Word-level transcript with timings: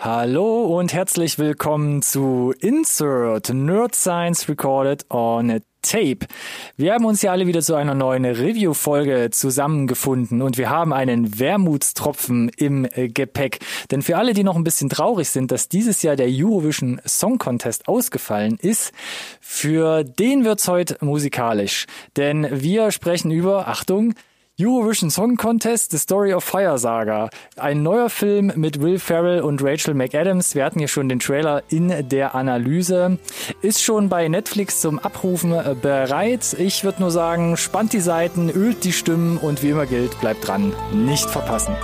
Hallo 0.00 0.78
und 0.78 0.92
herzlich 0.92 1.40
willkommen 1.40 2.02
zu 2.02 2.54
Insert 2.60 3.52
Nerd 3.52 3.96
Science 3.96 4.48
Recorded 4.48 5.04
on 5.10 5.60
Tape. 5.82 6.20
Wir 6.76 6.94
haben 6.94 7.04
uns 7.04 7.20
ja 7.22 7.32
alle 7.32 7.48
wieder 7.48 7.62
zu 7.62 7.74
einer 7.74 7.96
neuen 7.96 8.24
Review-Folge 8.24 9.30
zusammengefunden 9.32 10.40
und 10.40 10.56
wir 10.56 10.70
haben 10.70 10.92
einen 10.92 11.40
Wermutstropfen 11.40 12.48
im 12.56 12.86
Gepäck. 12.94 13.58
Denn 13.90 14.02
für 14.02 14.16
alle, 14.16 14.34
die 14.34 14.44
noch 14.44 14.54
ein 14.54 14.62
bisschen 14.62 14.88
traurig 14.88 15.30
sind, 15.30 15.50
dass 15.50 15.68
dieses 15.68 16.00
Jahr 16.02 16.14
der 16.14 16.28
Eurovision 16.30 17.00
Song 17.04 17.38
Contest 17.38 17.88
ausgefallen 17.88 18.56
ist, 18.62 18.92
für 19.40 20.04
den 20.04 20.44
wird's 20.44 20.68
heute 20.68 20.96
musikalisch. 21.00 21.86
Denn 22.16 22.46
wir 22.52 22.92
sprechen 22.92 23.32
über, 23.32 23.66
Achtung, 23.66 24.14
Eurovision 24.60 25.08
Song 25.08 25.36
Contest, 25.36 25.92
The 25.92 25.98
Story 25.98 26.34
of 26.34 26.42
Fire 26.42 26.78
Saga. 26.78 27.30
Ein 27.56 27.84
neuer 27.84 28.10
Film 28.10 28.52
mit 28.56 28.80
Will 28.80 28.98
Ferrell 28.98 29.40
und 29.40 29.62
Rachel 29.62 29.94
McAdams. 29.94 30.56
Wir 30.56 30.64
hatten 30.64 30.80
hier 30.80 30.88
schon 30.88 31.08
den 31.08 31.20
Trailer 31.20 31.62
in 31.68 32.08
der 32.08 32.34
Analyse. 32.34 33.18
Ist 33.62 33.84
schon 33.84 34.08
bei 34.08 34.26
Netflix 34.26 34.80
zum 34.80 34.98
Abrufen 34.98 35.52
äh, 35.52 35.76
bereit. 35.80 36.56
Ich 36.58 36.82
würde 36.82 37.02
nur 37.02 37.12
sagen, 37.12 37.56
spannt 37.56 37.92
die 37.92 38.00
Seiten, 38.00 38.50
ölt 38.50 38.82
die 38.82 38.92
Stimmen 38.92 39.38
und 39.38 39.62
wie 39.62 39.70
immer 39.70 39.86
gilt, 39.86 40.18
bleibt 40.20 40.48
dran. 40.48 40.72
Nicht 40.92 41.30
verpassen. 41.30 41.76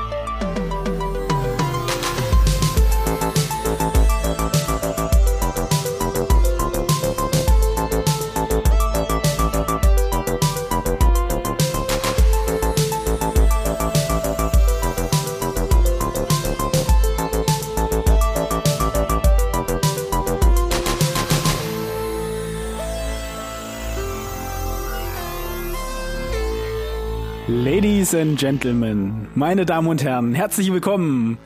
And 28.14 28.38
Gentlemen, 28.38 29.26
meine 29.34 29.66
Damen 29.66 29.88
und 29.88 30.04
Herren, 30.04 30.34
herzlich 30.34 30.72
willkommen 30.72 31.36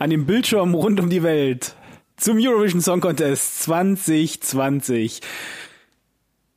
an 0.00 0.10
dem 0.10 0.26
Bildschirm 0.26 0.74
rund 0.74 0.98
um 0.98 1.08
die 1.08 1.22
Welt 1.22 1.76
zum 2.16 2.38
Eurovision 2.40 2.80
Song 2.80 3.00
Contest 3.00 3.62
2020. 3.62 5.20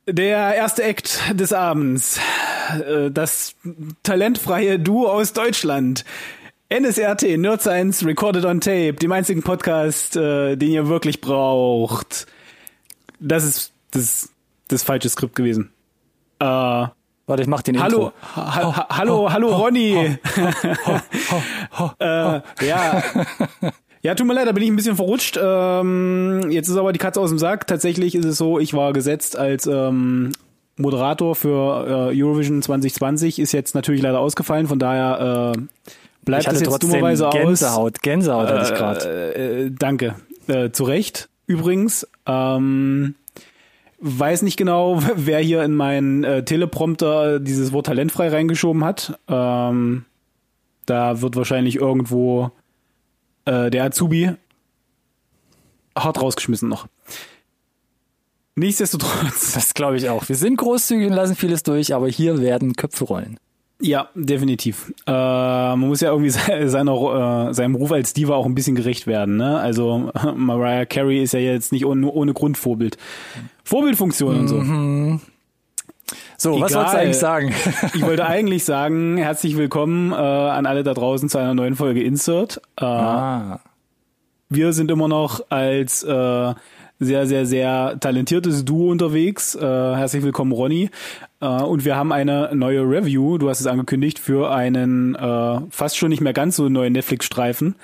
Der 0.06 0.54
erste 0.54 0.82
Act 0.82 1.20
des 1.34 1.52
Abends, 1.52 2.18
äh, 2.84 3.12
das 3.12 3.54
talentfreie 4.02 4.80
Duo 4.80 5.06
aus 5.06 5.32
Deutschland. 5.34 6.04
NSRT, 6.68 7.38
Nerd 7.38 7.60
Science, 7.60 8.04
Recorded 8.04 8.44
on 8.44 8.60
Tape, 8.60 8.94
dem 8.94 9.12
einzigen 9.12 9.42
Podcast, 9.42 10.16
äh, 10.16 10.56
den 10.56 10.72
ihr 10.72 10.88
wirklich 10.88 11.20
braucht. 11.20 12.26
Das 13.20 13.44
ist 13.44 13.72
das, 13.92 14.30
das 14.66 14.82
falsche 14.82 15.08
Skript 15.08 15.36
gewesen. 15.36 15.70
Äh, 16.40 16.86
Warte, 17.26 17.42
ich 17.42 17.48
mach 17.48 17.62
den 17.62 17.80
Hallo, 17.80 18.06
Intro. 18.06 18.12
ha, 18.36 18.76
ha, 18.76 18.86
hallo, 18.98 19.32
hallo 19.32 19.54
Ronny. 19.56 20.18
äh, 21.98 22.40
ja. 22.66 23.02
Ja, 24.02 24.14
tut 24.14 24.26
mir 24.26 24.32
leid, 24.32 24.48
da 24.48 24.52
bin 24.52 24.62
ich 24.62 24.70
ein 24.70 24.76
bisschen 24.76 24.96
verrutscht. 24.96 25.38
Ähm, 25.42 26.46
jetzt 26.48 26.68
ist 26.68 26.76
aber 26.78 26.94
die 26.94 26.98
Katze 26.98 27.20
aus 27.20 27.28
dem 27.28 27.38
Sack. 27.38 27.66
Tatsächlich 27.66 28.14
ist 28.14 28.24
es 28.24 28.38
so, 28.38 28.58
ich 28.58 28.72
war 28.72 28.94
gesetzt 28.94 29.36
als 29.36 29.66
ähm, 29.66 30.32
Moderator 30.78 31.34
für 31.34 32.10
äh, 32.10 32.18
Eurovision 32.22 32.62
2020, 32.62 33.38
ist 33.38 33.52
jetzt 33.52 33.74
natürlich 33.74 34.00
leider 34.00 34.18
ausgefallen, 34.18 34.68
von 34.68 34.78
daher 34.78 35.52
äh, 35.54 35.60
bleibt 36.24 36.46
das 36.46 36.60
jetzt 36.60 36.64
trotzdem 36.70 36.92
dummerweise 36.92 37.28
aus. 37.28 37.34
Gänsehaut. 37.34 38.00
Gänsehaut 38.02 38.48
hatte 38.48 38.72
ich 38.72 38.78
gerade. 38.78 39.34
Äh, 39.36 39.62
äh, 39.66 39.70
danke. 39.70 40.14
Äh, 40.46 40.70
zu 40.70 40.84
Recht, 40.84 41.28
übrigens. 41.46 42.08
Ähm, 42.26 43.16
weiß 44.00 44.42
nicht 44.42 44.56
genau, 44.56 45.00
wer 45.14 45.40
hier 45.40 45.62
in 45.62 45.74
meinen 45.74 46.24
äh, 46.24 46.44
Teleprompter 46.44 47.40
dieses 47.40 47.72
Wort 47.72 47.86
talentfrei 47.86 48.28
reingeschoben 48.28 48.84
hat. 48.84 49.18
Ähm, 49.28 50.04
da 50.86 51.20
wird 51.20 51.36
wahrscheinlich 51.36 51.76
irgendwo 51.76 52.50
äh, 53.44 53.70
der 53.70 53.84
Azubi 53.84 54.32
hart 55.96 56.20
rausgeschmissen 56.20 56.68
noch. 56.68 56.86
Nichtsdestotrotz. 58.56 59.52
Das 59.52 59.74
glaube 59.74 59.96
ich 59.96 60.08
auch. 60.08 60.28
Wir 60.28 60.36
sind 60.36 60.56
großzügig 60.56 61.08
und 61.08 61.14
lassen 61.14 61.36
vieles 61.36 61.62
durch, 61.62 61.94
aber 61.94 62.08
hier 62.08 62.40
werden 62.40 62.74
Köpfe 62.74 63.04
rollen. 63.04 63.38
Ja, 63.82 64.08
definitiv. 64.14 64.92
Äh, 65.06 65.10
man 65.10 65.80
muss 65.80 66.00
ja 66.02 66.10
irgendwie 66.10 66.30
se- 66.30 66.68
seiner, 66.68 67.48
äh, 67.48 67.54
seinem 67.54 67.74
Ruf 67.74 67.92
als 67.92 68.12
Diva 68.12 68.34
auch 68.34 68.46
ein 68.46 68.54
bisschen 68.54 68.76
gerecht 68.76 69.06
werden. 69.06 69.36
Ne? 69.36 69.58
Also 69.58 70.10
Mariah 70.36 70.84
Carey 70.84 71.22
ist 71.22 71.32
ja 71.32 71.40
jetzt 71.40 71.72
nicht 71.72 71.86
ohne, 71.86 72.06
ohne 72.10 72.34
Grund 72.34 72.58
Vorbild. 72.58 72.98
Vorbildfunktion 73.64 74.38
und 74.40 74.48
so. 74.48 75.20
So, 76.36 76.58
was 76.60 76.70
Egal. 76.72 76.78
wolltest 76.80 76.94
du 76.94 76.98
eigentlich 76.98 77.18
sagen? 77.18 77.54
Ich 77.94 78.02
wollte 78.02 78.26
eigentlich 78.26 78.64
sagen, 78.64 79.16
herzlich 79.16 79.56
willkommen 79.56 80.12
äh, 80.12 80.16
an 80.16 80.66
alle 80.66 80.82
da 80.82 80.92
draußen 80.94 81.28
zu 81.28 81.38
einer 81.38 81.54
neuen 81.54 81.76
Folge 81.76 82.02
Insert. 82.02 82.60
Äh, 82.80 82.84
ah. 82.84 83.60
Wir 84.48 84.72
sind 84.72 84.90
immer 84.90 85.06
noch 85.06 85.40
als 85.50 86.02
äh, 86.02 86.54
sehr, 87.00 87.26
sehr, 87.26 87.46
sehr 87.46 87.96
talentiertes 87.98 88.64
Duo 88.64 88.90
unterwegs. 88.90 89.54
Äh, 89.54 89.60
herzlich 89.60 90.22
willkommen, 90.22 90.52
Ronny. 90.52 90.90
Äh, 91.40 91.46
und 91.46 91.84
wir 91.84 91.96
haben 91.96 92.12
eine 92.12 92.50
neue 92.54 92.82
Review, 92.82 93.38
du 93.38 93.48
hast 93.48 93.60
es 93.60 93.66
angekündigt, 93.66 94.18
für 94.18 94.52
einen 94.52 95.14
äh, 95.14 95.60
fast 95.70 95.96
schon 95.96 96.10
nicht 96.10 96.20
mehr 96.20 96.34
ganz 96.34 96.56
so 96.56 96.68
neuen 96.68 96.92
Netflix-Streifen. 96.92 97.74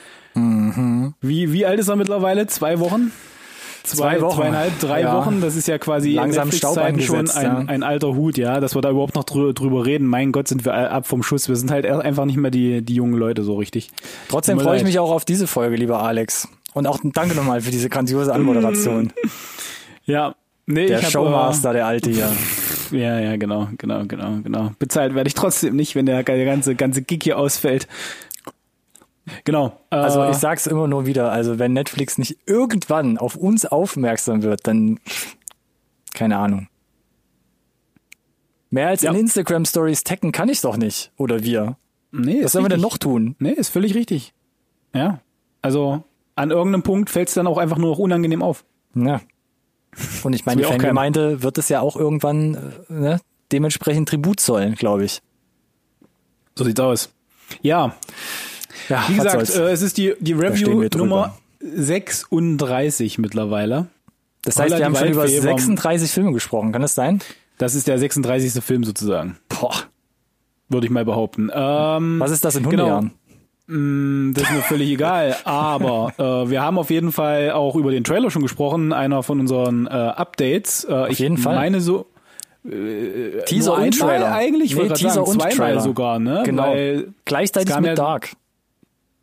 Wie, 1.23 1.53
wie 1.55 1.65
alt 1.65 1.81
ist 1.81 1.89
er 1.89 1.97
mittlerweile? 1.97 2.47
Zwei 2.47 2.79
Wochen? 2.79 3.11
Zwei 3.85 4.21
Wochen. 4.21 4.37
Zweieinhalb, 4.37 4.79
drei 4.81 5.01
Ja. 5.01 5.17
Wochen. 5.17 5.41
Das 5.41 5.57
ist 5.57 5.67
ja 5.67 5.79
quasi 5.79 6.11
in 6.11 6.17
Langsam 6.17 6.53
Staub 6.53 6.77
Netflix-Zeiten 6.77 7.31
schon 7.31 7.31
ein, 7.31 7.67
ja. 7.67 7.73
ein 7.73 7.83
alter 7.83 8.15
Hut, 8.15 8.37
ja, 8.37 8.61
dass 8.61 8.75
wir 8.75 8.83
da 8.83 8.91
überhaupt 8.91 9.15
noch 9.15 9.25
drü 9.25 9.55
drüber 9.55 9.87
reden. 9.87 10.07
Mein 10.07 10.33
Gott, 10.33 10.49
sind 10.49 10.67
wir 10.67 10.75
ab 10.75 11.07
vom 11.07 11.23
Schuss. 11.23 11.49
Wir 11.49 11.57
sind 11.57 11.71
halt 11.71 11.87
einfach 11.87 12.27
nicht 12.27 12.37
mehr 12.37 12.51
die, 12.51 12.83
die 12.83 12.97
jungen 12.97 13.15
Leute 13.15 13.45
so 13.45 13.55
richtig. 13.55 13.89
Trotzdem 14.29 14.61
freue 14.61 14.77
ich 14.77 14.85
mich 14.85 14.99
auch 14.99 15.11
auf 15.11 15.25
diese 15.25 15.47
Folge, 15.47 15.77
lieber 15.77 16.03
Alex. 16.03 16.49
Und 16.77 16.87
auch 16.87 16.99
danke 17.03 17.35
nochmal 17.35 17.63
für 17.63 17.71
diese 17.71 17.89
grandiose 17.89 18.33
Anmoderation. 18.35 19.13
Ja, 20.05 20.37
nee, 20.67 20.87
Der 20.87 20.99
ich 20.99 21.05
hab, 21.07 21.11
Showmaster, 21.11 21.73
der 21.73 21.85
alte 21.87 22.11
hier. 22.11 22.31
Ja, 22.93 23.19
ja, 23.19 23.37
genau, 23.37 23.69
genau, 23.77 24.05
genau, 24.05 24.39
genau. 24.41 24.71
Bezahlt 24.79 25.17
werde 25.17 25.27
ich 25.27 25.35
trotzdem 25.35 25.75
nicht, 25.75 25.97
wenn 25.97 26.07
der, 26.07 26.23
ganze, 26.23 26.77
ganze 26.77 27.03
Gig 27.03 27.25
hier 27.25 27.39
ausfällt. 27.39 27.89
Genau. 29.43 29.81
Äh, 29.91 29.97
Also 29.97 30.29
ich 30.29 30.37
sag's 30.37 30.69
immer 30.69 30.87
nur 30.87 31.07
wieder, 31.07 31.33
also 31.33 31.59
wenn 31.59 31.73
Netflix 31.73 32.19
nicht 32.19 32.39
irgendwann 32.47 33.19
auf 33.19 33.35
uns 33.35 33.67
aufmerksam 33.67 34.43
wird, 34.45 34.65
dann 34.69 35.01
keine 36.15 36.37
Ahnung. 36.39 36.69
Mehr 38.71 38.87
als 38.89 39.03
Ja. 39.03 39.11
in 39.11 39.19
Instagram 39.19 39.65
Stories 39.65 40.05
taggen 40.05 40.31
kann 40.31 40.49
ich 40.49 40.61
doch 40.61 40.77
nicht. 40.77 41.11
Oder 41.17 41.43
wir. 41.43 41.79
nee, 42.13 42.45
Was 42.45 42.53
sollen 42.53 42.65
wir 42.67 42.69
denn 42.69 42.81
noch 42.81 42.99
tun? 42.99 43.35
Nee, 43.41 43.51
ist 43.53 43.71
völlig 43.71 43.95
richtig. 43.97 44.35
Ja. 44.95 45.19
Also 45.63 46.05
an 46.37 46.51
irgendeinem 46.51 46.83
Punkt 46.83 47.11
fällt 47.11 47.29
es 47.29 47.35
dann 47.35 47.47
auch 47.49 47.59
einfach 47.59 47.79
nur 47.79 47.91
noch 47.91 47.99
unangenehm 47.99 48.43
auf. 48.43 48.65
Ja. 48.95 49.21
Und 50.23 50.33
ich 50.35 50.47
meine, 50.47 50.63
die. 50.63 50.69
Fangemeinde 50.69 51.43
wird 51.43 51.59
es 51.59 51.69
ja 51.69 51.81
auch 51.81 51.97
irgendwann 51.97 52.55
äh, 52.89 52.93
ne, 52.93 53.21
dementsprechend 53.51 54.09
Tribut 54.09 54.39
zollen, 54.41 54.75
glaube 54.75 55.05
ich. 55.05 55.21
So 56.55 56.65
sieht's 56.65 56.81
aus. 56.81 57.11
Ja, 57.63 57.95
Ja, 58.89 59.05
wie 59.09 59.17
gesagt, 59.17 59.51
äh, 59.55 59.71
es 59.71 59.83
ist 59.83 59.97
die, 59.99 60.15
die 60.21 60.33
Review. 60.33 60.87
Nummer 60.97 61.37
36 61.61 63.19
mittlerweile. 63.19 63.87
das 64.43 64.57
heißt, 64.57 64.67
Holla, 64.71 64.79
wir 64.79 64.85
haben 64.87 64.97
schon 64.97 65.09
über 65.09 65.23
Waldfee 65.23 65.37
war- 65.45 65.59
36 65.59 66.11
Filme 66.11 66.33
gesprochen. 66.33 66.73
Kann 66.73 66.83
das 66.83 66.95
sein? 66.95 67.21
Das 67.59 67.75
ist 67.75 67.87
der 67.89 67.99
36. 67.99 68.63
Film 68.63 68.85
sozusagen, 68.85 69.39
Boah. 69.49 69.75
würde 70.69 70.87
ich 70.87 70.91
mal 70.93 71.05
behaupten. 71.07 71.51
Ähm, 71.55 72.21
Was 72.21 72.31
ist 72.31 72.45
das 72.45 72.57
in 72.57 72.65
Genau. 72.69 72.83
Hundejahren? 72.83 73.13
Mm, 73.69 74.33
Das 74.35 74.45
ist 74.45 74.53
mir 74.53 74.63
völlig 74.63 74.91
egal. 74.91 75.37
Aber 75.45 76.13
äh, 76.19 76.51
wir 76.51 76.63
haben 76.63 76.79
auf 76.79 76.91
jeden 76.91 77.13
Fall 77.13 77.51
auch 77.51 77.75
über 77.77 77.91
den 77.91 78.05
Trailer 78.05 78.31
schon 78.31 78.43
gesprochen, 78.43 78.93
einer 78.93 79.23
von 79.23 79.41
unseren 79.41 79.87
äh, 79.87 79.91
Updates. 79.91 80.85
Äh, 80.89 80.93
auf 80.93 81.09
ich 81.11 81.19
jeden 81.19 81.39
Fall. 81.39 81.57
meine 81.57 81.81
so 81.81 82.07
Teaser 82.65 83.77
nur 83.77 83.85
und 83.87 83.99
Trailer. 83.99 84.33
eigentlich, 84.35 84.75
nee, 84.75 84.89
Teaser 84.89 85.25
sagen, 85.25 85.31
und 85.31 85.41
Trailer. 85.41 85.81
sogar, 85.81 86.19
ne? 86.19 86.43
Genau. 86.45 86.65
Weil 86.73 87.09
gleichzeitig 87.25 87.75
mit 87.77 87.87
ja- 87.87 87.95
Dark. 87.95 88.33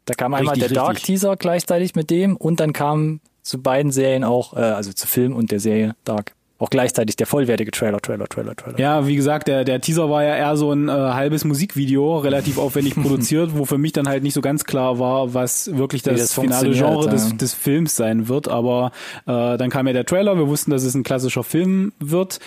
Da 0.05 0.13
kam 0.13 0.33
einmal 0.33 0.57
der 0.57 0.69
Dark 0.69 0.91
richtig. 0.91 1.05
Teaser 1.07 1.35
gleichzeitig 1.37 1.95
mit 1.95 2.09
dem 2.09 2.35
und 2.37 2.59
dann 2.59 2.73
kam 2.73 3.19
zu 3.41 3.61
beiden 3.61 3.91
Serien 3.91 4.23
auch, 4.23 4.53
äh, 4.53 4.59
also 4.59 4.91
zu 4.93 5.07
Film 5.07 5.33
und 5.35 5.51
der 5.51 5.59
Serie 5.59 5.95
Dark, 6.05 6.33
auch 6.63 6.69
gleichzeitig 6.69 7.17
der 7.17 7.27
vollwertige 7.27 7.71
Trailer, 7.71 7.99
Trailer, 7.99 8.25
Trailer, 8.27 8.55
Trailer. 8.55 8.79
Ja, 8.79 9.05
wie 9.05 9.17
gesagt, 9.17 9.49
der, 9.49 9.65
der 9.65 9.81
Teaser 9.81 10.09
war 10.09 10.23
ja 10.23 10.35
eher 10.37 10.55
so 10.55 10.71
ein 10.71 10.87
äh, 10.87 10.91
halbes 10.91 11.43
Musikvideo, 11.43 12.19
relativ 12.19 12.57
aufwendig 12.57 12.95
produziert, 13.01 13.57
wo 13.57 13.65
für 13.65 13.77
mich 13.77 13.91
dann 13.91 14.07
halt 14.07 14.23
nicht 14.23 14.33
so 14.33 14.39
ganz 14.39 14.63
klar 14.63 14.97
war, 14.97 15.33
was 15.33 15.75
wirklich 15.75 16.03
das, 16.03 16.19
das 16.19 16.33
finale 16.33 16.71
Genre 16.71 17.09
des, 17.09 17.35
des 17.35 17.53
Films 17.53 17.97
sein 17.97 18.29
wird. 18.29 18.47
Aber 18.47 18.91
äh, 19.25 19.57
dann 19.57 19.69
kam 19.69 19.87
ja 19.87 19.93
der 19.93 20.05
Trailer, 20.05 20.37
wir 20.37 20.47
wussten, 20.47 20.71
dass 20.71 20.83
es 20.83 20.95
ein 20.95 21.03
klassischer 21.03 21.43
Film 21.43 21.91
wird. 21.99 22.39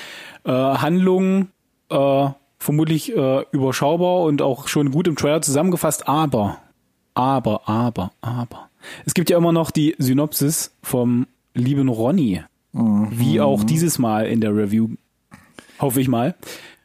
Äh, 0.45 0.51
Handlung 0.51 1.49
äh, 1.91 2.29
vermutlich 2.59 3.15
äh, 3.15 3.45
überschaubar 3.53 4.23
und 4.23 4.41
auch 4.41 4.67
schon 4.67 4.93
gut 4.93 5.09
im 5.09 5.17
Trailer 5.17 5.43
zusammengefasst, 5.43 6.09
aber, 6.09 6.59
aber, 7.13 7.69
aber, 7.69 8.13
aber. 8.23 8.71
Es 9.05 9.13
gibt 9.13 9.29
ja 9.29 9.37
immer 9.37 9.53
noch 9.53 9.71
die 9.71 9.95
Synopsis 9.99 10.73
vom 10.83 11.27
lieben 11.53 11.89
Ronny. 11.89 12.43
Mhm. 12.77 13.09
Wie 13.11 13.41
auch 13.41 13.65
dieses 13.65 13.99
Mal 13.99 14.27
in 14.27 14.41
der 14.41 14.55
Review. 14.55 14.89
Hoffe 15.79 16.01
ich 16.01 16.09
mal. 16.09 16.35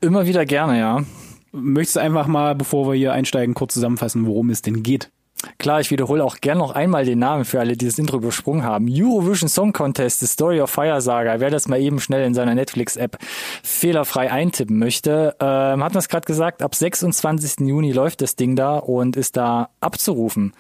Immer 0.02 0.26
wieder 0.26 0.46
gerne, 0.46 0.80
ja. 0.80 1.04
Möchtest 1.52 1.98
du 1.98 2.00
einfach 2.00 2.28
mal, 2.28 2.56
bevor 2.56 2.88
wir 2.88 2.96
hier 2.96 3.14
einsteigen, 3.14 3.54
kurz 3.54 3.74
zusammenfassen, 3.74 4.26
worum 4.26 4.50
es 4.50 4.62
denn 4.62 4.84
geht? 4.84 5.12
Klar, 5.58 5.80
ich 5.80 5.92
wiederhole 5.92 6.24
auch 6.24 6.38
gern 6.38 6.58
noch 6.58 6.72
einmal 6.72 7.06
den 7.06 7.20
Namen 7.20 7.46
für 7.46 7.60
alle, 7.60 7.76
die 7.76 7.86
das 7.86 7.98
Intro 7.98 8.18
übersprungen 8.18 8.64
haben. 8.64 8.88
Eurovision 8.90 9.50
Song 9.50 9.74
Contest, 9.74 10.20
The 10.20 10.28
Story 10.28 10.62
of 10.62 10.70
Fire 10.70 11.02
Saga. 11.02 11.40
Wer 11.40 11.50
das 11.50 11.68
mal 11.68 11.80
eben 11.80 12.00
schnell 12.00 12.26
in 12.26 12.34
seiner 12.34 12.56
Netflix-App 12.56 13.18
fehlerfrei 13.64 14.32
eintippen 14.32 14.78
möchte, 14.78 15.36
ähm, 15.40 15.84
hat 15.84 15.94
man 15.94 15.98
es 15.98 16.10
gerade 16.10 16.26
gesagt, 16.26 16.62
ab 16.62 16.76
26. 16.76 17.68
Juni 17.68 17.92
läuft 17.92 18.22
das 18.22 18.36
Ding 18.36 18.56
da 18.56 18.78
und 18.78 19.16
ist 19.16 19.38
da 19.38 19.70
abzurufen. 19.80 20.54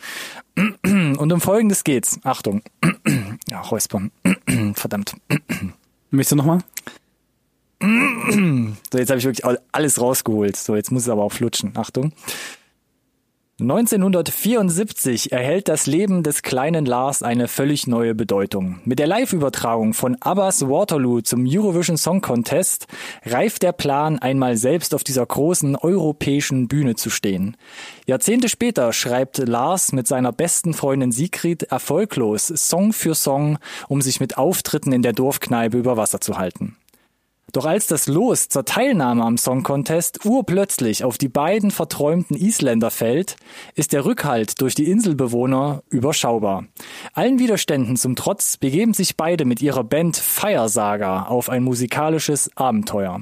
Und 0.55 1.31
um 1.31 1.41
Folgendes 1.41 1.83
geht's. 1.83 2.19
Achtung. 2.23 2.61
ja, 3.49 3.61
Räuspern. 3.61 4.11
Verdammt. 4.73 5.15
Möchtest 6.09 6.33
du 6.33 6.35
nochmal? 6.35 6.59
so, 7.81 8.97
jetzt 8.97 9.09
habe 9.09 9.19
ich 9.19 9.25
wirklich 9.25 9.59
alles 9.71 9.99
rausgeholt. 9.99 10.55
So, 10.55 10.75
jetzt 10.75 10.91
muss 10.91 11.03
es 11.03 11.09
aber 11.09 11.23
auch 11.23 11.31
flutschen. 11.31 11.71
Achtung. 11.75 12.13
1974 13.61 15.31
erhält 15.31 15.67
das 15.67 15.85
Leben 15.85 16.23
des 16.23 16.41
kleinen 16.41 16.83
Lars 16.83 17.21
eine 17.21 17.47
völlig 17.47 17.85
neue 17.85 18.15
Bedeutung. 18.15 18.79
Mit 18.85 18.97
der 18.97 19.05
Live-Übertragung 19.05 19.93
von 19.93 20.17
Abbas 20.19 20.67
Waterloo 20.67 21.21
zum 21.21 21.45
Eurovision 21.47 21.95
Song 21.95 22.21
Contest 22.21 22.87
reift 23.23 23.61
der 23.61 23.71
Plan, 23.71 24.17
einmal 24.17 24.57
selbst 24.57 24.95
auf 24.95 25.03
dieser 25.03 25.27
großen 25.27 25.75
europäischen 25.75 26.69
Bühne 26.69 26.95
zu 26.95 27.11
stehen. 27.11 27.55
Jahrzehnte 28.07 28.49
später 28.49 28.93
schreibt 28.93 29.37
Lars 29.37 29.91
mit 29.91 30.07
seiner 30.07 30.31
besten 30.31 30.73
Freundin 30.73 31.11
Sigrid 31.11 31.61
erfolglos 31.63 32.47
Song 32.47 32.93
für 32.93 33.13
Song, 33.13 33.59
um 33.87 34.01
sich 34.01 34.19
mit 34.19 34.39
Auftritten 34.39 34.91
in 34.91 35.03
der 35.03 35.13
Dorfkneipe 35.13 35.77
über 35.77 35.97
Wasser 35.97 36.19
zu 36.19 36.39
halten. 36.39 36.77
Doch 37.51 37.65
als 37.65 37.88
das 37.88 38.07
Los 38.07 38.48
zur 38.48 38.63
Teilnahme 38.63 39.24
am 39.24 39.38
Song 39.38 39.63
Contest 39.63 40.25
urplötzlich 40.25 41.03
auf 41.03 41.18
die 41.18 41.27
beiden 41.27 41.69
verträumten 41.69 42.38
Isländer 42.38 42.92
fällt, 42.92 43.36
ist 43.75 43.92
der 43.92 44.06
Rückhalt 44.06 44.62
durch 44.62 44.74
die 44.74 44.89
Inselbewohner 44.89 45.83
überschaubar. 45.89 46.65
Allen 47.13 47.39
Widerständen 47.39 47.98
zum 47.98 48.15
Trotz 48.15 48.56
begeben 48.56 48.94
sich 48.94 49.18
beide 49.18 49.44
mit 49.44 49.62
ihrer 49.62 49.83
Band 49.83 50.15
Fire 50.15 50.69
Saga 50.69 51.24
auf 51.24 51.50
ein 51.50 51.63
musikalisches 51.63 52.50
Abenteuer. 52.56 53.21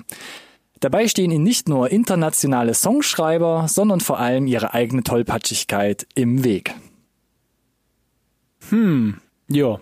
Dabei 0.79 1.07
stehen 1.07 1.31
ihnen 1.31 1.43
nicht 1.43 1.67
nur 1.67 1.91
internationale 1.91 2.73
Songschreiber, 2.73 3.67
sondern 3.67 3.99
vor 3.99 4.19
allem 4.19 4.45
ihre 4.47 4.73
eigene 4.73 5.03
Tollpatschigkeit 5.03 6.07
im 6.13 6.43
Weg. 6.43 6.73
Hm, 8.69 9.19
ja. 9.47 9.79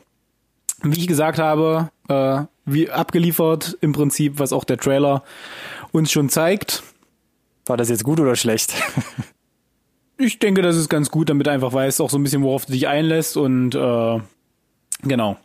Wie 0.81 0.99
ich 0.99 1.07
gesagt 1.07 1.37
habe, 1.37 1.91
äh, 2.07 2.43
wie 2.67 2.89
abgeliefert 2.91 3.77
im 3.81 3.93
Prinzip, 3.93 4.39
was 4.39 4.53
auch 4.53 4.63
der 4.63 4.77
Trailer 4.77 5.23
uns 5.91 6.11
schon 6.11 6.29
zeigt. 6.29 6.83
War 7.65 7.77
das 7.77 7.89
jetzt 7.89 8.03
gut 8.03 8.19
oder 8.19 8.35
schlecht? 8.35 8.73
ich 10.17 10.39
denke, 10.39 10.61
das 10.61 10.75
ist 10.75 10.89
ganz 10.89 11.09
gut, 11.09 11.29
damit 11.29 11.47
du 11.47 11.51
einfach 11.51 11.73
weißt 11.73 12.01
auch 12.01 12.09
so 12.09 12.17
ein 12.17 12.23
bisschen, 12.23 12.43
worauf 12.43 12.65
du 12.65 12.73
dich 12.73 12.87
einlässt 12.87 13.37
und 13.37 13.73
äh, 13.73 14.19
genau. 15.03 15.37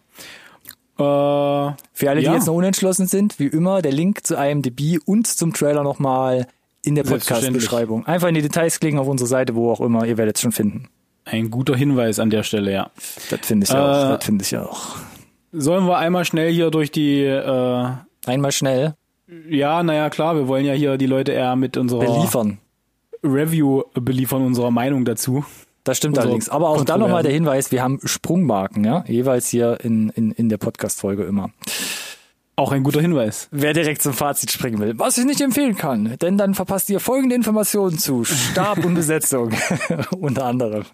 Äh, 0.99 1.75
Für 1.93 2.11
alle, 2.11 2.21
die 2.21 2.27
ja. 2.27 2.35
jetzt 2.35 2.47
noch 2.47 2.55
unentschlossen 2.55 3.07
sind, 3.07 3.39
wie 3.39 3.47
immer, 3.47 3.83
der 3.83 3.93
Link 3.93 4.27
zu 4.27 4.35
IMDb 4.35 4.99
und 5.05 5.27
zum 5.27 5.55
Trailer 5.55 5.85
nochmal 5.85 6.47
in 6.85 6.97
der 6.97 7.05
Podcast-Beschreibung. 7.05 8.07
Einfach 8.07 8.29
in 8.29 8.35
die 8.35 8.43
Details 8.43 8.81
klicken 8.81 8.99
auf 8.99 9.07
unsere 9.07 9.29
Seite, 9.29 9.55
wo 9.55 9.71
auch 9.71 9.81
immer, 9.81 10.05
ihr 10.05 10.19
werdet 10.19 10.37
es 10.37 10.43
schon 10.43 10.53
finden. 10.53 10.89
Ein 11.25 11.51
guter 11.51 11.77
Hinweis 11.77 12.19
an 12.19 12.31
der 12.31 12.43
Stelle, 12.43 12.73
ja. 12.73 12.91
Das 13.31 13.41
finde 13.45 13.65
ich 13.65 13.71
äh, 13.73 13.77
auch. 13.77 14.17
Das 14.17 14.25
finde 14.25 14.45
ich 14.45 14.57
auch. 14.57 14.97
Sollen 15.53 15.87
wir 15.87 15.99
einmal 15.99 16.25
schnell 16.25 16.53
hier 16.53 16.71
durch 16.71 16.91
die 16.91 17.23
äh, 17.23 17.89
Einmal 18.27 18.53
schnell? 18.53 18.95
Ja, 19.49 19.83
naja, 19.83 20.11
klar, 20.11 20.37
wir 20.37 20.47
wollen 20.47 20.65
ja 20.65 20.75
hier 20.75 20.97
die 20.97 21.07
Leute 21.07 21.33
eher 21.33 21.57
mit 21.57 21.77
unserer 21.77 22.05
beliefern. 22.05 22.59
Review 23.25 23.83
beliefern, 23.95 24.43
unserer 24.43 24.71
Meinung 24.71 25.05
dazu. 25.05 25.45
Das 25.85 25.97
stimmt 25.97 26.19
allerdings. 26.19 26.49
Aber 26.49 26.69
auch 26.69 26.85
da 26.85 26.97
nochmal 26.97 27.23
der 27.23 27.33
Hinweis, 27.33 27.73
wir 27.73 27.83
haben 27.83 27.99
Sprungmarken, 28.05 28.85
ja, 28.85 29.05
jeweils 29.07 29.49
hier 29.49 29.79
in, 29.83 30.11
in, 30.11 30.31
in 30.33 30.49
der 30.49 30.59
Podcast-Folge 30.59 31.25
immer. 31.25 31.51
Auch 32.55 32.71
ein 32.71 32.85
guter 32.85 33.01
Hinweis. 33.01 33.49
Wer 33.51 33.73
direkt 33.73 34.03
zum 34.03 34.13
Fazit 34.13 34.53
springen 34.53 34.79
will, 34.79 34.99
was 34.99 35.19
ich 35.19 35.25
nicht 35.25 35.41
empfehlen 35.41 35.77
kann, 35.77 36.17
denn 36.21 36.39
dann 36.39 36.55
verpasst 36.55 36.91
ihr 36.91 37.01
folgende 37.01 37.35
Informationen 37.35 37.99
zu 37.99 38.25
Stab 38.25 38.85
und 38.85 38.95
Besetzung, 38.95 39.53
unter 40.11 40.45
anderem. 40.45 40.85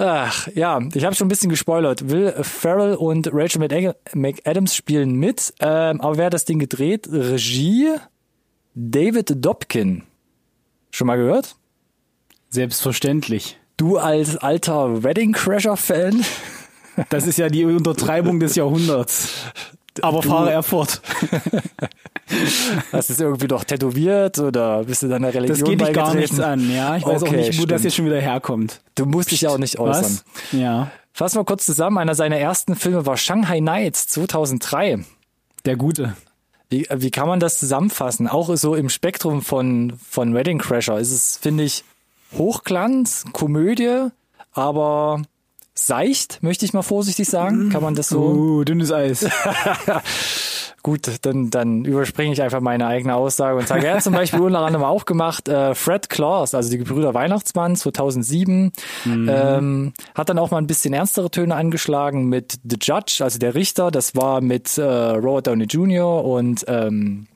Ach, 0.00 0.46
ja, 0.54 0.80
ich 0.94 1.04
habe 1.04 1.16
schon 1.16 1.26
ein 1.26 1.28
bisschen 1.28 1.50
gespoilert. 1.50 2.08
Will 2.08 2.32
Farrell 2.42 2.94
und 2.94 3.28
Rachel 3.32 3.68
McAdams 4.14 4.76
spielen 4.76 5.16
mit, 5.16 5.52
ähm, 5.58 6.00
aber 6.00 6.16
wer 6.16 6.26
hat 6.26 6.34
das 6.34 6.44
Ding 6.44 6.60
gedreht? 6.60 7.08
Regie 7.10 7.96
David 8.74 9.44
Dobkin. 9.44 10.04
Schon 10.92 11.08
mal 11.08 11.16
gehört? 11.16 11.56
Selbstverständlich. 12.48 13.58
Du 13.76 13.98
als 13.98 14.36
alter 14.36 15.02
Wedding 15.02 15.32
Crasher 15.32 15.76
Fan? 15.76 16.24
Das 17.10 17.26
ist 17.26 17.38
ja 17.38 17.48
die 17.48 17.64
Untertreibung 17.64 18.38
des 18.38 18.54
Jahrhunderts. 18.54 19.46
Aber 20.02 20.20
du, 20.20 20.28
fahre 20.28 20.52
er 20.52 20.62
fort. 20.62 21.00
Hast 22.92 23.08
du 23.08 23.12
es 23.14 23.20
irgendwie 23.20 23.48
doch 23.48 23.64
tätowiert 23.64 24.38
oder 24.38 24.84
bist 24.84 25.02
du 25.02 25.08
deiner 25.08 25.28
Religion 25.32 25.58
Das 25.58 25.68
geht 25.68 25.80
dich 25.80 25.92
gar 25.92 26.14
nichts 26.14 26.38
an, 26.40 26.70
ja. 26.70 26.96
Ich 26.96 27.06
weiß 27.06 27.22
okay, 27.22 27.30
auch 27.30 27.36
nicht, 27.36 27.48
wo 27.48 27.52
stimmt. 27.52 27.70
das 27.70 27.82
jetzt 27.84 27.96
schon 27.96 28.06
wieder 28.06 28.20
herkommt. 28.20 28.80
Du 28.94 29.06
musst 29.06 29.30
dich 29.30 29.42
ja 29.42 29.50
auch 29.50 29.58
nicht 29.58 29.78
äußern. 29.78 30.04
Was? 30.04 30.24
Ja. 30.52 30.90
Fassen 31.12 31.38
wir 31.40 31.44
kurz 31.44 31.66
zusammen. 31.66 31.98
Einer 31.98 32.14
seiner 32.14 32.38
ersten 32.38 32.76
Filme 32.76 33.06
war 33.06 33.16
Shanghai 33.16 33.60
Nights 33.60 34.08
2003. 34.08 35.04
Der 35.64 35.76
gute. 35.76 36.16
Wie, 36.70 36.86
wie 36.94 37.10
kann 37.10 37.28
man 37.28 37.40
das 37.40 37.58
zusammenfassen? 37.58 38.28
Auch 38.28 38.54
so 38.56 38.74
im 38.74 38.90
Spektrum 38.90 39.42
von, 39.42 39.94
von 40.08 40.34
Wedding 40.34 40.58
Crasher 40.58 40.98
ist 40.98 41.12
es, 41.12 41.36
finde 41.38 41.64
ich, 41.64 41.82
Hochglanz, 42.36 43.24
Komödie, 43.32 44.08
aber 44.52 45.22
seicht, 45.86 46.42
möchte 46.42 46.64
ich 46.64 46.72
mal 46.72 46.82
vorsichtig 46.82 47.28
sagen. 47.28 47.70
Kann 47.70 47.82
man 47.82 47.94
das 47.94 48.08
so? 48.08 48.20
Uh, 48.20 48.64
dünnes 48.64 48.92
Eis. 48.92 49.26
Gut, 50.82 51.08
dann, 51.22 51.50
dann 51.50 51.84
überspringe 51.84 52.32
ich 52.32 52.40
einfach 52.40 52.60
meine 52.60 52.86
eigene 52.86 53.14
Aussage 53.14 53.58
und 53.58 53.66
sage, 53.66 53.86
er 53.86 53.96
hat 53.96 54.02
zum 54.02 54.14
Beispiel 54.14 54.40
unter 54.40 54.60
anderem 54.60 54.84
auch 54.84 55.04
gemacht, 55.04 55.48
äh, 55.48 55.74
Fred 55.74 56.08
Claus, 56.08 56.54
also 56.54 56.70
die 56.70 56.78
Gebrüder 56.78 57.14
Weihnachtsmann 57.14 57.76
2007, 57.76 58.72
mhm. 59.04 59.28
ähm, 59.30 59.92
hat 60.14 60.28
dann 60.28 60.38
auch 60.38 60.50
mal 60.50 60.58
ein 60.58 60.66
bisschen 60.66 60.94
ernstere 60.94 61.30
Töne 61.30 61.56
angeschlagen 61.56 62.28
mit 62.28 62.58
The 62.64 62.76
Judge, 62.80 63.18
also 63.22 63.38
der 63.38 63.54
Richter, 63.54 63.90
das 63.90 64.14
war 64.14 64.40
mit 64.40 64.78
äh, 64.78 64.82
Robert 64.82 65.48
Downey 65.48 65.64
Jr. 65.64 66.24
und 66.24 66.64
ähm, 66.68 67.26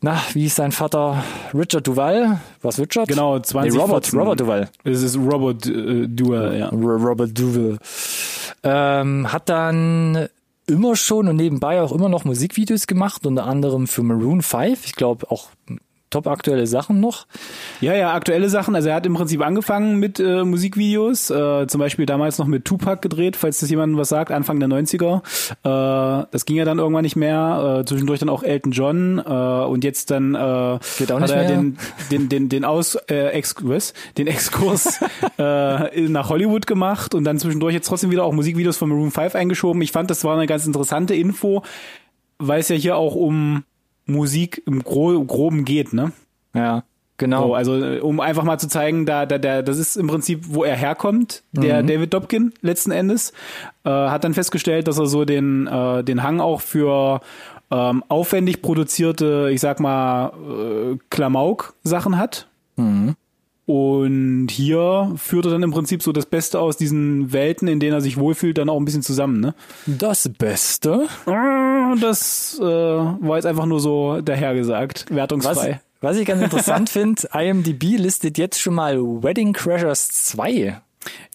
na, 0.00 0.20
wie 0.32 0.46
ist 0.46 0.56
sein 0.56 0.70
Vater? 0.70 1.24
Richard 1.52 1.86
Duval? 1.86 2.40
Was 2.62 2.78
Richard? 2.78 3.08
Genau, 3.08 3.38
20 3.38 3.72
nee, 3.72 3.78
Robert, 3.80 4.14
Robert 4.14 4.40
Duval. 4.40 4.70
Es 4.84 5.02
ist 5.02 5.16
Robert 5.16 5.66
äh, 5.66 6.06
Duval, 6.06 6.58
ja. 6.58 6.68
Robert 6.68 7.36
Duval. 7.36 7.78
Ähm, 8.62 9.32
hat 9.32 9.48
dann 9.48 10.28
immer 10.66 10.94
schon 10.94 11.28
und 11.28 11.36
nebenbei 11.36 11.82
auch 11.82 11.92
immer 11.92 12.08
noch 12.08 12.24
Musikvideos 12.24 12.86
gemacht, 12.86 13.26
unter 13.26 13.46
anderem 13.46 13.86
für 13.86 14.02
Maroon 14.02 14.42
5. 14.42 14.84
Ich 14.84 14.94
glaube 14.94 15.30
auch 15.30 15.48
top 16.10 16.26
aktuelle 16.26 16.66
Sachen 16.66 17.00
noch. 17.00 17.26
Ja, 17.80 17.94
ja, 17.94 18.12
aktuelle 18.12 18.48
Sachen. 18.48 18.74
Also 18.74 18.88
er 18.88 18.96
hat 18.96 19.06
im 19.06 19.14
Prinzip 19.14 19.44
angefangen 19.44 19.98
mit 19.98 20.20
äh, 20.20 20.44
Musikvideos, 20.44 21.30
äh, 21.30 21.66
zum 21.66 21.78
Beispiel 21.78 22.06
damals 22.06 22.38
noch 22.38 22.46
mit 22.46 22.64
Tupac 22.64 23.02
gedreht, 23.02 23.36
falls 23.36 23.60
das 23.60 23.70
jemandem 23.70 23.98
was 23.98 24.08
sagt, 24.08 24.30
Anfang 24.30 24.60
der 24.60 24.68
90er. 24.68 25.22
Äh, 25.64 26.26
das 26.30 26.44
ging 26.46 26.56
ja 26.56 26.64
dann 26.64 26.78
irgendwann 26.78 27.02
nicht 27.02 27.16
mehr. 27.16 27.80
Äh, 27.80 27.84
zwischendurch 27.84 28.20
dann 28.20 28.28
auch 28.28 28.42
Elton 28.42 28.72
John 28.72 29.18
äh, 29.18 29.30
und 29.30 29.84
jetzt 29.84 30.10
dann 30.10 30.34
äh, 30.34 30.78
Geht 30.98 31.12
auch 31.12 31.20
hat 31.20 31.30
er 31.30 31.44
den, 31.46 31.78
den, 32.10 32.28
den, 32.28 32.48
den 32.48 32.64
Aus 32.64 32.96
äh, 33.08 33.28
Ex 33.30 33.54
was? 33.62 33.94
den 34.16 34.26
Exkurs 34.26 35.00
äh, 35.38 36.08
nach 36.08 36.28
Hollywood 36.28 36.66
gemacht 36.66 37.14
und 37.14 37.24
dann 37.24 37.38
zwischendurch 37.38 37.74
jetzt 37.74 37.88
trotzdem 37.88 38.10
wieder 38.10 38.24
auch 38.24 38.32
Musikvideos 38.32 38.76
von 38.76 38.88
Maroon 38.88 39.10
5 39.10 39.34
eingeschoben. 39.34 39.82
Ich 39.82 39.92
fand, 39.92 40.10
das 40.10 40.24
war 40.24 40.36
eine 40.36 40.46
ganz 40.46 40.66
interessante 40.66 41.14
Info, 41.14 41.62
weil 42.38 42.60
es 42.60 42.68
ja 42.68 42.76
hier 42.76 42.96
auch 42.96 43.14
um 43.14 43.64
Musik 44.08 44.62
im 44.66 44.82
Gro 44.82 45.24
Groben 45.24 45.64
geht, 45.64 45.92
ne? 45.92 46.12
Ja. 46.54 46.82
Genau. 47.18 47.48
So, 47.48 47.54
also 47.54 47.72
um 48.06 48.20
einfach 48.20 48.44
mal 48.44 48.58
zu 48.58 48.68
zeigen, 48.68 49.04
da, 49.04 49.26
da, 49.26 49.38
da, 49.38 49.60
das 49.60 49.76
ist 49.76 49.96
im 49.96 50.06
Prinzip, 50.06 50.44
wo 50.46 50.62
er 50.62 50.76
herkommt, 50.76 51.42
der 51.50 51.82
mhm. 51.82 51.88
David 51.88 52.14
Dobkin 52.14 52.54
letzten 52.60 52.92
Endes, 52.92 53.32
äh, 53.84 53.90
hat 53.90 54.22
dann 54.22 54.34
festgestellt, 54.34 54.86
dass 54.86 54.98
er 54.98 55.06
so 55.06 55.24
den, 55.24 55.66
äh, 55.66 56.04
den 56.04 56.22
Hang 56.22 56.40
auch 56.40 56.60
für 56.60 57.20
ähm, 57.72 58.04
aufwendig 58.08 58.62
produzierte, 58.62 59.50
ich 59.52 59.60
sag 59.60 59.80
mal, 59.80 60.28
äh, 60.28 60.98
Klamauk-Sachen 61.10 62.16
hat. 62.18 62.46
Mhm. 62.76 63.16
Und 63.68 64.48
hier 64.50 65.12
führt 65.16 65.44
er 65.44 65.50
dann 65.50 65.62
im 65.62 65.72
Prinzip 65.72 66.02
so 66.02 66.10
das 66.12 66.24
Beste 66.24 66.58
aus 66.58 66.78
diesen 66.78 67.34
Welten, 67.34 67.68
in 67.68 67.80
denen 67.80 67.92
er 67.92 68.00
sich 68.00 68.16
wohlfühlt, 68.16 68.56
dann 68.56 68.70
auch 68.70 68.78
ein 68.78 68.86
bisschen 68.86 69.02
zusammen, 69.02 69.40
ne? 69.40 69.54
Das 69.86 70.26
Beste? 70.30 71.06
Ah, 71.26 71.94
das 72.00 72.58
äh, 72.62 72.64
war 72.64 73.36
jetzt 73.36 73.44
einfach 73.44 73.66
nur 73.66 73.80
so 73.80 74.22
dahergesagt, 74.22 75.14
wertungsfrei. 75.14 75.82
Was, 76.00 76.12
was 76.12 76.16
ich 76.16 76.26
ganz 76.26 76.40
interessant 76.40 76.88
finde, 76.88 77.28
IMDb 77.34 77.98
listet 77.98 78.38
jetzt 78.38 78.58
schon 78.58 78.72
mal 78.72 78.98
Wedding 78.98 79.52
Crashers 79.52 80.08
2. 80.08 80.80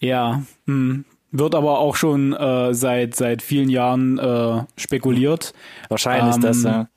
Ja, 0.00 0.42
hm. 0.66 1.04
wird 1.30 1.54
aber 1.54 1.78
auch 1.78 1.94
schon 1.94 2.32
äh, 2.32 2.74
seit 2.74 3.14
seit 3.14 3.42
vielen 3.42 3.68
Jahren 3.68 4.18
äh, 4.18 4.64
spekuliert. 4.76 5.52
Wahrscheinlich 5.88 6.34
Ähm, 6.34 6.42
das, 6.42 6.64
ja. 6.64 6.88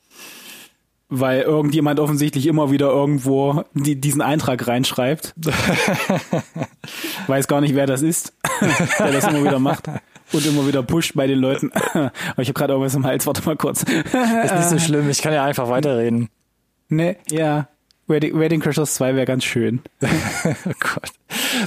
Weil 1.08 1.40
irgendjemand 1.42 2.00
offensichtlich 2.00 2.46
immer 2.46 2.70
wieder 2.70 2.88
irgendwo 2.88 3.64
die, 3.74 4.00
diesen 4.00 4.20
Eintrag 4.20 4.66
reinschreibt. 4.66 5.34
Weiß 7.26 7.48
gar 7.48 7.60
nicht, 7.60 7.74
wer 7.74 7.86
das 7.86 8.02
ist, 8.02 8.34
der 8.98 9.12
das 9.12 9.26
immer 9.26 9.42
wieder 9.42 9.58
macht 9.58 9.88
und 10.32 10.46
immer 10.46 10.66
wieder 10.66 10.82
pusht 10.82 11.14
bei 11.14 11.26
den 11.26 11.38
Leuten. 11.38 11.72
Aber 11.92 12.12
ich 12.38 12.48
habe 12.48 12.58
gerade 12.58 12.72
irgendwas 12.74 12.94
im 12.94 13.06
Hals, 13.06 13.26
warte 13.26 13.42
mal 13.44 13.56
kurz. 13.56 13.82
Ist 13.82 14.54
nicht 14.54 14.68
so 14.68 14.78
schlimm, 14.78 15.08
ich 15.08 15.22
kann 15.22 15.32
ja 15.32 15.44
einfach 15.44 15.68
weiterreden. 15.68 16.28
ne, 16.88 17.16
ja. 17.30 17.68
Wedding, 18.08 18.38
Wedding 18.38 18.60
Crashers 18.60 18.94
2 18.94 19.14
wäre 19.14 19.26
ganz 19.26 19.44
schön. 19.44 19.80
Oh 20.66 20.72
Gott. 20.80 21.10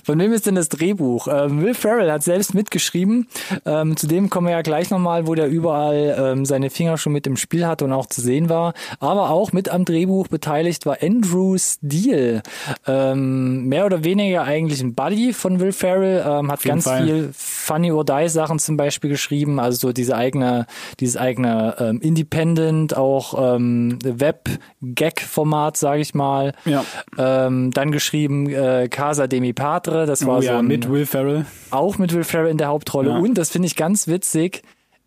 Von 0.03 0.19
wem 0.19 0.33
ist 0.33 0.47
denn 0.47 0.55
das 0.55 0.69
Drehbuch? 0.69 1.27
Ähm, 1.27 1.61
Will 1.61 1.73
Ferrell 1.73 2.11
hat 2.11 2.23
selbst 2.23 2.53
mitgeschrieben. 2.53 3.27
Ähm, 3.65 3.95
zu 3.95 4.07
dem 4.07 4.29
kommen 4.29 4.47
wir 4.47 4.53
ja 4.53 4.61
gleich 4.61 4.89
nochmal, 4.89 5.27
wo 5.27 5.35
der 5.35 5.47
überall 5.49 6.15
ähm, 6.17 6.45
seine 6.45 6.69
Finger 6.69 6.97
schon 6.97 7.13
mit 7.13 7.27
im 7.27 7.37
Spiel 7.37 7.67
hatte 7.67 7.85
und 7.85 7.93
auch 7.93 8.07
zu 8.07 8.21
sehen 8.21 8.49
war. 8.49 8.73
Aber 8.99 9.29
auch 9.29 9.51
mit 9.51 9.69
am 9.69 9.85
Drehbuch 9.85 10.27
beteiligt 10.27 10.85
war 10.85 10.97
Andrew 11.01 11.57
Steele. 11.57 12.41
Ähm, 12.87 13.67
mehr 13.67 13.85
oder 13.85 14.03
weniger 14.03 14.43
eigentlich 14.43 14.81
ein 14.81 14.95
Buddy 14.95 15.33
von 15.33 15.59
Will 15.59 15.73
Ferrell. 15.73 16.23
Ähm, 16.27 16.51
hat 16.51 16.63
ganz 16.63 16.85
Fall. 16.85 17.03
viel 17.03 17.29
Funny 17.33 17.91
or 17.91 18.03
Die 18.03 18.29
Sachen 18.29 18.57
zum 18.57 18.77
Beispiel 18.77 19.11
geschrieben. 19.11 19.59
Also 19.59 19.87
so 19.87 19.93
diese 19.93 20.15
eigene, 20.15 20.65
dieses 20.99 21.17
eigene 21.17 21.75
ähm, 21.79 22.01
Independent, 22.01 22.97
auch 22.97 23.55
ähm, 23.55 23.99
Web-Gag-Format, 24.03 25.77
sage 25.77 26.01
ich 26.01 26.15
mal. 26.15 26.30
Ja. 26.65 26.83
Ähm, 27.17 27.71
dann 27.71 27.91
geschrieben 27.91 28.49
äh, 28.49 28.87
Casa 28.89 29.27
de 29.27 29.39
mi 29.39 29.53
Padre, 29.53 30.05
das 30.05 30.25
war 30.25 30.37
Oh 30.37 30.41
so 30.41 30.47
ja, 30.47 30.59
ein, 30.59 30.67
mit 30.67 30.89
Will 30.89 31.05
Ferrell. 31.05 31.45
auch 31.71 31.97
mit 31.97 32.13
Will 32.13 32.23
Ferrell 32.23 32.49
in 32.51 32.57
der 32.57 32.67
Hauptrolle. 32.67 33.09
Ja. 33.11 33.17
Und 33.17 33.35
das 33.37 33.49
finde 33.49 33.67
ich 33.67 33.75
ganz 33.75 34.07
witzig, 34.07 34.61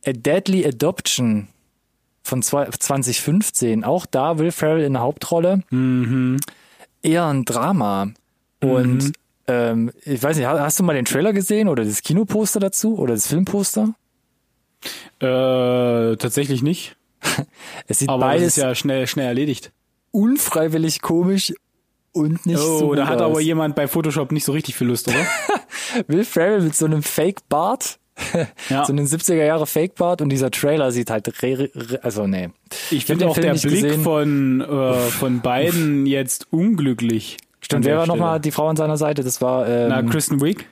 A 0.06 0.12
Deadly 0.12 0.66
Adoption 0.66 1.48
von 2.22 2.42
zwei- 2.42 2.68
2015. 2.68 3.84
Auch 3.84 4.06
da 4.06 4.38
Will 4.38 4.52
Ferrell 4.52 4.84
in 4.84 4.94
der 4.94 5.02
Hauptrolle. 5.02 5.60
Mhm. 5.70 6.38
Eher 7.02 7.26
ein 7.26 7.44
Drama. 7.44 8.08
Und 8.62 9.12
ähm, 9.46 9.90
ich 10.04 10.22
weiß 10.22 10.36
nicht, 10.38 10.46
ha- 10.46 10.58
hast 10.60 10.78
du 10.78 10.84
mal 10.84 10.94
den 10.94 11.04
Trailer 11.04 11.32
gesehen 11.34 11.68
oder 11.68 11.84
das 11.84 12.02
Kinoposter 12.02 12.60
dazu 12.60 12.98
oder 12.98 13.12
das 13.14 13.26
Filmposter? 13.26 13.94
Äh, 15.20 16.16
tatsächlich 16.16 16.62
nicht. 16.62 16.96
Es 17.88 17.98
sieht 17.98 18.08
Aber 18.08 18.20
beides 18.26 18.48
ist 18.48 18.56
ja 18.56 18.74
schnell, 18.74 19.06
schnell 19.06 19.26
erledigt. 19.26 19.72
Unfreiwillig 20.14 21.02
komisch 21.02 21.52
und 22.12 22.46
nicht 22.46 22.58
Oh, 22.60 22.78
so 22.78 22.86
gut 22.88 22.98
da 22.98 23.06
hat 23.08 23.20
aus. 23.20 23.30
aber 23.32 23.40
jemand 23.40 23.74
bei 23.74 23.88
Photoshop 23.88 24.30
nicht 24.32 24.44
so 24.44 24.52
richtig 24.52 24.76
viel 24.76 24.86
Lust, 24.86 25.08
oder? 25.08 25.26
Will 26.06 26.24
Ferrell 26.24 26.60
mit 26.62 26.76
so 26.76 26.86
einem 26.86 27.02
Fake-Bart. 27.02 27.98
Ja. 28.70 28.84
So 28.84 28.92
einem 28.92 29.06
70er 29.06 29.44
Jahre 29.44 29.66
Fake-Bart 29.66 30.22
und 30.22 30.28
dieser 30.30 30.50
Trailer 30.52 30.92
sieht 30.92 31.10
halt, 31.10 31.26
re, 31.42 31.68
re, 31.74 31.98
also 32.04 32.28
nee. 32.28 32.50
Ich 32.92 33.04
finde 33.06 33.26
auch 33.28 33.34
Film 33.34 33.54
der 33.54 33.60
Blick 33.68 33.82
gesehen. 33.82 34.02
von, 34.04 34.60
äh, 34.60 34.94
von 34.94 35.40
beiden 35.40 36.06
jetzt 36.06 36.46
unglücklich. 36.52 37.36
Stimmt, 37.60 37.84
wer 37.86 37.98
war 37.98 38.06
nochmal 38.06 38.38
die 38.38 38.52
Frau 38.52 38.68
an 38.68 38.76
seiner 38.76 38.96
Seite? 38.96 39.24
Das 39.24 39.42
war 39.42 39.66
ähm, 39.68 39.88
Na, 39.88 40.02
Kristen 40.04 40.40
Wiig. 40.40 40.64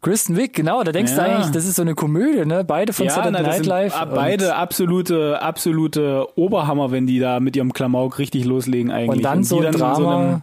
Kristen 0.00 0.36
Wiig, 0.36 0.52
genau. 0.54 0.82
Da 0.84 0.92
denkst 0.92 1.12
du 1.12 1.18
Ja. 1.18 1.24
eigentlich, 1.24 1.50
das 1.50 1.64
ist 1.64 1.74
so 1.76 1.82
eine 1.82 1.94
Komödie, 1.94 2.44
ne? 2.46 2.62
Beide 2.64 2.92
von 2.92 3.06
Ja, 3.06 3.12
Saturday 3.12 3.42
Night 3.42 3.66
Live. 3.66 4.00
und- 4.00 4.14
beide 4.14 4.54
absolute, 4.54 5.42
absolute 5.42 6.26
Oberhammer, 6.36 6.90
wenn 6.92 7.06
die 7.06 7.18
da 7.18 7.40
mit 7.40 7.56
ihrem 7.56 7.72
Klamauk 7.72 8.18
richtig 8.18 8.44
loslegen 8.44 8.92
eigentlich. 8.92 9.16
Und 9.18 9.22
dann 9.24 9.42
so 9.44 9.60
die 9.60 9.66
ein 9.66 9.72
in 9.74 9.78
Drama. 9.80 10.18
einem- 10.18 10.42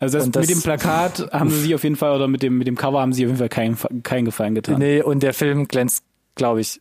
also 0.00 0.18
das, 0.18 0.26
Und 0.26 0.36
das- 0.36 0.46
mit 0.48 0.56
dem 0.56 0.62
Plakat 0.62 1.28
haben 1.32 1.48
sie 1.50 1.60
sich 1.60 1.74
auf 1.74 1.84
jeden 1.84 1.96
Fall, 1.96 2.16
oder 2.16 2.26
mit 2.28 2.42
dem, 2.42 2.58
mit 2.58 2.66
dem 2.66 2.76
Cover 2.76 3.00
haben 3.00 3.12
sie 3.12 3.24
auf 3.24 3.28
jeden 3.28 3.38
Fall 3.38 3.48
keinen, 3.48 3.76
keinen 4.02 4.24
Gefallen 4.24 4.54
getan. 4.56 4.78
nee, 4.78 5.00
und 5.00 5.22
der 5.22 5.32
Film 5.32 5.68
glänzt, 5.68 6.02
glaube 6.34 6.60
ich, 6.60 6.80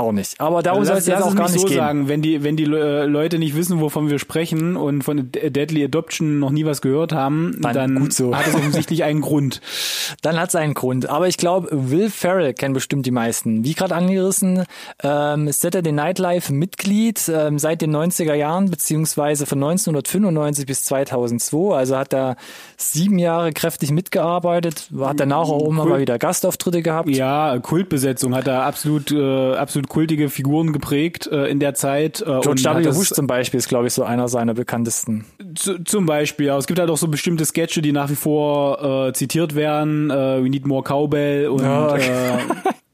auch 0.00 0.12
nicht. 0.12 0.40
Aber 0.40 0.62
darum 0.62 0.80
Also 0.80 0.90
soll 0.92 0.98
es 0.98 1.06
jetzt 1.06 1.22
auch 1.22 1.34
gar 1.34 1.48
nicht 1.50 1.60
so 1.60 1.66
gehen. 1.66 1.76
sagen, 1.76 2.08
wenn 2.08 2.22
die, 2.22 2.42
wenn 2.42 2.56
die 2.56 2.64
äh, 2.64 3.04
Leute 3.04 3.38
nicht 3.38 3.56
wissen, 3.56 3.80
wovon 3.80 4.10
wir 4.10 4.18
sprechen 4.18 4.76
und 4.76 5.02
von 5.02 5.30
Deadly 5.32 5.84
Adoption 5.84 6.38
noch 6.38 6.50
nie 6.50 6.64
was 6.64 6.80
gehört 6.82 7.12
haben, 7.12 7.56
Dann 7.60 7.74
dann, 7.74 8.10
so. 8.10 8.34
hat 8.36 8.46
es 8.46 8.54
offensichtlich 8.54 9.04
einen 9.04 9.20
Grund. 9.20 9.60
Dann 10.22 10.38
hat 10.40 10.48
es 10.50 10.54
einen 10.54 10.74
Grund. 10.74 11.08
Aber 11.08 11.28
ich 11.28 11.36
glaube, 11.36 11.68
Will 11.70 12.10
Ferrell 12.10 12.52
kennen 12.54 12.74
bestimmt 12.74 13.06
die 13.06 13.10
meisten. 13.10 13.64
Wie 13.64 13.74
gerade 13.74 13.94
angerissen, 13.94 14.64
ähm, 15.02 15.48
ist 15.48 15.60
Saturday 15.60 15.92
Night 15.92 16.18
Live 16.18 16.50
Mitglied 16.50 17.30
ähm, 17.32 17.58
seit 17.58 17.80
den 17.82 17.94
90er 17.94 18.34
Jahren, 18.34 18.70
beziehungsweise 18.70 19.46
von 19.46 19.58
1995 19.62 20.66
bis 20.66 20.84
2002. 20.84 21.74
Also 21.76 21.96
hat 21.96 22.12
er 22.12 22.36
sieben 22.76 23.18
Jahre 23.18 23.52
kräftig 23.52 23.90
mitgearbeitet, 23.92 24.90
hat 25.00 25.20
danach 25.20 25.48
auch 25.48 25.68
immer 25.68 25.84
mal 25.84 26.00
wieder 26.00 26.18
Gastauftritte 26.18 26.82
gehabt. 26.82 27.08
Ja, 27.10 27.58
Kultbesetzung 27.60 28.34
hat 28.34 28.46
er 28.48 28.64
absolut, 28.64 29.10
äh, 29.12 29.54
absolut 29.54 29.88
kultige 29.90 30.30
Figuren 30.30 30.72
geprägt 30.72 31.26
äh, 31.26 31.48
in 31.48 31.60
der 31.60 31.74
Zeit. 31.74 32.22
Äh, 32.22 32.40
George 32.40 32.62
W. 32.64 32.90
Bush 32.90 33.10
zum 33.10 33.26
Beispiel 33.26 33.58
ist, 33.58 33.68
glaube 33.68 33.88
ich, 33.88 33.92
so 33.92 34.04
einer 34.04 34.28
seiner 34.28 34.54
bekanntesten. 34.54 35.26
zu, 35.54 35.84
zum 35.84 36.06
Beispiel, 36.06 36.46
ja. 36.46 36.56
Es 36.56 36.66
gibt 36.66 36.80
halt 36.80 36.88
auch 36.88 36.96
so 36.96 37.08
bestimmte 37.08 37.44
Sketche, 37.44 37.82
die 37.82 37.92
nach 37.92 38.08
wie 38.08 38.16
vor 38.16 39.08
äh, 39.08 39.12
zitiert 39.12 39.54
werden. 39.54 40.10
Äh, 40.10 40.42
We 40.42 40.48
Need 40.48 40.66
More 40.66 40.82
Cowbell 40.82 41.48
und 41.48 41.62
Ja, 41.62 41.96
äh, 41.96 42.38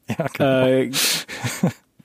Ja, 0.17 0.25
genau. 0.33 0.65
äh, 0.67 0.91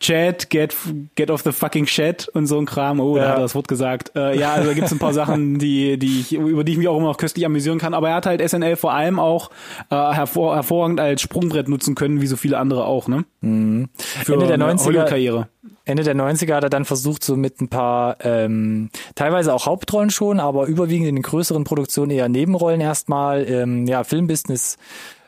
Chat, 0.03 0.51
get, 0.51 0.75
get 1.15 1.31
off 1.31 1.43
the 1.43 1.53
fucking 1.53 1.87
shit 1.87 2.29
und 2.35 2.47
so 2.47 2.59
ein 2.59 2.67
Kram. 2.67 3.01
Oh, 3.01 3.17
da 3.17 3.23
Ja. 3.23 3.29
hat 3.31 3.37
er 3.39 3.43
das 3.43 3.55
Wort 3.55 3.69
gesagt. 3.69 4.13
Äh, 4.15 4.39
ja, 4.39 4.53
also 4.53 4.69
da 4.69 4.75
gibt's 4.75 4.93
ein 4.93 4.99
paar 4.99 5.15
Sachen, 5.15 5.59
die, 5.59 5.97
die 5.99 6.21
ich, 6.21 6.33
über 6.35 6.65
die 6.65 6.73
ich 6.73 6.79
mich 6.79 6.89
auch 6.89 6.97
immer 6.99 7.07
noch 7.07 7.17
köstlich 7.17 7.47
amüsieren 7.47 7.79
kann. 7.79 7.95
Aber 7.95 8.11
er 8.11 8.17
hat 8.17 8.27
halt 8.27 8.47
SNL 8.47 8.77
vor 8.77 8.93
allem 8.93 9.19
auch 9.19 9.51
äh, 9.91 9.95
hervor, 9.95 10.55
hervorragend 10.57 11.01
als 11.01 11.23
Sprungbrett 11.23 11.69
nutzen 11.69 11.95
können, 11.95 12.21
wie 12.21 12.27
so 12.27 12.37
viele 12.37 12.59
andere 12.59 12.85
auch, 12.85 13.09
ne? 13.09 13.25
Für 13.41 13.47
Mhm. 13.47 13.89
Ende 14.29 14.47
der 14.47 14.55
eine 14.55 14.65
90er 14.75 14.85
Hollywood-Karriere. 14.85 15.49
Ende 15.85 16.05
der 16.05 16.15
90er 16.15 16.55
hat 16.55 16.63
er 16.65 16.71
dann 16.71 16.85
versucht, 16.85 17.25
so 17.25 17.37
mit 17.37 17.61
ein 17.61 17.69
paar, 17.69 18.17
ähm, 18.25 18.91
teilweise 19.15 19.53
auch 19.55 19.67
Hauptrollen 19.67 20.11
schon, 20.11 20.39
aber 20.41 20.67
überwiegend 20.67 21.09
in 21.09 21.17
den 21.17 21.23
größeren 21.23 21.65
Produktionen 21.65 22.11
eher 22.13 22.29
Nebenrollen 22.29 22.81
erstmal, 22.81 23.49
ähm, 23.49 23.87
ja, 23.87 24.05
Filmbusiness 24.05 24.77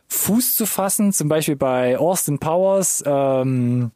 Fuß 0.08 0.54
zu 0.54 0.66
fassen, 0.66 1.12
zum 1.12 1.28
Beispiel 1.28 1.56
bei 1.56 1.98
Austin 1.98 2.38
Powers, 2.38 3.02
ähm, 3.06 3.90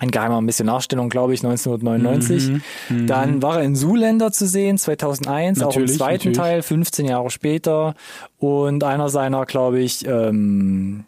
ein 0.00 0.10
geheimer 0.10 0.40
Missionarstellung, 0.40 1.10
glaube 1.10 1.34
ich, 1.34 1.44
1999. 1.44 2.62
Dann 3.06 3.42
war 3.42 3.58
er 3.58 3.64
in 3.64 3.76
Zoolander 3.76 4.32
zu 4.32 4.46
sehen, 4.46 4.78
2001, 4.78 5.58
auch 5.60 5.62
im 5.62 5.68
Natürlich, 5.68 5.96
zweiten 5.98 6.28
natürlich. 6.30 6.38
Teil, 6.38 6.62
15 6.62 7.06
Jahre 7.06 7.30
später. 7.30 7.94
Und 8.38 8.82
einer 8.82 9.10
seiner, 9.10 9.44
glaube 9.44 9.80
ich, 9.80 10.06
ähm, 10.06 11.04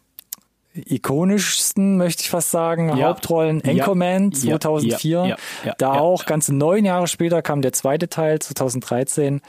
ikonischsten, 0.74 1.96
möchte 1.96 2.22
ich 2.22 2.30
fast 2.30 2.50
sagen, 2.50 2.96
Ja. 2.96 3.08
Hauptrollen. 3.08 3.62
Anchorman 3.66 4.30
Ja. 4.30 4.52
Ja. 4.52 4.60
2004. 4.60 5.36
Ja. 5.64 5.74
Da 5.78 5.92
auch 5.92 6.24
ganze 6.24 6.54
neun 6.54 6.84
Jahre 6.84 7.08
später 7.08 7.42
kam 7.42 7.62
der 7.62 7.72
zweite 7.72 8.08
Teil, 8.08 8.38
2013. 8.40 9.40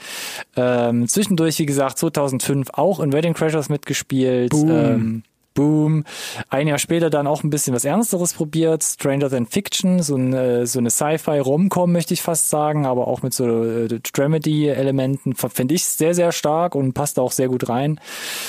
Ähm, 0.56 1.08
zwischendurch, 1.08 1.58
wie 1.58 1.66
gesagt, 1.66 1.98
2005 1.98 2.68
auch 2.72 3.00
in 3.00 3.12
Wedding 3.12 3.34
Crashers 3.34 3.68
mitgespielt. 3.68 4.50
Boom. 4.50 4.70
Ähm, 4.70 5.22
Boom. 5.54 6.04
Ein 6.50 6.66
Jahr 6.66 6.78
später 6.78 7.10
dann 7.10 7.26
auch 7.26 7.44
ein 7.44 7.50
bisschen 7.50 7.74
was 7.74 7.84
Ernsteres 7.84 8.34
probiert. 8.34 8.82
Stranger 8.82 9.30
Than 9.30 9.46
Fiction, 9.46 10.02
so, 10.02 10.16
ein, 10.16 10.32
äh, 10.32 10.66
so 10.66 10.80
eine 10.80 10.90
Sci-Fi-Rom-Com, 10.90 11.92
möchte 11.92 12.12
ich 12.12 12.22
fast 12.22 12.50
sagen, 12.50 12.86
aber 12.86 13.06
auch 13.06 13.22
mit 13.22 13.32
so 13.34 13.64
äh, 13.64 14.00
Dramedy-Elementen. 14.00 15.34
Finde 15.34 15.74
ich 15.74 15.84
sehr, 15.84 16.14
sehr 16.14 16.32
stark 16.32 16.74
und 16.74 16.92
passt 16.92 17.18
auch 17.18 17.32
sehr 17.32 17.48
gut 17.48 17.68
rein. 17.68 18.00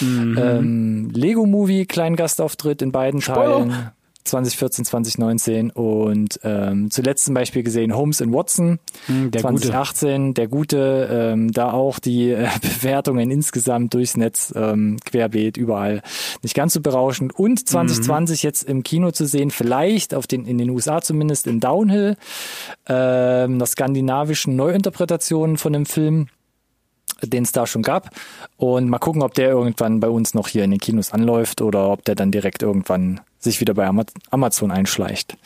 Mhm. 0.02 0.38
Ähm, 0.42 1.10
Lego-Movie, 1.14 1.86
kleinen 1.86 2.16
Gastauftritt 2.16 2.82
in 2.82 2.92
beiden 2.92 3.22
Spoiler. 3.22 3.60
Teilen. 3.60 3.92
2014, 4.26 4.86
2019 4.86 5.70
und 5.72 6.40
ähm, 6.44 6.90
zuletzt 6.92 7.26
zum 7.26 7.36
Beispiel 7.36 7.64
gesehen 7.64 7.96
Holmes 7.96 8.22
and 8.22 8.34
Watson. 8.34 8.80
Hm, 9.06 9.32
der 9.32 9.42
Gute. 9.42 9.62
2018, 9.62 10.34
der 10.34 10.48
Gute, 10.48 11.10
ähm, 11.12 11.52
da 11.52 11.72
auch 11.72 12.00
die 12.00 12.32
äh, 12.32 12.48
Bewertungen 12.62 13.32
insgesamt 13.32 13.94
durchs 13.94 14.18
Netz 14.18 14.54
ähm, 14.56 14.98
querbeet 15.06 15.58
überall. 15.58 16.02
Nicht 16.42 16.56
ganz 16.56 16.74
so 16.74 16.82
berauschend. 16.82 17.38
Und 17.38 17.68
2020 17.68 18.44
jetzt 18.44 18.64
im 18.64 18.84
Kino 18.84 19.12
zu 19.12 19.26
sehen, 19.26 19.52
vielleicht 19.52 20.14
auf 20.14 20.28
den 20.28 20.46
in 20.46 20.58
den 20.58 20.70
USA 20.72 21.02
zumindest 21.02 21.48
in 21.48 21.60
Downhill, 21.60 22.18
ähm, 22.88 23.56
einer 23.56 23.66
skandinavischen 23.66 24.56
Neuinterpretation 24.56 25.58
von 25.58 25.74
dem 25.74 25.86
Film 25.86 26.28
den 27.22 27.44
es 27.44 27.52
da 27.52 27.66
schon 27.68 27.82
gab. 27.82 28.10
Und 28.58 28.90
mal 28.90 29.00
gucken, 29.00 29.22
ob 29.24 29.34
der 29.34 29.50
irgendwann 29.50 30.00
bei 30.00 30.10
uns 30.10 30.34
noch 30.34 30.48
hier 30.48 30.64
in 30.64 30.72
den 30.72 30.80
Kinos 30.80 31.12
anläuft 31.12 31.62
oder 31.62 31.90
ob 31.90 32.04
der 32.06 32.16
dann 32.16 32.32
direkt 32.32 32.62
irgendwann 32.64 33.22
sich 33.40 33.62
wieder 33.62 33.74
bei 33.74 33.86
Ama- 33.88 34.06
Amazon 34.32 34.72
einschleicht. 34.72 35.38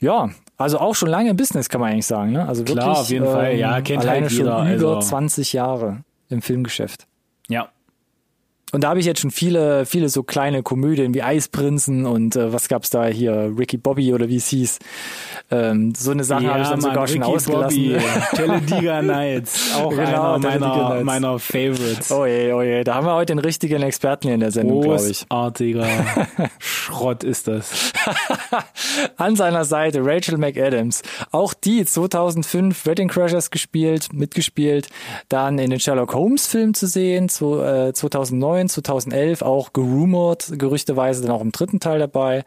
Ja, 0.00 0.30
also 0.56 0.78
auch 0.78 0.94
schon 0.94 1.08
lange 1.08 1.30
im 1.30 1.36
Business, 1.36 1.68
kann 1.68 1.80
man 1.80 1.92
eigentlich 1.92 2.06
sagen. 2.06 2.32
Ne? 2.32 2.46
Also 2.46 2.64
Klar, 2.64 2.76
wirklich, 2.86 2.98
auf 2.98 3.10
jeden 3.10 3.26
Fall. 3.26 3.54
Ja, 3.56 3.80
kennt 3.80 4.02
alleine 4.02 4.22
halt 4.26 4.32
jeder, 4.32 4.58
schon 4.58 4.74
über 4.74 4.96
also. 4.96 5.08
20 5.08 5.52
Jahre 5.52 6.04
im 6.28 6.42
Filmgeschäft. 6.42 7.06
Ja. 7.48 7.68
Und 8.72 8.82
da 8.84 8.88
habe 8.88 9.00
ich 9.00 9.06
jetzt 9.06 9.20
schon 9.20 9.30
viele, 9.30 9.86
viele 9.86 10.08
so 10.08 10.22
kleine 10.22 10.62
Komödien 10.62 11.14
wie 11.14 11.22
Eisprinzen 11.22 12.06
und 12.06 12.36
äh, 12.36 12.52
was 12.52 12.68
gab's 12.68 12.90
da 12.90 13.06
hier, 13.06 13.52
Ricky 13.56 13.76
Bobby 13.76 14.12
oder 14.14 14.28
wie 14.28 14.36
es 14.36 14.48
hieß. 14.48 14.78
Ähm, 15.50 15.92
so 15.94 16.10
eine 16.10 16.24
Sache 16.24 16.44
Ja, 16.44 16.50
habe 16.54 16.62
ich 16.62 16.68
dann 16.68 16.80
Mann, 16.80 16.90
sogar 16.90 17.06
schon 17.06 17.22
Ricky 17.22 17.34
ausgelassen. 17.36 17.92
Bobby, 17.92 18.04
Talladega 18.36 19.02
Nights, 19.02 19.74
auch 19.76 19.90
Genau, 19.90 20.34
einer 20.34 20.38
meiner, 20.38 20.88
Nights. 20.88 21.04
meiner 21.04 21.38
Favorites. 21.38 22.10
Oh 22.10 22.24
je, 22.26 22.52
oh 22.52 22.62
je, 22.62 22.82
da 22.84 22.94
haben 22.94 23.06
wir 23.06 23.14
heute 23.14 23.34
den 23.34 23.38
richtigen 23.40 23.82
Experten 23.82 24.28
hier 24.28 24.34
in 24.34 24.40
der 24.40 24.50
Sendung, 24.50 24.80
glaube 24.80 25.08
ich. 25.08 25.28
Großartiger 25.28 25.86
Schrott 26.58 27.24
ist 27.24 27.48
das. 27.48 27.92
An 29.16 29.36
seiner 29.36 29.64
Seite 29.64 30.00
Rachel 30.02 30.38
McAdams. 30.38 31.02
Auch 31.30 31.54
die 31.54 31.84
2005 31.84 32.86
Wedding 32.86 33.08
Crashers 33.08 33.50
gespielt, 33.50 34.12
mitgespielt. 34.12 34.88
Dann 35.28 35.58
in 35.58 35.70
den 35.70 35.80
Sherlock 35.80 36.14
Holmes 36.14 36.46
Film 36.46 36.74
zu 36.74 36.86
sehen, 36.86 37.28
zu, 37.28 37.60
äh, 37.60 37.92
2009, 37.92 38.61
2011 38.68 39.42
auch 39.42 39.72
gerumort, 39.72 40.52
gerüchteweise 40.56 41.22
dann 41.22 41.30
auch 41.30 41.40
im 41.40 41.52
dritten 41.52 41.80
Teil 41.80 41.98
dabei. 41.98 42.44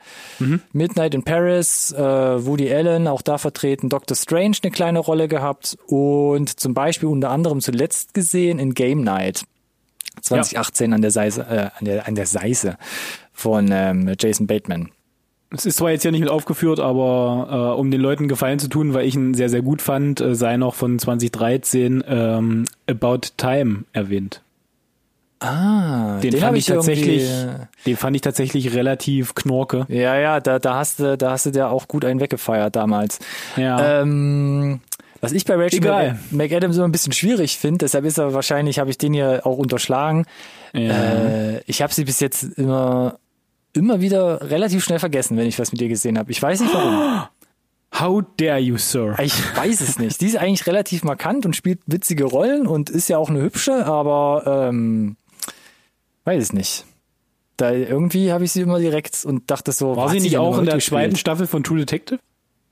Midnight 0.74 1.14
in 1.14 1.24
Paris, 1.24 1.92
äh, 1.92 2.00
Woody 2.00 2.72
Allen 2.74 3.08
auch 3.08 3.22
da 3.22 3.38
vertreten. 3.38 3.90
Doctor 3.90 4.16
Strange 4.16 4.58
eine 4.64 4.72
kleine 4.72 5.00
Rolle 5.00 5.28
gehabt 5.28 5.78
und 5.88 6.60
zum 6.60 6.74
Beispiel 6.74 7.10
unter 7.10 7.30
anderem 7.30 7.62
zuletzt 7.62 8.14
gesehen 8.14 8.60
in 8.60 8.74
Game 8.74 9.02
Night. 9.02 9.44
2018 10.22 10.94
an 10.94 11.02
der 11.02 11.12
Seise, 11.12 11.42
äh, 11.42 11.70
an 11.78 11.86
der, 11.86 12.08
an 12.08 12.16
der 12.16 12.26
Seise 12.26 12.78
von 13.34 13.70
ähm, 13.72 14.14
Jason 14.18 14.48
Bateman. 14.48 14.90
Es 15.52 15.66
ist 15.66 15.78
zwar 15.78 15.92
jetzt 15.92 16.04
ja 16.04 16.12
nicht 16.12 16.22
mit 16.22 16.30
aufgeführt, 16.30 16.80
aber 16.80 17.74
äh, 17.76 17.80
um 17.80 17.92
den 17.92 18.02
Leuten 18.02 18.28
Gefallen 18.28 18.60
zu 18.60 18.68
tun, 18.68 18.94
weil 18.94 19.06
ich 19.06 19.16
ihn 19.16 19.34
sehr, 19.34 19.50
sehr 19.50 19.62
gut 19.62 19.82
fand, 19.82 20.20
äh, 20.20 20.36
sei 20.36 20.58
noch 20.58 20.74
von 20.74 21.00
2013 21.00 22.04
ähm, 22.08 22.66
About 22.88 23.22
Time 23.38 23.84
erwähnt. 23.94 24.42
Ah, 25.40 26.20
Den, 26.22 26.34
hab 26.36 26.40
fand 26.42 26.58
ich 26.58 26.66
tatsächlich, 26.66 27.24
irgendwie- 27.30 27.66
den 27.86 27.98
fand 27.98 28.16
ich 28.16 28.22
tatsächlich 28.22 28.74
relativ 28.74 29.36
knorke. 29.36 29.86
Ja, 29.90 30.18
ja, 30.18 30.40
da, 30.40 30.60
da 30.60 30.76
hast 30.76 31.00
du, 31.00 31.18
da 31.18 31.32
hast 31.32 31.46
du 31.46 31.52
dir 31.52 31.70
auch 31.70 31.88
gut 31.88 32.06
einen 32.06 32.20
weggefeiert 32.20 32.76
damals. 32.76 33.20
Ja. 33.58 34.02
Ähm, 34.02 34.80
was 35.22 35.32
ich 35.34 35.46
bei 35.46 35.56
Rachel 35.56 35.80
Egal. 35.80 36.20
McAdams 36.32 36.76
immer 36.78 36.88
ein 36.88 36.92
bisschen 36.92 37.12
schwierig 37.14 37.58
finde, 37.58 37.80
deshalb 37.80 38.06
ist 38.06 38.18
er 38.18 38.34
wahrscheinlich, 38.34 38.80
habe 38.80 38.90
ich 38.92 38.98
den 38.98 39.14
hier 39.14 39.42
auch 39.46 39.58
unterschlagen. 39.58 40.26
ja. 40.74 40.92
Äh, 40.92 41.62
ich 41.66 41.82
habe 41.82 41.94
sie 41.94 42.06
bis 42.06 42.20
jetzt 42.20 42.44
immer, 42.58 43.18
immer 43.74 44.00
wieder 44.02 44.50
relativ 44.50 44.84
schnell 44.84 45.00
vergessen, 45.00 45.36
wenn 45.38 45.48
ich 45.48 45.60
was 45.60 45.72
mit 45.72 45.82
ihr 45.82 45.90
gesehen 45.90 46.18
habe. 46.18 46.32
Ich 46.32 46.42
weiß 46.42 46.62
nicht 46.62 46.74
warum. 46.74 47.24
How 48.00 48.24
dare 48.38 48.60
you, 48.60 48.78
Sir? 48.78 49.16
Ich 49.22 49.34
weiß 49.56 49.80
es 49.82 50.00
nicht. 50.00 50.20
Die 50.20 50.26
ist 50.26 50.36
eigentlich 50.38 50.68
relativ 50.68 51.04
markant 51.06 51.46
und 51.46 51.56
spielt 51.56 51.80
witzige 51.86 52.26
Rollen 52.26 52.68
und 52.68 52.90
ist 52.90 53.08
ja 53.10 53.18
auch 53.18 53.30
eine 53.30 53.42
hübsche, 53.42 53.86
aber 53.86 54.68
ähm, 54.70 55.16
weiß 56.26 56.44
es 56.44 56.54
nicht. 56.54 56.86
Da 57.58 57.72
irgendwie 57.72 58.34
habe 58.34 58.44
ich 58.44 58.52
sie 58.52 58.62
immer 58.62 58.80
direkt 58.80 59.24
und 59.24 59.50
dachte 59.50 59.72
so, 59.72 59.96
War 59.96 60.10
sie 60.10 60.20
nicht 60.20 60.38
auch 60.38 60.58
in 60.58 60.66
der 60.66 60.76
gespielt? 60.76 61.00
zweiten 61.00 61.16
Staffel 61.16 61.48
von 61.48 61.64
True 61.64 61.78
Detective? 61.80 62.20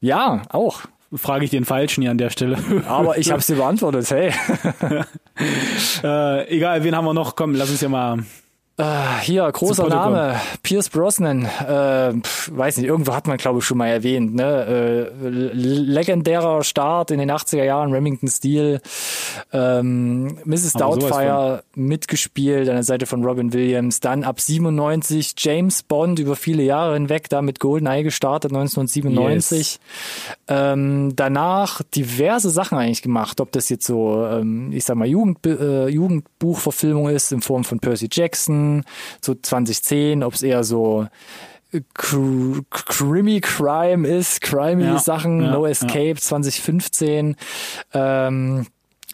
Ja, 0.02 0.42
auch. 0.50 0.82
Frage 1.16 1.46
ich 1.46 1.52
den 1.52 1.64
Falschen 1.64 2.02
hier 2.02 2.12
an 2.12 2.18
der 2.18 2.32
Stelle. 2.32 2.58
Aber 2.88 3.18
ich 3.18 3.32
habe 3.32 3.42
sie 3.42 3.56
beantwortet. 3.56 4.10
Hey, 4.12 4.34
äh, 6.04 6.48
egal, 6.56 6.84
wen 6.84 6.96
haben 6.96 7.06
wir 7.06 7.14
noch? 7.14 7.36
Komm, 7.36 7.56
lass 7.56 7.70
uns 7.70 7.82
ja 7.82 7.88
mal. 7.90 8.24
Äh, 8.78 9.20
hier 9.22 9.52
großer. 9.52 9.88
Name, 9.88 10.36
Pierce 10.64 10.90
Brosnan. 10.90 11.46
Äh, 11.46 12.14
weiß 12.52 12.78
nicht, 12.78 12.88
irgendwo 12.88 13.14
hat 13.14 13.28
man 13.28 13.38
glaube 13.38 13.60
ich 13.60 13.66
schon 13.66 13.78
mal 13.78 13.88
erwähnt. 13.88 14.34
Ne, 14.34 15.12
äh, 15.22 15.28
legendärer 15.30 16.64
Start 16.64 17.12
in 17.12 17.20
den 17.20 17.30
80er 17.30 17.64
Jahren, 17.64 17.92
Remington 17.94 18.28
Steel, 18.30 18.82
ähm, 19.52 20.40
Mrs. 20.46 20.76
Aber 20.76 20.98
Doubtfire 20.98 21.64
mitgespielt 21.76 22.68
an 22.68 22.76
der 22.76 22.84
Seite 22.84 23.06
von 23.06 23.24
Robin 23.24 23.54
Williams. 23.54 24.00
Dann 24.00 24.24
ab 24.24 24.40
97 24.40 25.36
James 25.38 25.84
Bond 25.84 26.18
über 26.20 26.36
viele 26.36 26.64
Jahre 26.64 26.96
hinweg, 26.96 27.30
da 27.30 27.42
mit 27.42 27.60
GoldenEye 27.60 28.04
gestartet 28.04 28.52
1997. 28.52 29.80
Ähm, 30.48 31.14
danach 31.16 31.82
diverse 31.96 32.50
Sachen 32.50 32.78
eigentlich 32.78 33.02
gemacht, 33.02 33.40
ob 33.40 33.52
das 33.52 33.70
jetzt 33.70 33.86
so, 33.86 34.26
ähm, 34.26 34.72
ich 34.72 34.86
sag 34.86 34.96
mal, 34.96 35.08
Jugend, 35.08 35.46
äh, 35.46 35.88
Jugendbuchverfilmung 35.88 37.10
ist 37.10 37.32
in 37.32 37.42
Form 37.42 37.64
von 37.64 37.80
Percy 37.80 38.10
Jackson, 38.12 38.63
so 39.22 39.36
2010, 39.36 40.24
ob 40.24 40.34
es 40.34 40.44
eher 40.44 40.64
so 40.64 41.08
äh, 41.72 41.82
Cr 41.94 42.62
Crimi 42.70 43.42
Crime 43.42 44.08
ist, 44.08 44.42
crimey 44.42 44.86
Ja, 44.86 45.00
Sachen, 45.00 45.42
ja, 45.42 45.52
No 45.52 45.66
ja. 45.66 45.72
Escape 45.72 46.16
2015. 46.16 47.36
Ähm, 47.94 48.68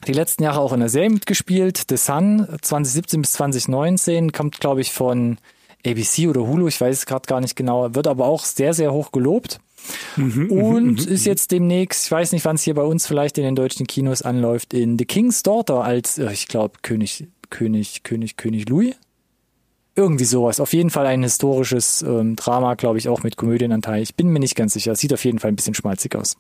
die 0.07 0.13
letzten 0.13 0.43
Jahre 0.43 0.61
auch 0.61 0.73
in 0.73 0.79
der 0.79 0.89
Serie 0.89 1.09
mitgespielt. 1.09 1.83
The 1.89 1.97
Sun 1.97 2.47
2017 2.61 3.21
bis 3.21 3.33
2019 3.33 4.31
kommt, 4.31 4.59
glaube 4.59 4.81
ich, 4.81 4.91
von 4.91 5.37
ABC 5.85 6.27
oder 6.27 6.45
Hulu, 6.45 6.67
ich 6.67 6.79
weiß 6.79 6.97
es 6.97 7.05
gerade 7.05 7.27
gar 7.27 7.41
nicht 7.41 7.55
genau, 7.55 7.93
wird 7.95 8.07
aber 8.07 8.25
auch 8.25 8.43
sehr, 8.43 8.73
sehr 8.73 8.91
hoch 8.91 9.11
gelobt. 9.11 9.59
Und 10.17 11.05
ist 11.05 11.25
jetzt 11.25 11.51
demnächst, 11.51 12.05
ich 12.05 12.11
weiß 12.11 12.33
nicht, 12.33 12.43
wann 12.43 12.55
es 12.55 12.63
hier 12.63 12.73
bei 12.73 12.83
uns 12.83 13.07
vielleicht 13.07 13.37
in 13.37 13.45
den 13.45 13.55
deutschen 13.55 13.87
Kinos 13.87 14.21
anläuft, 14.21 14.73
in 14.73 14.97
The 14.97 15.05
King's 15.05 15.41
Daughter 15.41 15.83
als, 15.83 16.17
äh, 16.17 16.31
ich 16.33 16.47
glaube, 16.47 16.79
König, 16.81 17.27
König, 17.49 18.03
König, 18.03 18.35
König 18.35 18.67
Louis. 18.67 18.95
Irgendwie 19.99 20.23
sowas. 20.23 20.61
Auf 20.61 20.71
jeden 20.71 20.89
Fall 20.89 21.05
ein 21.07 21.23
historisches 21.23 22.01
ähm, 22.03 22.37
Drama, 22.37 22.75
glaube 22.75 22.97
ich, 22.99 23.09
auch 23.09 23.21
mit 23.21 23.35
Komödienanteil. 23.35 24.01
Ich 24.01 24.15
bin 24.15 24.29
mir 24.29 24.39
nicht 24.39 24.55
ganz 24.55 24.71
sicher. 24.73 24.95
Sieht 24.95 25.11
auf 25.13 25.25
jeden 25.25 25.39
Fall 25.39 25.51
ein 25.51 25.57
bisschen 25.57 25.73
schmalzig 25.73 26.15
aus. 26.15 26.37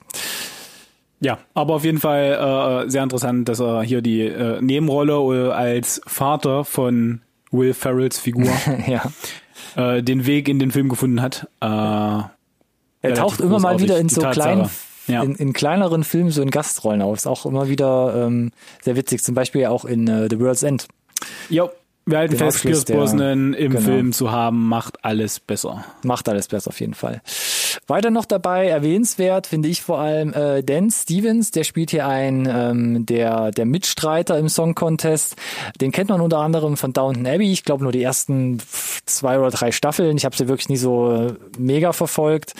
Ja, 1.19 1.39
aber 1.53 1.75
auf 1.75 1.83
jeden 1.83 1.97
Fall 1.99 2.85
äh, 2.85 2.89
sehr 2.89 3.03
interessant, 3.03 3.49
dass 3.49 3.59
er 3.59 3.83
hier 3.83 4.01
die 4.01 4.21
äh, 4.21 4.61
Nebenrolle 4.61 5.49
äh, 5.49 5.51
als 5.51 5.99
Vater 6.07 6.63
von 6.63 7.19
Will 7.51 7.73
Ferrells 7.73 8.17
Figur 8.17 8.47
ja. 8.87 9.03
äh, 9.75 10.01
den 10.01 10.25
Weg 10.25 10.47
in 10.47 10.59
den 10.59 10.71
Film 10.71 10.87
gefunden 10.87 11.21
hat. 11.21 11.49
Äh, 11.59 11.65
Er 11.65 13.13
taucht 13.15 13.41
immer 13.41 13.59
mal 13.59 13.77
wieder 13.81 13.99
in 13.99 14.07
so 14.07 14.21
kleinen, 14.21 14.69
Ja. 15.07 15.21
in, 15.23 15.35
in 15.35 15.51
kleineren 15.51 16.05
Filmen, 16.05 16.31
so 16.31 16.41
in 16.41 16.51
Gastrollen 16.51 17.01
auf. 17.01 17.17
Ist 17.17 17.27
auch 17.27 17.45
immer 17.45 17.67
wieder 17.67 18.25
ähm, 18.25 18.51
sehr 18.81 18.95
witzig. 18.95 19.21
Zum 19.21 19.35
Beispiel 19.35 19.65
auch 19.65 19.83
in 19.83 20.07
äh, 20.07 20.27
The 20.29 20.39
World's 20.39 20.63
End. 20.63 20.87
jo, 21.49 21.69
wir 22.09 22.17
halten 22.17 22.37
Den 22.37 22.51
fest, 22.51 22.89
der- 22.89 22.95
Brosnan 22.95 23.53
im 23.53 23.71
genau. 23.73 23.83
Film 23.83 24.13
zu 24.13 24.31
haben, 24.31 24.67
macht 24.67 25.03
alles 25.05 25.39
besser. 25.39 25.83
Macht 26.03 26.27
alles 26.29 26.47
besser 26.47 26.69
auf 26.69 26.79
jeden 26.79 26.93
Fall. 26.93 27.21
Weiter 27.87 28.11
noch 28.11 28.25
dabei, 28.25 28.67
erwähnenswert 28.67 29.47
finde 29.47 29.67
ich 29.69 29.81
vor 29.81 29.99
allem 29.99 30.33
äh, 30.33 30.63
Dan 30.63 30.91
Stevens, 30.91 31.51
der 31.51 31.63
spielt 31.63 31.91
hier 31.91 32.07
einen 32.07 32.47
ähm, 32.47 33.05
der, 33.05 33.51
der 33.51 33.65
Mitstreiter 33.65 34.37
im 34.37 34.49
Song 34.49 34.75
Contest. 34.75 35.35
Den 35.81 35.91
kennt 35.91 36.09
man 36.09 36.21
unter 36.21 36.39
anderem 36.39 36.77
von 36.77 36.93
Downton 36.93 37.25
Abbey. 37.25 37.51
Ich 37.51 37.63
glaube 37.63 37.83
nur 37.83 37.91
die 37.91 38.03
ersten 38.03 38.59
zwei 39.05 39.39
oder 39.39 39.49
drei 39.49 39.71
Staffeln. 39.71 40.17
Ich 40.17 40.25
habe 40.25 40.35
sie 40.35 40.47
wirklich 40.47 40.69
nie 40.69 40.77
so 40.77 41.31
mega 41.57 41.93
verfolgt. 41.93 42.53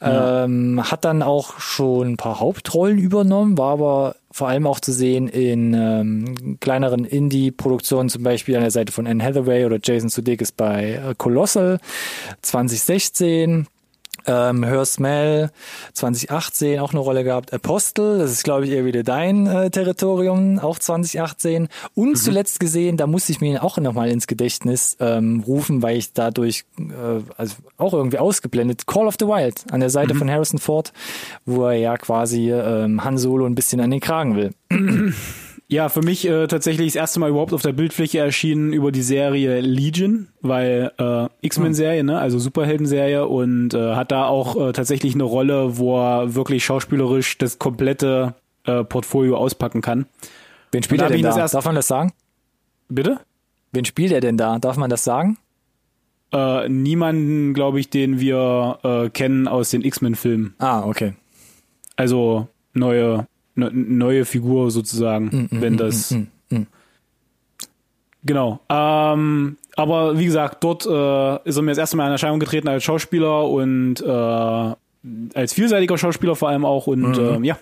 Ähm, 0.00 0.80
hat 0.90 1.04
dann 1.04 1.22
auch 1.22 1.58
schon 1.60 2.12
ein 2.12 2.16
paar 2.16 2.40
Hauptrollen 2.40 2.98
übernommen, 2.98 3.58
war 3.58 3.72
aber 3.72 4.16
vor 4.32 4.48
allem 4.48 4.66
auch 4.66 4.80
zu 4.80 4.92
sehen 4.92 5.28
in 5.28 5.74
ähm, 5.74 6.58
kleineren 6.60 7.04
Indie-Produktionen, 7.04 8.08
zum 8.08 8.22
Beispiel 8.22 8.56
an 8.56 8.62
der 8.62 8.70
Seite 8.70 8.92
von 8.92 9.06
Anne 9.06 9.22
Hathaway 9.22 9.64
oder 9.64 9.78
Jason 9.82 10.08
Sudeikis 10.08 10.52
bei 10.52 10.94
äh, 10.94 11.14
Colossal 11.16 11.78
2016. 12.42 13.66
Ähm, 14.26 14.64
Her 14.64 14.84
Smell 14.84 15.50
2018 15.94 16.78
auch 16.80 16.92
eine 16.92 17.00
Rolle 17.00 17.24
gehabt. 17.24 17.52
Apostel, 17.52 18.18
das 18.18 18.32
ist 18.32 18.44
glaube 18.44 18.66
ich 18.66 18.72
eher 18.72 18.84
wieder 18.84 19.02
dein 19.02 19.46
äh, 19.46 19.70
Territorium, 19.70 20.58
auch 20.58 20.78
2018. 20.78 21.68
Und 21.94 22.16
zuletzt 22.16 22.60
gesehen, 22.60 22.96
da 22.96 23.06
musste 23.06 23.32
ich 23.32 23.40
mir 23.40 23.62
auch 23.62 23.78
nochmal 23.78 24.10
ins 24.10 24.26
Gedächtnis 24.26 24.96
ähm, 25.00 25.42
rufen, 25.46 25.82
weil 25.82 25.96
ich 25.96 26.12
dadurch 26.12 26.64
äh, 26.78 27.22
also 27.36 27.56
auch 27.76 27.94
irgendwie 27.94 28.18
ausgeblendet. 28.18 28.86
Call 28.86 29.06
of 29.06 29.16
the 29.18 29.26
Wild 29.26 29.64
an 29.70 29.80
der 29.80 29.90
Seite 29.90 30.14
von 30.14 30.30
Harrison 30.30 30.58
Ford, 30.58 30.92
wo 31.46 31.66
er 31.66 31.74
ja 31.74 31.96
quasi 31.96 32.50
ähm, 32.52 33.04
Han 33.04 33.18
Solo 33.18 33.46
ein 33.46 33.54
bisschen 33.54 33.80
an 33.80 33.90
den 33.90 34.00
Kragen 34.00 34.36
will. 34.36 34.52
Ja, 35.70 35.88
für 35.88 36.02
mich 36.02 36.26
äh, 36.26 36.48
tatsächlich 36.48 36.88
das 36.88 36.96
erste 36.96 37.20
Mal 37.20 37.30
überhaupt 37.30 37.52
auf 37.52 37.62
der 37.62 37.72
Bildfläche 37.72 38.18
erschienen 38.18 38.72
über 38.72 38.90
die 38.90 39.02
Serie 39.02 39.60
Legion, 39.60 40.26
weil 40.40 40.90
äh, 40.98 41.28
X-Men-Serie, 41.42 42.02
ne, 42.02 42.18
also 42.18 42.40
Superhelden-Serie 42.40 43.28
und 43.28 43.72
äh, 43.74 43.94
hat 43.94 44.10
da 44.10 44.24
auch 44.24 44.56
äh, 44.56 44.72
tatsächlich 44.72 45.14
eine 45.14 45.22
Rolle, 45.22 45.78
wo 45.78 45.96
er 45.96 46.34
wirklich 46.34 46.64
schauspielerisch 46.64 47.38
das 47.38 47.60
komplette 47.60 48.34
äh, 48.64 48.82
Portfolio 48.82 49.36
auspacken 49.36 49.80
kann. 49.80 50.06
Wen 50.72 50.82
spielt 50.82 51.02
er 51.02 51.08
denn 51.08 51.22
da? 51.22 51.46
Darf 51.46 51.64
man 51.64 51.76
das 51.76 51.86
sagen? 51.86 52.12
Bitte? 52.88 53.20
Wen 53.70 53.84
spielt 53.84 54.10
er 54.10 54.20
denn 54.20 54.36
da? 54.36 54.58
Darf 54.58 54.76
man 54.76 54.90
das 54.90 55.04
sagen? 55.04 55.38
Äh, 56.32 56.68
niemanden, 56.68 57.54
glaube 57.54 57.78
ich, 57.78 57.90
den 57.90 58.18
wir 58.18 58.80
äh, 58.82 59.08
kennen 59.10 59.46
aus 59.46 59.70
den 59.70 59.82
X-Men-Filmen. 59.82 60.52
Ah, 60.58 60.84
okay. 60.84 61.14
Also 61.94 62.48
neue 62.72 63.28
ne, 63.54 63.70
neue 63.72 64.24
Figur 64.24 64.66
Mm, 64.66 64.70
sozusagen, 64.70 65.48
wenn 65.50 65.76
das 65.76 66.14
Genau. 68.22 68.60
Ähm, 68.68 69.56
aber 69.76 70.18
wie 70.18 70.26
gesagt, 70.26 70.62
dort 70.62 70.84
äh, 70.84 71.48
ist 71.48 71.56
er 71.56 71.62
mir 71.62 71.70
das 71.70 71.78
erste 71.78 71.96
Mal 71.96 72.06
in 72.06 72.12
Erscheinung 72.12 72.38
getreten 72.38 72.68
als 72.68 72.84
Schauspieler 72.84 73.48
und 73.48 74.00
äh, 74.00 74.74
als 75.34 75.54
vielseitiger 75.54 75.96
Schauspieler 75.96 76.36
vor 76.36 76.50
allem 76.50 76.64
auch 76.64 76.86
und 76.86 77.16
äh, 77.16 77.38
ja, 77.40 77.56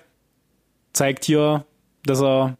zeigt 0.92 1.24
hier, 1.24 1.64
dass 2.05 2.20
er 2.20 2.57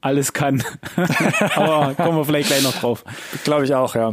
alles 0.00 0.32
kann. 0.32 0.62
Aber 1.54 1.94
kommen 1.94 2.16
wir 2.16 2.24
vielleicht 2.24 2.48
gleich 2.48 2.62
noch 2.62 2.74
drauf. 2.80 3.04
Glaube 3.44 3.64
ich 3.64 3.74
auch, 3.74 3.94
ja. 3.94 4.12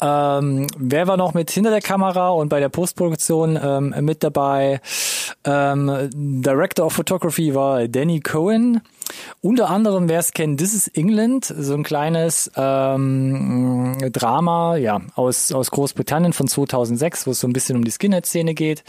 Ähm, 0.00 0.66
wer 0.76 1.06
war 1.06 1.16
noch 1.16 1.34
mit 1.34 1.50
hinter 1.50 1.70
der 1.70 1.80
Kamera 1.80 2.30
und 2.30 2.48
bei 2.48 2.60
der 2.60 2.68
Postproduktion 2.68 3.58
ähm, 3.62 3.94
mit 4.00 4.22
dabei? 4.22 4.80
Ähm, 5.44 6.10
Director 6.12 6.86
of 6.86 6.92
Photography 6.92 7.54
war 7.54 7.88
Danny 7.88 8.20
Cohen. 8.20 8.80
Unter 9.40 9.70
anderem, 9.70 10.08
wer 10.08 10.18
es 10.18 10.32
kennt, 10.32 10.58
This 10.60 10.74
is 10.74 10.88
England, 10.88 11.44
so 11.44 11.74
ein 11.74 11.82
kleines 11.82 12.50
ähm, 12.56 13.96
Drama, 14.12 14.76
ja, 14.76 15.00
aus, 15.14 15.52
aus 15.52 15.70
Großbritannien 15.70 16.32
von 16.32 16.48
2006, 16.48 17.26
wo 17.26 17.30
es 17.30 17.40
so 17.40 17.46
ein 17.46 17.52
bisschen 17.52 17.76
um 17.76 17.84
die 17.84 17.90
Skinhead-Szene 17.90 18.54
geht. 18.54 18.84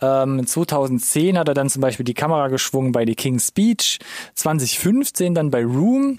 Ähm, 0.00 0.46
2010 0.46 1.38
hat 1.38 1.48
er 1.48 1.54
dann 1.54 1.70
zum 1.70 1.80
Beispiel 1.80 2.04
die 2.04 2.14
Kamera 2.14 2.48
geschwungen 2.48 2.92
bei 2.92 3.06
The 3.06 3.14
King's 3.14 3.48
Speech, 3.48 3.98
2015 4.34 5.34
dann 5.34 5.50
bei 5.50 5.64
Room, 5.64 6.18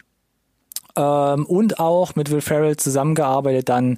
ähm, 0.96 1.46
und 1.46 1.80
auch 1.80 2.16
mit 2.16 2.30
Will 2.30 2.42
Ferrell 2.42 2.78
zusammengearbeitet 2.78 3.70
dann 3.70 3.98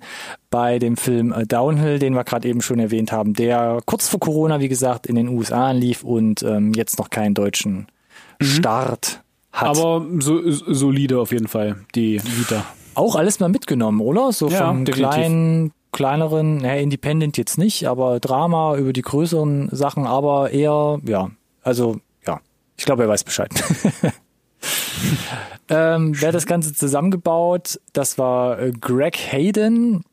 bei 0.49 0.79
dem 0.79 0.97
Film 0.97 1.33
äh, 1.33 1.45
Downhill, 1.45 1.99
den 1.99 2.13
wir 2.13 2.23
gerade 2.23 2.47
eben 2.47 2.61
schon 2.61 2.79
erwähnt 2.79 3.11
haben, 3.11 3.33
der 3.33 3.79
kurz 3.85 4.07
vor 4.07 4.19
Corona, 4.19 4.59
wie 4.59 4.69
gesagt, 4.69 5.07
in 5.07 5.15
den 5.15 5.27
USA 5.27 5.69
anlief 5.69 6.03
und 6.03 6.43
ähm, 6.43 6.73
jetzt 6.73 6.97
noch 6.97 7.09
keinen 7.09 7.33
deutschen 7.33 7.87
mhm. 8.39 8.45
Start 8.45 9.21
hat. 9.51 9.67
Aber 9.67 10.05
so, 10.19 10.39
solide 10.49 11.19
auf 11.19 11.31
jeden 11.31 11.47
Fall, 11.47 11.77
die 11.95 12.21
Vita. 12.23 12.65
Auch 12.93 13.15
alles 13.15 13.39
mal 13.39 13.49
mitgenommen, 13.49 13.99
oder? 13.99 14.31
So 14.31 14.47
ja, 14.47 14.67
vom 14.67 14.85
definitiv. 14.85 15.13
kleinen, 15.13 15.71
kleineren, 15.91 16.57
naja, 16.57 16.81
Independent 16.81 17.37
jetzt 17.37 17.57
nicht, 17.57 17.87
aber 17.87 18.19
Drama 18.21 18.77
über 18.77 18.93
die 18.93 19.01
größeren 19.01 19.69
Sachen, 19.71 20.05
aber 20.05 20.51
eher, 20.51 20.99
ja, 21.05 21.29
also 21.61 21.97
ja, 22.25 22.39
ich 22.77 22.85
glaube, 22.85 23.03
er 23.03 23.09
weiß 23.09 23.25
Bescheid. 23.25 23.51
ähm, 25.69 26.13
wer 26.19 26.31
das 26.31 26.45
Ganze 26.45 26.73
zusammengebaut, 26.73 27.79
das 27.93 28.17
war 28.17 28.59
äh, 28.59 28.71
Greg 28.71 29.17
Hayden. 29.17 30.03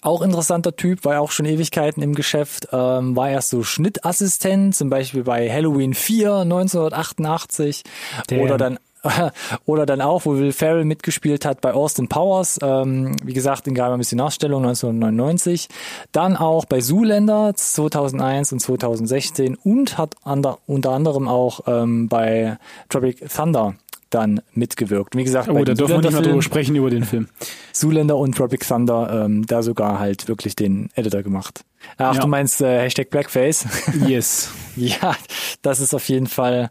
Auch 0.00 0.22
interessanter 0.22 0.76
Typ, 0.76 1.04
war 1.04 1.14
ja 1.14 1.20
auch 1.20 1.30
schon 1.30 1.46
Ewigkeiten 1.46 2.02
im 2.02 2.14
Geschäft, 2.14 2.68
ähm, 2.72 3.16
war 3.16 3.28
erst 3.28 3.50
so 3.50 3.62
Schnittassistent, 3.62 4.74
zum 4.74 4.88
Beispiel 4.88 5.24
bei 5.24 5.50
Halloween 5.50 5.92
4 5.92 6.36
1988 6.36 7.82
Damn. 8.28 8.40
oder 8.40 8.56
dann 8.56 8.78
oder 9.66 9.86
dann 9.86 10.00
auch, 10.00 10.24
wo 10.24 10.34
Will 10.34 10.52
Ferrell 10.52 10.84
mitgespielt 10.84 11.44
hat 11.44 11.60
bei 11.60 11.72
Austin 11.72 12.08
Powers, 12.08 12.58
ähm, 12.62 13.16
wie 13.22 13.34
gesagt, 13.34 13.66
in 13.66 13.74
geheimer 13.74 13.96
Missionarstellung 13.96 14.64
1999. 14.64 15.68
Dann 16.12 16.36
auch 16.36 16.64
bei 16.64 16.80
Zoolander 16.80 17.52
2001 17.54 18.52
und 18.52 18.60
2016 18.60 19.56
und 19.56 19.98
hat 19.98 20.16
ander, 20.24 20.58
unter 20.66 20.92
anderem 20.92 21.28
auch 21.28 21.60
ähm, 21.66 22.08
bei 22.08 22.58
Tropic 22.88 23.26
Thunder 23.28 23.74
dann 24.14 24.40
mitgewirkt. 24.52 25.16
Wie 25.16 25.24
gesagt, 25.24 25.48
oh, 25.48 25.64
da 25.64 25.74
dürfen 25.74 25.96
wir 25.96 26.00
nicht 26.00 26.12
mehr 26.12 26.22
drüber 26.22 26.42
sprechen 26.42 26.76
über 26.76 26.90
den 26.90 27.04
Film. 27.04 27.28
Zoolander 27.72 28.16
und 28.16 28.36
Tropic 28.36 28.66
Thunder, 28.66 29.24
ähm, 29.24 29.46
da 29.46 29.62
sogar 29.62 29.98
halt 29.98 30.28
wirklich 30.28 30.54
den 30.54 30.90
Editor 30.94 31.22
gemacht. 31.22 31.64
Ach, 31.98 32.14
ja. 32.14 32.20
du 32.20 32.28
meinst 32.28 32.60
äh, 32.60 32.80
Hashtag 32.80 33.10
Blackface? 33.10 33.66
Yes. 34.06 34.50
ja, 34.76 35.16
das 35.62 35.80
ist 35.80 35.94
auf 35.94 36.08
jeden 36.08 36.26
Fall. 36.26 36.70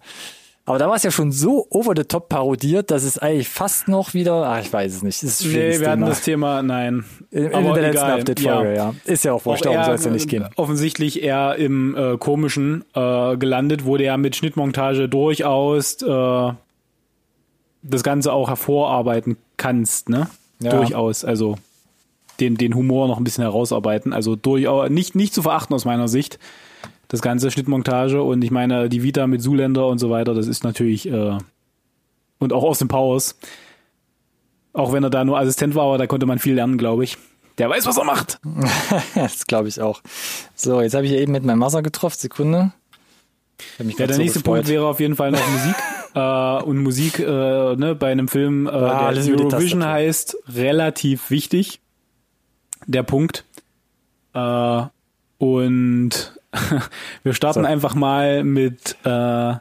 Aber 0.66 0.78
da 0.78 0.88
war 0.88 0.96
es 0.96 1.04
ja 1.04 1.12
schon 1.12 1.34
so 1.34 1.68
over 1.70 1.94
the 1.96 2.06
top 2.06 2.30
parodiert, 2.30 2.90
dass 2.90 3.04
es 3.04 3.18
eigentlich 3.18 3.50
fast 3.50 3.90
noch 3.90 4.14
wieder, 4.14 4.48
ah, 4.48 4.62
ich 4.62 4.72
weiß 4.72 4.96
es 4.96 5.04
nicht. 5.04 5.22
ist 5.22 5.46
nee, 5.46 5.80
wir 5.80 5.90
hatten 5.90 6.06
das 6.06 6.22
Thema, 6.22 6.64
nein. 6.64 7.04
In, 7.32 7.48
in 7.48 7.74
der 7.74 7.82
letzten 7.82 8.06
Update-Folge, 8.06 8.70
ja. 8.70 8.76
ja. 8.76 8.96
Ist 9.04 9.26
ja 9.26 9.34
auch 9.34 9.46
wurscht, 9.46 9.66
darum 9.66 9.84
soll 9.84 9.96
es 9.96 10.06
ja 10.06 10.12
nicht 10.12 10.30
gehen. 10.30 10.48
Offensichtlich 10.56 11.22
eher 11.22 11.56
im 11.58 11.96
äh, 11.98 12.18
komischen 12.18 12.86
äh, 12.94 13.36
gelandet, 13.36 13.86
wo 13.86 13.98
der 13.98 14.18
mit 14.18 14.38
Schnittmontage 14.38 15.10
durchaus 15.10 16.02
äh, 16.02 16.54
das 17.84 18.04
Ganze 18.04 18.34
auch 18.34 18.50
hervorarbeiten 18.50 19.38
kannst, 19.58 20.10
ne? 20.10 20.28
Ja. 20.60 20.72
Durchaus, 20.72 21.26
also 21.26 21.58
den, 22.39 22.56
den 22.56 22.74
Humor 22.74 23.08
noch 23.08 23.17
ein 23.17 23.24
bisschen 23.24 23.43
herausarbeiten. 23.43 24.13
Also 24.13 24.36
durchaus 24.36 24.89
nicht, 24.89 25.15
nicht 25.15 25.34
zu 25.34 25.41
verachten 25.41 25.76
aus 25.76 25.86
meiner 25.86 26.08
Sicht. 26.08 26.39
Das 27.10 27.22
ganze 27.22 27.52
Schnittmontage 27.52 28.24
und 28.24 28.43
ich 28.43 28.50
meine, 28.50 28.89
die 28.89 29.04
Vita 29.04 29.28
mit 29.28 29.41
Zuländer 29.41 29.88
und 29.88 30.00
so 30.00 30.10
weiter, 30.10 30.34
das 30.34 30.48
ist 30.48 30.63
natürlich 30.63 31.08
äh, 31.08 31.38
und 32.39 32.54
auch 32.54 32.63
aus 32.63 32.80
dem 32.80 32.88
Powers. 32.88 33.38
Auch 34.74 34.91
wenn 34.91 35.04
er 35.04 35.12
da 35.12 35.24
nur 35.24 35.38
Assistent 35.38 35.76
war, 35.76 35.86
aber 35.86 35.98
da 36.00 36.08
konnte 36.08 36.26
man 36.26 36.39
viel 36.39 36.56
lernen, 36.56 36.80
glaube 36.80 37.04
ich. 37.04 37.17
Der 37.60 37.69
weiß, 37.69 37.86
was 37.86 37.98
er 37.98 38.06
macht. 38.06 38.39
das 39.15 39.46
glaube 39.46 39.67
ich 39.67 39.80
auch. 39.80 40.02
So, 40.56 40.82
jetzt 40.82 40.96
habe 40.96 41.06
ich 41.06 41.12
eben 41.12 41.32
mit 41.32 41.43
meinem 41.43 41.62
Wasser 41.62 41.84
getroffen. 41.84 42.17
Sekunde. 42.19 42.72
Ja, 43.78 44.08
der 44.08 44.15
so 44.15 44.22
nächste 44.22 44.39
gefreut. 44.39 44.56
Punkt 44.56 44.69
wäre 44.69 44.88
auf 44.88 45.00
jeden 45.00 45.15
Fall 45.15 45.32
noch 45.32 45.48
Musik. 45.52 45.76
äh, 46.13 46.63
und 46.63 46.78
Musik 46.78 47.19
äh, 47.19 47.76
ne, 47.76 47.95
bei 47.97 48.12
einem 48.12 48.28
Film, 48.28 48.67
äh, 48.67 48.69
ah, 48.69 49.12
der 49.12 49.23
Eurovision 49.26 49.86
heißt, 49.86 50.38
relativ 50.56 51.30
wichtig. 51.30 51.80
Der 52.86 53.04
Punkt. 53.04 53.45
Äh, 54.34 54.84
und 55.38 56.39
wir 57.23 57.34
starten 57.34 57.63
so. 57.63 57.67
einfach 57.67 57.95
mal 57.95 58.43
mit 58.43 58.95
äh, 59.06 59.54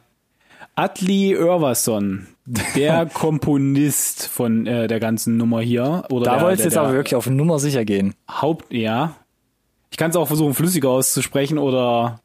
Atli 0.74 1.34
Örvason, 1.36 2.26
der 2.76 3.06
Komponist 3.12 4.26
von 4.26 4.66
äh, 4.66 4.88
der 4.88 5.00
ganzen 5.00 5.36
Nummer 5.36 5.60
hier. 5.60 6.04
Oder 6.10 6.24
da 6.24 6.40
wolltest 6.42 6.64
du 6.64 6.68
jetzt 6.68 6.78
aber 6.78 6.92
wirklich 6.92 7.14
auf 7.14 7.28
Nummer 7.28 7.58
sicher 7.58 7.84
gehen. 7.84 8.14
Haupt, 8.30 8.72
ja. 8.72 9.14
Ich 9.90 9.98
kann 9.98 10.10
es 10.10 10.16
auch 10.16 10.26
versuchen, 10.26 10.54
flüssiger 10.54 10.88
auszusprechen 10.88 11.58
oder 11.58 12.20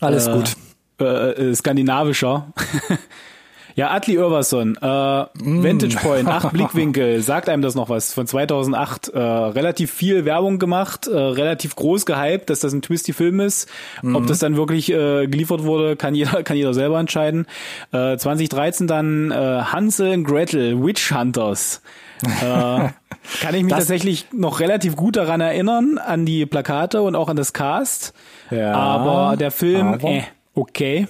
alles 0.00 0.26
äh, 0.26 0.32
gut. 0.32 0.56
Äh, 1.00 1.50
äh, 1.50 1.54
skandinavischer. 1.54 2.52
Ja, 3.76 3.90
Atli 3.90 4.14
Irvason, 4.14 4.76
äh, 4.80 4.86
mm. 4.86 5.64
Vantage 5.64 5.96
Point, 5.96 6.28
acht 6.28 6.52
Blickwinkel, 6.52 7.20
sagt 7.22 7.48
einem 7.48 7.62
das 7.62 7.74
noch 7.74 7.88
was, 7.88 8.14
von 8.14 8.26
2008. 8.26 9.08
Äh, 9.08 9.18
relativ 9.18 9.92
viel 9.92 10.24
Werbung 10.24 10.60
gemacht, 10.60 11.08
äh, 11.08 11.16
relativ 11.16 11.74
groß 11.74 12.06
gehypt, 12.06 12.50
dass 12.50 12.60
das 12.60 12.72
ein 12.72 12.82
Twisty-Film 12.82 13.40
ist. 13.40 13.68
Mm. 14.02 14.14
Ob 14.14 14.26
das 14.28 14.38
dann 14.38 14.56
wirklich 14.56 14.92
äh, 14.92 15.26
geliefert 15.26 15.64
wurde, 15.64 15.96
kann 15.96 16.14
jeder, 16.14 16.42
kann 16.44 16.56
jeder 16.56 16.72
selber 16.72 17.00
entscheiden. 17.00 17.46
Äh, 17.92 18.16
2013 18.16 18.86
dann 18.86 19.32
äh, 19.32 19.34
Hansel 19.34 20.12
und 20.12 20.24
Gretel, 20.24 20.84
Witch 20.84 21.12
Hunters. 21.12 21.82
äh, 22.22 22.28
kann 23.40 23.54
ich 23.54 23.64
mich 23.64 23.70
das 23.70 23.80
tatsächlich 23.80 24.26
noch 24.32 24.60
relativ 24.60 24.94
gut 24.94 25.16
daran 25.16 25.40
erinnern, 25.40 25.98
an 25.98 26.24
die 26.24 26.46
Plakate 26.46 27.02
und 27.02 27.16
auch 27.16 27.28
an 27.28 27.36
das 27.36 27.52
Cast. 27.52 28.14
Ja, 28.52 28.72
aber 28.72 29.36
der 29.36 29.50
Film, 29.50 29.94
aber. 29.94 30.08
Äh, 30.08 30.22
okay. 30.54 31.08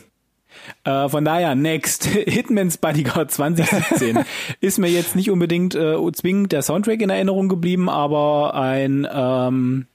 Äh, 0.84 1.08
von 1.08 1.24
daher, 1.24 1.54
next, 1.54 2.04
Hitman's 2.06 2.78
Bodyguard 2.78 3.30
2017 3.30 4.20
ist 4.60 4.78
mir 4.78 4.88
jetzt 4.88 5.16
nicht 5.16 5.30
unbedingt 5.30 5.74
äh, 5.74 5.96
zwingend 6.12 6.52
der 6.52 6.62
Soundtrack 6.62 7.00
in 7.00 7.10
Erinnerung 7.10 7.48
geblieben, 7.48 7.88
aber 7.88 8.54
ein 8.54 9.06
ähm, 9.10 9.86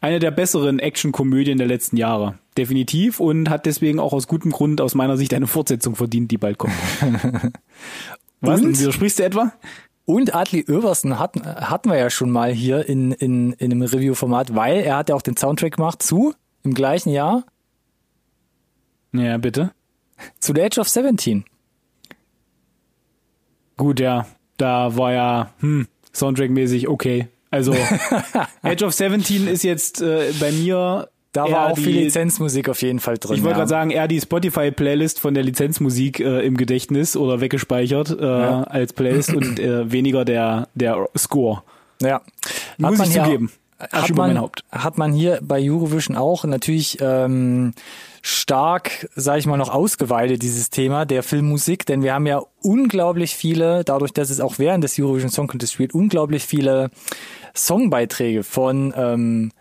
eine 0.00 0.18
der 0.18 0.30
besseren 0.30 0.78
Actionkomödien 0.78 1.58
der 1.58 1.66
letzten 1.66 1.96
Jahre. 1.96 2.38
Definitiv 2.56 3.20
und 3.20 3.48
hat 3.48 3.66
deswegen 3.66 4.00
auch 4.00 4.12
aus 4.12 4.26
gutem 4.26 4.50
Grund 4.50 4.80
aus 4.80 4.94
meiner 4.94 5.16
Sicht 5.16 5.32
eine 5.34 5.46
Fortsetzung 5.46 5.96
verdient, 5.96 6.30
die 6.30 6.38
bald 6.38 6.58
kommt. 6.58 6.74
Was? 8.40 8.60
Und? 8.60 8.78
Widersprichst 8.78 9.18
du 9.18 9.24
etwa? 9.24 9.52
Und 10.04 10.34
Adli 10.34 10.64
Översen 10.66 11.18
hatten, 11.18 11.44
hatten 11.44 11.90
wir 11.90 11.98
ja 11.98 12.08
schon 12.08 12.30
mal 12.30 12.50
hier 12.50 12.88
in, 12.88 13.12
in, 13.12 13.52
in 13.52 13.72
einem 13.72 13.82
Review-Format, 13.82 14.54
weil 14.54 14.78
er 14.78 14.96
hat 14.96 15.10
ja 15.10 15.14
auch 15.14 15.22
den 15.22 15.36
Soundtrack 15.36 15.76
gemacht 15.76 16.02
zu 16.02 16.34
im 16.64 16.72
gleichen 16.72 17.10
Jahr. 17.10 17.44
Ja, 19.12 19.36
bitte. 19.36 19.72
Zu 20.40 20.54
The 20.54 20.62
Age 20.62 20.78
of 20.78 20.88
17. 20.88 21.44
Gut, 23.76 24.00
ja. 24.00 24.26
Da 24.56 24.96
war 24.96 25.12
ja, 25.12 25.52
hm, 25.60 25.86
Soundtrack-mäßig 26.14 26.88
okay. 26.88 27.28
Also, 27.50 27.74
Age 28.62 28.82
of 28.82 28.92
17 28.92 29.46
ist 29.46 29.62
jetzt 29.62 30.02
äh, 30.02 30.32
bei 30.40 30.52
mir 30.52 31.08
da 31.32 31.50
war 31.50 31.70
auch 31.70 31.74
die, 31.74 31.82
viel 31.82 31.98
Lizenzmusik 32.00 32.68
auf 32.68 32.80
jeden 32.82 33.00
Fall 33.00 33.18
drin. 33.18 33.36
Ich 33.36 33.42
wollte 33.42 33.52
ja. 33.52 33.58
gerade 33.58 33.68
sagen, 33.68 33.90
eher 33.90 34.08
die 34.08 34.20
Spotify-Playlist 34.20 35.20
von 35.20 35.34
der 35.34 35.42
Lizenzmusik 35.42 36.20
äh, 36.20 36.44
im 36.44 36.56
Gedächtnis 36.56 37.16
oder 37.16 37.40
weggespeichert 37.40 38.18
äh, 38.18 38.24
ja. 38.24 38.62
als 38.64 38.92
Playlist 38.92 39.34
und 39.34 39.60
äh, 39.60 39.92
weniger 39.92 40.24
der, 40.24 40.68
der 40.74 41.08
Score. 41.16 41.62
Ja. 42.00 42.22
Muss 42.78 42.98
ich 43.00 43.12
zugeben. 43.12 43.52
Hat 43.78 44.10
man, 44.16 44.50
hat 44.72 44.98
man 44.98 45.12
hier 45.12 45.38
bei 45.40 45.60
Eurovision 45.62 46.16
auch 46.16 46.44
natürlich 46.44 46.98
ähm, 47.00 47.74
stark, 48.22 49.08
sage 49.14 49.40
ich 49.40 49.46
mal, 49.46 49.56
noch 49.56 49.72
ausgeweitet, 49.72 50.42
dieses 50.42 50.70
Thema 50.70 51.04
der 51.04 51.22
Filmmusik, 51.22 51.86
denn 51.86 52.02
wir 52.02 52.14
haben 52.14 52.26
ja 52.26 52.42
unglaublich 52.62 53.34
viele, 53.34 53.84
dadurch, 53.84 54.12
dass 54.12 54.30
es 54.30 54.40
auch 54.40 54.58
während 54.58 54.84
des 54.84 54.98
Eurovision 54.98 55.30
Song 55.30 55.46
Contest 55.46 55.74
spielt, 55.74 55.94
unglaublich 55.94 56.44
viele 56.44 56.90
Songbeiträge 57.54 58.42
von 58.42 58.92
ähm, 58.96 59.52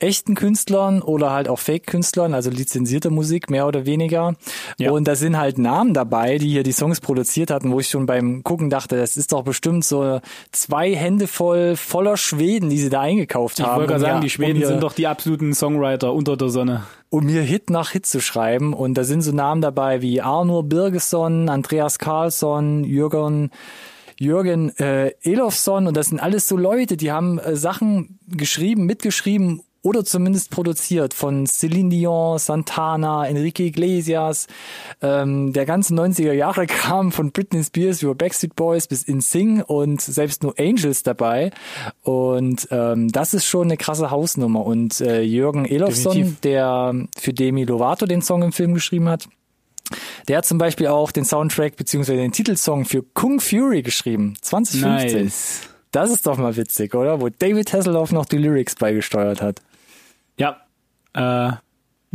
echten 0.00 0.34
Künstlern 0.36 1.02
oder 1.02 1.32
halt 1.32 1.48
auch 1.48 1.58
Fake-Künstlern, 1.58 2.32
also 2.32 2.50
lizenzierte 2.50 3.10
Musik 3.10 3.50
mehr 3.50 3.66
oder 3.66 3.84
weniger. 3.84 4.34
Ja. 4.78 4.92
Und 4.92 5.08
da 5.08 5.16
sind 5.16 5.36
halt 5.36 5.58
Namen 5.58 5.92
dabei, 5.94 6.38
die 6.38 6.48
hier 6.50 6.62
die 6.62 6.72
Songs 6.72 7.00
produziert 7.00 7.50
hatten, 7.50 7.72
wo 7.72 7.80
ich 7.80 7.88
schon 7.88 8.06
beim 8.06 8.44
Gucken 8.44 8.70
dachte, 8.70 8.96
das 8.96 9.16
ist 9.16 9.32
doch 9.32 9.42
bestimmt 9.42 9.84
so 9.84 10.20
zwei 10.52 10.94
Hände 10.94 11.26
voll 11.26 11.74
voller 11.76 12.16
Schweden, 12.16 12.70
die 12.70 12.78
sie 12.78 12.90
da 12.90 13.00
eingekauft 13.00 13.58
Ich 13.58 13.64
haben. 13.64 13.76
wollte 13.76 13.88
gerade 13.88 14.00
sagen, 14.02 14.14
ja- 14.16 14.20
die 14.20 14.30
Schweden 14.30 14.52
um 14.52 14.58
hier- 14.58 14.66
sind 14.68 14.82
doch 14.82 14.92
die 14.92 15.06
absoluten 15.08 15.52
Songwriter 15.54 16.12
unter 16.14 16.36
der 16.36 16.48
Sonne. 16.50 16.84
um 17.10 17.26
hier 17.26 17.42
Hit 17.42 17.70
nach 17.70 17.90
Hit 17.90 18.06
zu 18.06 18.20
schreiben. 18.20 18.74
Und 18.74 18.94
da 18.94 19.02
sind 19.04 19.22
so 19.22 19.32
Namen 19.32 19.62
dabei 19.62 20.00
wie 20.02 20.20
Arnur 20.20 20.62
Birgesson, 20.62 21.48
Andreas 21.48 21.98
Karlsson, 21.98 22.84
Jürgen, 22.84 23.50
Jürgen 24.20 24.76
äh, 24.78 25.12
Elofsson. 25.22 25.86
Und 25.86 25.96
das 25.96 26.08
sind 26.08 26.20
alles 26.20 26.46
so 26.48 26.56
Leute, 26.56 26.96
die 26.96 27.10
haben 27.12 27.38
äh, 27.38 27.56
Sachen 27.56 28.18
geschrieben, 28.28 28.84
mitgeschrieben 28.86 29.62
oder 29.82 30.04
zumindest 30.04 30.50
produziert 30.50 31.14
von 31.14 31.46
Celine 31.46 31.90
Dion, 31.90 32.38
Santana, 32.38 33.26
Enrique 33.28 33.60
Iglesias. 33.60 34.46
Ähm, 35.00 35.52
der 35.52 35.66
ganze 35.66 35.94
90er 35.94 36.32
Jahre 36.32 36.66
kam 36.68 37.12
von 37.12 37.30
Britney 37.30 37.62
Spears 37.62 38.02
über 38.02 38.14
Backstreet 38.14 38.56
Boys 38.56 38.86
bis 38.86 39.04
In 39.04 39.20
Sing 39.20 39.62
und 39.62 40.00
selbst 40.00 40.42
nur 40.42 40.54
Angels 40.58 41.02
dabei. 41.02 41.50
Und 42.02 42.68
ähm, 42.70 43.10
das 43.10 43.34
ist 43.34 43.46
schon 43.46 43.68
eine 43.68 43.76
krasse 43.76 44.10
Hausnummer. 44.10 44.64
Und 44.64 45.00
äh, 45.00 45.22
Jürgen 45.22 45.64
Elofsson, 45.64 46.14
Definitiv. 46.14 46.40
der 46.40 46.94
für 47.16 47.32
Demi 47.32 47.64
Lovato 47.64 48.06
den 48.06 48.22
Song 48.22 48.42
im 48.42 48.52
Film 48.52 48.74
geschrieben 48.74 49.08
hat, 49.08 49.28
der 50.26 50.38
hat 50.38 50.44
zum 50.44 50.58
Beispiel 50.58 50.88
auch 50.88 51.12
den 51.12 51.24
Soundtrack 51.24 51.76
beziehungsweise 51.76 52.18
den 52.18 52.32
Titelsong 52.32 52.84
für 52.84 53.02
Kung 53.02 53.40
Fury 53.40 53.82
geschrieben, 53.82 54.34
2015. 54.42 55.22
Nice. 55.22 55.60
Das 55.92 56.10
ist 56.10 56.26
doch 56.26 56.36
mal 56.38 56.56
witzig, 56.56 56.94
oder? 56.94 57.20
Wo 57.20 57.28
David 57.28 57.72
Hasselhoff 57.72 58.12
noch 58.12 58.26
die 58.26 58.38
Lyrics 58.38 58.74
beigesteuert 58.74 59.40
hat. 59.42 59.62
Ja. 60.36 60.60
Äh, 61.14 61.52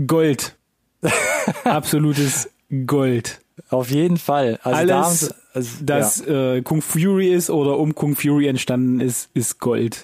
Gold. 0.05 0.55
Absolutes 1.63 2.49
Gold. 2.85 3.39
Auf 3.69 3.89
jeden 3.91 4.17
Fall. 4.17 4.59
Also 4.63 4.87
da 4.87 5.03
Alles, 5.03 5.19
sie- 5.19 5.33
also, 5.53 5.69
das 5.81 6.21
äh, 6.27 6.61
Kung 6.63 6.81
Fury 6.81 7.31
ist 7.31 7.49
oder 7.49 7.77
um 7.77 7.93
Kung 7.93 8.15
Fury 8.15 8.47
entstanden 8.47 8.99
ist, 8.99 9.29
ist 9.33 9.59
Gold. 9.59 9.95
ja, 9.95 10.01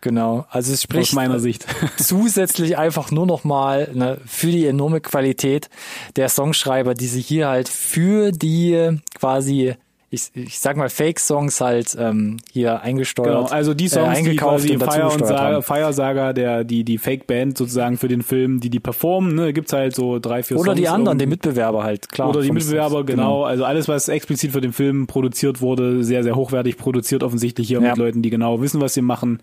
genau. 0.00 0.46
Also 0.50 0.72
es 0.72 0.78
Aus 0.78 0.82
spricht 0.82 1.12
meiner 1.14 1.38
Sicht. 1.38 1.66
zusätzlich 1.98 2.76
einfach 2.78 3.10
nur 3.12 3.26
noch 3.26 3.44
mal 3.44 3.90
ne, 3.94 4.18
für 4.26 4.48
die 4.48 4.66
enorme 4.66 5.00
Qualität 5.00 5.68
der 6.16 6.28
Songschreiber, 6.28 6.94
die 6.94 7.06
sie 7.06 7.20
hier 7.20 7.48
halt 7.48 7.68
für 7.68 8.32
die 8.32 8.98
quasi 9.14 9.74
ich, 10.12 10.30
ich 10.34 10.58
sag 10.58 10.76
mal 10.76 10.88
Fake-Songs 10.88 11.60
halt 11.60 11.96
ähm, 11.98 12.38
hier 12.52 12.80
eingesteuert. 12.82 13.28
Genau, 13.28 13.44
also 13.44 13.74
die 13.74 13.84
äh, 13.84 13.88
Songs, 13.88 14.18
die 14.18 14.26
eingekauft 14.26 14.64
quasi 14.64 14.72
und 14.72 14.82
Fire 14.82 15.08
und 15.08 15.24
Saga. 15.26 15.62
Fire 15.62 15.92
Saga, 15.92 16.32
der, 16.32 16.64
die, 16.64 16.82
die 16.82 16.98
Fake-Band 16.98 17.56
sozusagen 17.56 17.96
für 17.96 18.08
den 18.08 18.22
Film, 18.22 18.58
die 18.58 18.70
die 18.70 18.80
performen, 18.80 19.36
ne, 19.36 19.52
gibt's 19.52 19.72
halt 19.72 19.94
so 19.94 20.18
drei, 20.18 20.42
vier 20.42 20.56
Oder 20.56 20.72
Songs. 20.72 20.80
die 20.80 20.88
anderen, 20.88 21.18
die. 21.18 21.26
Mitbewerber 21.26 21.84
halt, 21.84 22.08
klar. 22.08 22.28
Oder 22.28 22.42
die 22.42 22.50
Mitbewerber, 22.50 23.04
genau. 23.04 23.44
Also 23.44 23.64
alles, 23.64 23.86
was 23.86 24.08
explizit 24.08 24.50
für 24.50 24.60
den 24.60 24.72
Film 24.72 25.06
produziert 25.06 25.60
wurde, 25.60 26.02
sehr, 26.02 26.24
sehr 26.24 26.34
hochwertig 26.34 26.76
produziert, 26.76 27.22
offensichtlich 27.22 27.68
hier 27.68 27.80
Ja. 27.80 27.90
mit 27.90 27.98
Leuten, 27.98 28.20
die 28.22 28.30
genau 28.30 28.60
wissen, 28.60 28.80
was 28.80 28.94
sie 28.94 29.02
machen. 29.02 29.40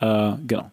Äh, 0.00 0.32
genau. 0.46 0.72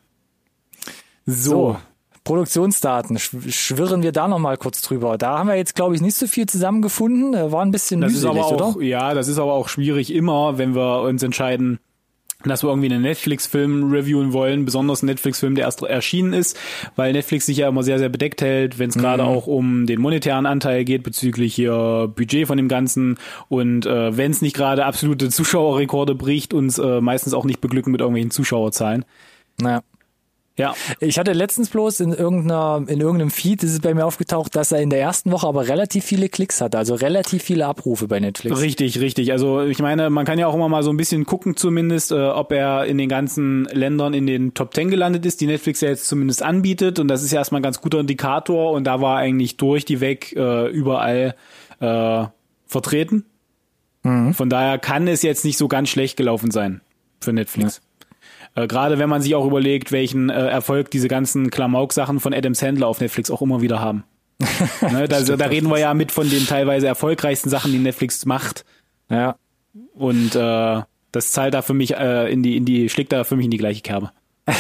So, 1.28 1.78
Produktionsdaten, 2.28 3.18
schw- 3.18 3.52
schwirren 3.52 4.04
wir 4.04 4.12
da 4.12 4.28
noch 4.28 4.40
mal 4.40 4.58
kurz 4.58 4.82
drüber. 4.82 5.18
Da 5.18 5.40
haben 5.40 5.48
wir 5.48 5.56
jetzt, 5.56 5.76
glaube 5.76 5.96
ich, 5.96 6.02
nicht 6.02 6.16
so 6.16 6.28
viel 6.28 6.46
zusammengefunden. 6.46 7.34
Äh, 7.34 7.52
War 7.52 7.64
ein 7.64 7.72
bisschen 7.72 8.02
Das 8.02 8.12
ist 8.12 8.24
mühselig, 8.24 8.44
aber 8.44 8.66
auch, 8.66 8.76
oder? 8.76 8.84
ja, 8.86 9.14
das 9.14 9.28
ist 9.30 9.40
aber 9.40 9.54
auch 9.54 9.70
schwierig 9.70 10.14
immer, 10.14 10.58
wenn 10.58 10.76
wir 10.76 11.02
uns 11.04 11.24
entscheiden, 11.24 11.80
dass 12.44 12.64
wir 12.64 12.70
irgendwie 12.70 12.94
einen 12.94 13.02
Netflix-Film 13.02 13.92
reviewen 13.92 14.32
wollen, 14.34 14.66
besonders 14.66 15.02
einen 15.02 15.08
Netflix-Film, 15.08 15.56
der 15.56 15.66
erst 15.66 15.82
erschienen 15.82 16.34
ist, 16.34 16.56
weil 16.96 17.14
Netflix 17.14 17.46
sich 17.48 17.58
ja 17.58 17.68
immer 17.70 17.82
sehr, 17.84 17.98
sehr 17.98 18.10
bedeckt 18.10 18.42
hält, 18.42 18.78
wenn 18.78 18.90
es 18.90 18.96
gerade 18.98 19.24
auch 19.24 19.48
um 19.48 19.86
den 19.88 20.00
monetären 20.02 20.46
Anteil 20.46 20.84
geht 20.86 21.04
bezüglich 21.04 21.56
hier 21.56 22.12
Budget 22.16 22.46
von 22.46 22.58
dem 22.58 22.68
Ganzen 22.68 23.18
und 23.48 23.86
äh, 23.86 24.16
wenn 24.18 24.32
es 24.32 24.42
nicht 24.42 24.56
gerade 24.56 24.86
absolute 24.86 25.30
Zuschauerrekorde 25.30 26.14
bricht, 26.14 26.54
uns 26.54 26.78
äh, 26.78 27.00
meistens 27.02 27.34
auch 27.34 27.46
nicht 27.46 27.62
beglücken 27.62 27.92
mit 27.92 28.02
irgendwelchen 28.02 28.32
Zuschauerzahlen. 28.32 29.06
Naja. 29.60 29.82
Ja, 30.58 30.74
Ich 31.00 31.20
hatte 31.20 31.34
letztens 31.34 31.70
bloß 31.70 32.00
in 32.00 32.14
irgendeiner, 32.14 32.84
in 32.88 33.00
irgendeinem 33.00 33.30
Feed 33.30 33.64
ist 33.64 33.74
es 33.74 33.80
bei 33.80 33.94
mir 33.94 34.06
aufgetaucht, 34.06 34.56
dass 34.56 34.72
er 34.72 34.82
in 34.82 34.90
der 34.90 35.00
ersten 35.00 35.32
Woche 35.32 35.48
aber 35.48 35.68
relativ 35.68 36.04
viele 36.04 36.30
Klicks 36.30 36.62
hatte, 36.62 36.78
also 36.78 36.96
relativ 36.96 37.44
viele 37.44 37.68
Abrufe 37.68 38.08
bei 38.08 38.20
Netflix. 38.20 38.60
Richtig, 38.60 39.00
richtig. 39.00 39.32
Also 39.32 39.62
ich 39.62 39.80
meine, 39.80 40.10
man 40.10 40.26
kann 40.26 40.40
ja 40.40 40.48
auch 40.48 40.56
immer 40.56 40.68
mal 40.68 40.82
so 40.82 40.90
ein 40.90 40.98
bisschen 40.98 41.26
gucken 41.26 41.56
zumindest, 41.56 42.12
äh, 42.12 42.16
ob 42.16 42.52
er 42.52 42.86
in 42.86 42.98
den 42.98 43.08
ganzen 43.08 43.66
Ländern 43.66 44.14
in 44.14 44.26
den 44.26 44.54
Top 44.56 44.74
10 44.74 44.90
gelandet 44.90 45.26
ist, 45.26 45.42
die 45.42 45.48
Netflix 45.48 45.82
ja 45.82 45.90
jetzt 45.90 46.08
zumindest 46.08 46.42
anbietet. 46.42 46.98
Und 46.98 47.08
das 47.08 47.22
ist 47.24 47.32
ja 47.32 47.40
erstmal 47.40 47.60
ein 47.60 47.64
ganz 47.64 47.80
guter 47.80 48.00
Indikator. 48.00 48.72
Und 48.72 48.86
da 48.86 49.00
war 49.00 49.18
eigentlich 49.18 49.58
durch 49.58 49.86
die 49.86 50.02
weg 50.02 50.34
äh, 50.36 50.68
überall 50.70 51.36
äh, 51.80 52.26
vertreten. 52.66 53.26
Von 54.34 54.50
daher 54.50 54.78
kann 54.78 55.08
es 55.10 55.22
jetzt 55.22 55.44
nicht 55.44 55.58
so 55.58 55.68
ganz 55.68 55.90
schlecht 55.90 56.16
gelaufen 56.16 56.50
sein 56.50 56.80
für 57.20 57.34
Netflix. 57.34 57.82
Äh, 58.58 58.68
Gerade 58.68 58.98
wenn 58.98 59.10
man 59.10 59.22
sich 59.22 59.36
auch 59.36 59.46
überlegt, 59.46 59.92
welchen 59.92 60.30
äh, 60.30 60.48
Erfolg 60.48 60.90
diese 60.92 61.08
ganzen 61.08 61.50
Klamauk-Sachen 61.52 62.20
von 62.20 62.34
Adam 62.34 62.56
Sandler 62.56 62.88
auf 62.88 63.00
Netflix 63.00 63.30
auch 63.30 63.42
immer 63.42 63.62
wieder 63.62 63.80
haben. 63.80 64.04
ne, 64.82 65.08
da, 65.08 65.22
da 65.22 65.46
reden 65.46 65.70
wir 65.70 65.80
ja 65.80 65.94
mit 65.94 66.12
von 66.12 66.30
den 66.30 66.46
teilweise 66.46 66.88
erfolgreichsten 66.88 67.50
Sachen, 67.50 67.72
die 67.72 67.80
Netflix 67.80 68.26
macht. 68.26 68.66
Ja. 69.10 69.36
Und 69.94 70.36
äh, 70.36 70.82
das 71.12 71.32
zahlt 71.32 71.54
da 71.54 71.62
für 71.62 71.74
mich 71.74 71.96
äh, 71.96 72.32
in 72.32 72.44
die, 72.44 72.58
in 72.58 72.66
die, 72.66 72.90
schlägt 72.90 73.12
da 73.12 73.24
für 73.24 73.36
mich 73.36 73.46
in 73.46 73.52
die 73.52 73.58
gleiche 73.58 73.82
Kerbe. 73.82 74.12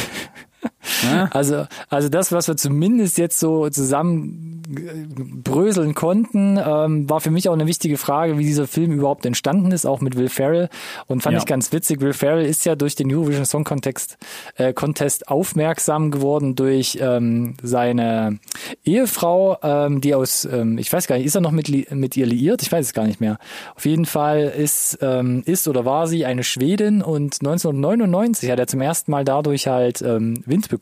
Also, 1.31 1.65
also 1.89 2.09
das, 2.09 2.31
was 2.31 2.47
wir 2.47 2.57
zumindest 2.57 3.17
jetzt 3.17 3.39
so 3.39 3.69
zusammen 3.69 4.61
äh, 4.75 5.05
bröseln 5.43 5.93
konnten, 5.93 6.57
ähm, 6.63 7.09
war 7.09 7.19
für 7.21 7.31
mich 7.31 7.49
auch 7.49 7.53
eine 7.53 7.67
wichtige 7.67 7.97
Frage, 7.97 8.37
wie 8.37 8.43
dieser 8.45 8.67
Film 8.67 8.91
überhaupt 8.91 9.25
entstanden 9.25 9.71
ist, 9.71 9.85
auch 9.85 10.01
mit 10.01 10.15
Will 10.17 10.29
Ferrell. 10.29 10.69
Und 11.07 11.21
fand 11.23 11.33
Ja. 11.33 11.39
ich 11.39 11.45
ganz 11.45 11.71
witzig. 11.71 12.01
Will 12.01 12.13
Ferrell 12.13 12.45
ist 12.45 12.65
ja 12.65 12.75
durch 12.75 12.95
den 12.95 13.13
Eurovision 13.13 13.45
Song 13.45 13.63
Contest, 13.63 14.17
äh, 14.55 14.73
Contest 14.73 15.27
aufmerksam 15.29 16.11
geworden 16.11 16.55
durch 16.55 16.97
ähm, 17.01 17.55
seine 17.61 18.39
Ehefrau, 18.85 19.57
ähm, 19.63 20.01
die 20.01 20.15
aus, 20.15 20.45
ähm, 20.45 20.77
ich 20.77 20.91
weiß 20.91 21.07
gar 21.07 21.17
nicht, 21.17 21.25
ist 21.25 21.35
er 21.35 21.41
noch 21.41 21.51
mit, 21.51 21.91
mit 21.91 22.17
ihr 22.17 22.25
liiert? 22.25 22.61
Ich 22.61 22.71
weiß 22.71 22.85
es 22.87 22.93
gar 22.93 23.05
nicht 23.05 23.21
mehr. 23.21 23.37
Auf 23.75 23.85
jeden 23.85 24.05
Fall 24.05 24.53
ist, 24.57 24.97
ähm, 25.01 25.43
ist 25.45 25.67
oder 25.67 25.85
war 25.85 26.07
sie 26.07 26.25
eine 26.25 26.43
Schwedin 26.43 27.01
und 27.01 27.35
1999 27.41 28.49
hat 28.51 28.59
er 28.59 28.67
zum 28.67 28.81
ersten 28.81 29.11
Mal 29.11 29.23
dadurch 29.25 29.67
halt 29.67 30.01
ähm, 30.01 30.41
Wind 30.45 30.69
bekommen 30.69 30.76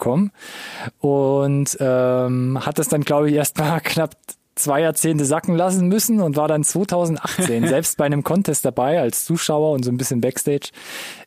und 0.99 1.77
ähm, 1.79 2.59
hat 2.65 2.79
das 2.79 2.87
dann, 2.87 3.01
glaube 3.01 3.29
ich, 3.29 3.35
erst 3.35 3.57
mal 3.57 3.79
knapp 3.79 4.15
zwei 4.55 4.81
Jahrzehnte 4.81 5.25
sacken 5.25 5.55
lassen 5.55 5.87
müssen 5.87 6.21
und 6.21 6.37
war 6.37 6.47
dann 6.47 6.63
2018 6.63 7.67
selbst 7.67 7.97
bei 7.97 8.05
einem 8.05 8.23
Contest 8.23 8.65
dabei 8.65 8.99
als 8.99 9.25
Zuschauer 9.25 9.73
und 9.73 9.83
so 9.83 9.91
ein 9.91 9.97
bisschen 9.97 10.21
Backstage 10.21 10.69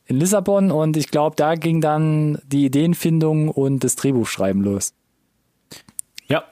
in 0.05 0.17
Lissabon 0.17 0.71
und 0.71 0.97
ich 0.97 1.11
glaube, 1.11 1.35
da 1.35 1.55
ging 1.55 1.79
dann 1.81 2.39
die 2.45 2.65
Ideenfindung 2.65 3.49
und 3.49 3.83
das 3.83 3.95
Drehbuchschreiben 3.95 4.63
los. 4.63 4.93
Ja. 6.27 6.43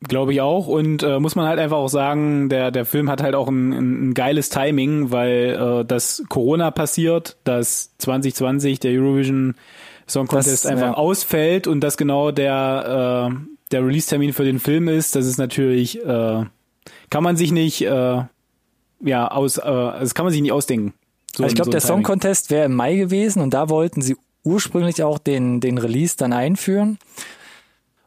Glaube 0.00 0.32
ich 0.32 0.40
auch. 0.40 0.66
Und 0.66 1.02
äh, 1.02 1.18
muss 1.20 1.36
man 1.36 1.46
halt 1.46 1.58
einfach 1.58 1.76
auch 1.76 1.88
sagen, 1.88 2.48
der, 2.48 2.70
der 2.70 2.86
Film 2.86 3.10
hat 3.10 3.22
halt 3.22 3.34
auch 3.34 3.48
ein, 3.48 3.72
ein, 3.72 4.08
ein 4.08 4.14
geiles 4.14 4.48
Timing, 4.48 5.10
weil 5.10 5.58
äh, 5.60 5.84
das 5.84 6.24
Corona 6.28 6.70
passiert, 6.70 7.36
dass 7.44 7.96
2020 7.98 8.80
der 8.80 8.92
Eurovision 8.92 9.54
Song 10.06 10.26
Contest 10.26 10.64
Das, 10.64 10.70
einfach 10.70 10.88
ja. 10.88 10.94
ausfällt 10.94 11.66
und 11.66 11.80
das 11.80 11.96
genau 11.96 12.30
der, 12.30 13.30
äh, 13.32 13.36
der 13.72 13.84
Release-Termin 13.84 14.32
für 14.32 14.44
den 14.44 14.60
Film 14.60 14.88
ist. 14.88 15.16
Das 15.16 15.26
ist 15.26 15.38
natürlich, 15.38 16.04
äh, 16.04 16.44
kann 17.10 17.22
man 17.22 17.36
sich 17.36 17.52
nicht, 17.52 17.82
äh, 17.82 18.22
ja, 19.00 19.28
aus, 19.28 19.58
äh, 19.58 19.62
das 19.64 20.14
kann 20.14 20.24
man 20.24 20.32
sich 20.32 20.42
nicht 20.42 20.52
ausdenken. 20.52 20.94
So 21.34 21.42
also 21.42 21.52
ich 21.52 21.56
glaube, 21.56 21.66
so 21.66 21.72
der 21.72 21.80
Song 21.80 21.96
Timing. 21.96 22.04
Contest 22.04 22.50
wäre 22.50 22.66
im 22.66 22.74
Mai 22.74 22.96
gewesen 22.96 23.42
und 23.42 23.52
da 23.52 23.68
wollten 23.68 24.00
sie 24.00 24.16
ursprünglich 24.44 25.02
auch 25.02 25.18
den, 25.18 25.60
den 25.60 25.76
Release 25.76 26.16
dann 26.16 26.32
einführen. 26.32 26.98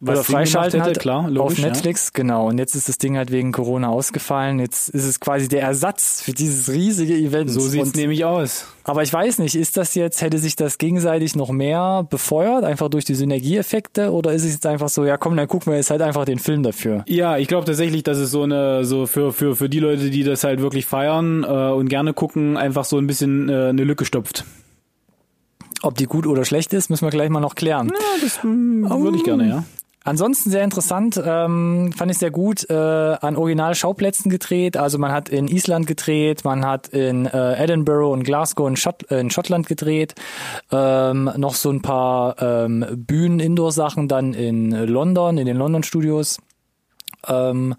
Was 0.02 0.26
freischalten 0.28 0.80
hätte, 0.80 0.92
halt 0.92 1.00
klar, 1.00 1.26
auf 1.26 1.30
logisch, 1.30 1.60
ja. 1.60 1.68
Netflix, 1.68 2.14
genau. 2.14 2.48
Und 2.48 2.58
jetzt 2.58 2.74
ist 2.74 2.88
das 2.88 2.98
Ding 2.98 3.18
halt 3.18 3.32
wegen 3.32 3.52
Corona 3.52 3.90
ausgefallen. 3.90 4.60
Jetzt 4.60 4.90
ist 4.90 5.04
es 5.06 5.20
quasi 5.20 5.50
der 5.50 5.62
Ersatz 5.62 6.22
für 6.22 6.32
dieses 6.32 6.70
riesige 6.70 7.16
Event. 7.16 7.52
So 7.52 7.60
sieht's 7.60 7.88
Und- 7.90 7.96
nämlich 7.98 8.24
aus. 8.24 8.66
Aber 8.86 9.04
ich 9.04 9.12
weiß 9.12 9.40
nicht, 9.40 9.56
ist 9.56 9.76
das 9.78 9.96
jetzt, 9.96 10.22
hätte 10.22 10.38
sich 10.40 10.56
das 10.56 10.78
gegenseitig 10.78 11.36
noch 11.36 11.50
mehr 11.50 12.08
befeuert, 12.10 12.64
einfach 12.64 12.90
durch 12.90 13.06
die 13.06 13.14
Synergieeffekte, 13.14 14.12
oder 14.12 14.32
ist 14.32 14.46
es 14.46 14.54
jetzt 14.54 14.66
einfach 14.66 14.90
so, 14.90 15.06
ja 15.06 15.18
komm, 15.18 15.36
dann 15.36 15.48
gucken 15.48 15.72
wir 15.74 15.78
jetzt 15.78 15.92
halt 15.92 16.02
einfach 16.02 16.26
den 16.26 16.40
Film 16.40 16.64
dafür. 16.64 17.04
Ja, 17.08 17.38
ich 17.38 17.48
glaube 17.48 17.66
tatsächlich, 17.66 18.04
dass 18.04 18.18
es 18.18 18.32
so 18.32 18.44
eine, 18.44 18.86
so 18.86 19.06
für, 19.06 19.34
für, 19.34 19.56
für 19.56 19.70
die 19.70 19.80
Leute, 19.80 20.10
die 20.10 20.24
das 20.24 20.44
halt 20.44 20.62
wirklich 20.62 20.86
feiern 20.86 21.44
äh, 21.44 21.48
und 21.72 21.90
gerne 21.90 22.14
gucken, 22.14 22.58
einfach 22.58 22.86
so 22.86 22.98
ein 22.98 23.06
bisschen 23.06 23.50
äh, 23.50 23.68
eine 23.68 23.84
Lücke 23.84 24.06
stopft. 24.06 24.46
Ob 25.82 25.96
die 25.96 26.06
gut 26.06 26.26
oder 26.26 26.44
schlecht 26.46 26.74
ist, 26.74 26.90
müssen 26.90 27.06
wir 27.06 27.12
gleich 27.12 27.30
mal 27.30 27.40
noch 27.40 27.56
klären. 27.56 27.88
Ja, 27.90 28.22
das 28.22 28.40
mm, 28.44 28.90
würde 28.90 29.18
ich 29.18 29.24
gerne, 29.24 29.48
ja. 29.48 29.64
Ansonsten 30.06 30.50
sehr 30.50 30.64
interessant, 30.64 31.22
ähm, 31.24 31.92
fand 31.96 32.10
ich 32.10 32.18
sehr 32.18 32.32
gut, 32.32 32.70
äh, 32.70 32.74
an 32.74 33.36
Original-Schauplätzen 33.36 34.32
gedreht. 34.32 34.78
Also 34.78 34.98
man 34.98 35.12
hat 35.12 35.28
in 35.30 35.48
Island 35.48 35.88
gedreht, 35.88 36.46
man 36.46 36.66
hat 36.66 36.88
in 36.88 37.26
äh, 37.26 37.62
Edinburgh 37.62 38.12
und 38.14 38.24
Glasgow 38.24 38.68
in, 38.68 38.78
Schott, 38.78 39.12
äh, 39.12 39.20
in 39.20 39.30
Schottland 39.30 39.68
gedreht. 39.68 40.16
Ähm, 40.72 41.30
noch 41.36 41.54
so 41.54 41.70
ein 41.70 41.82
paar 41.82 42.42
ähm, 42.42 42.86
Bühnen-Indoor-Sachen 42.96 44.08
dann 44.08 44.34
in 44.34 44.72
London, 44.72 45.38
in 45.38 45.46
den 45.46 45.58
London-Studios. 45.58 46.40
Ähm, 47.28 47.76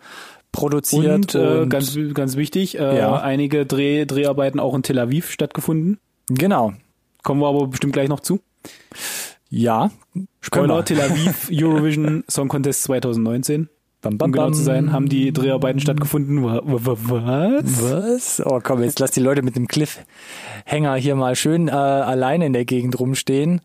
produziert. 0.52 1.35
Und, 1.35 1.35
äh, 1.35 1.66
ganz, 1.66 1.96
ganz 2.12 2.37
wichtig, 2.37 2.78
äh, 2.78 2.98
Ja. 2.98 3.14
einige 3.20 3.66
Dreh, 3.66 4.04
Dreharbeiten 4.04 4.61
auch 4.61 4.74
in 4.74 4.83
Tel 4.83 4.98
Aviv 4.98 5.30
stattgefunden. 5.30 5.98
Genau. 6.28 6.74
Kommen 7.22 7.40
wir 7.40 7.48
aber 7.48 7.66
bestimmt 7.68 7.92
gleich 7.92 8.09
noch 8.09 8.20
zu. 8.20 8.40
Ja. 9.50 9.90
Spoiler. 10.40 10.84
Tel 10.84 11.00
Aviv 11.00 11.48
Eurovision 11.52 12.24
Song 12.28 12.48
Contest 12.48 12.84
2019. 12.84 13.68
Bam, 14.02 14.12
Um 14.12 14.18
bam, 14.18 14.32
genau 14.32 14.44
bam. 14.46 14.54
zu 14.54 14.62
sein, 14.62 14.92
haben 14.92 15.08
die 15.10 15.30
Dreharbeiten 15.32 15.78
stattgefunden. 15.80 16.42
Wa- 16.42 16.62
wa- 16.64 16.96
wa- 16.96 17.60
Was? 17.62 17.82
Was? 17.82 18.42
Oh 18.46 18.60
komm, 18.62 18.82
jetzt 18.82 18.98
lass 18.98 19.10
die 19.10 19.20
Leute 19.20 19.42
mit 19.42 19.56
dem 19.56 19.68
Cliffhanger 19.68 20.94
hier 20.94 21.16
mal 21.16 21.36
schön 21.36 21.68
äh, 21.68 21.72
alleine 21.72 22.46
in 22.46 22.54
der 22.54 22.64
Gegend 22.64 22.98
rumstehen. 22.98 23.60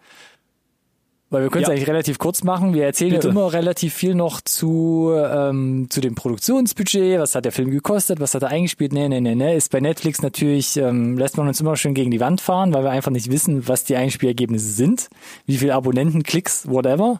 Weil 1.31 1.41
wir 1.41 1.49
können 1.49 1.63
es 1.63 1.67
Ja. 1.69 1.73
eigentlich 1.73 1.87
relativ 1.89 2.19
kurz 2.19 2.43
machen. 2.43 2.75
Wir 2.75 2.83
erzählen 2.85 3.13
Bitte. 3.13 3.27
ja 3.27 3.31
immer 3.31 3.51
relativ 3.51 3.95
viel 3.95 4.13
noch 4.13 4.41
zu, 4.41 5.11
ähm, 5.15 5.87
zu 5.89 5.99
dem 5.99 6.13
Produktionsbudget. 6.13 7.19
Was 7.19 7.33
hat 7.33 7.45
der 7.45 7.51
Film 7.51 7.71
gekostet? 7.71 8.19
Was 8.19 8.35
hat 8.35 8.43
er 8.43 8.49
eingespielt? 8.49 8.93
Nee, 8.93 9.09
nee, 9.09 9.19
nee, 9.21 9.33
nee. 9.33 9.57
Ist 9.57 9.71
bei 9.71 9.79
Netflix 9.79 10.21
natürlich, 10.21 10.77
ähm, 10.77 11.17
lässt 11.17 11.35
man 11.37 11.47
uns 11.47 11.59
immer 11.59 11.75
schön 11.77 11.95
gegen 11.95 12.11
die 12.11 12.19
Wand 12.19 12.41
fahren, 12.41 12.73
weil 12.75 12.83
wir 12.83 12.91
einfach 12.91 13.09
nicht 13.11 13.31
wissen, 13.31 13.67
was 13.67 13.83
die 13.85 13.95
Einspielergebnisse 13.95 14.67
sind. 14.71 15.09
Wie 15.47 15.57
viele 15.57 15.73
Abonnenten, 15.73 16.21
Klicks, 16.21 16.69
whatever. 16.69 17.19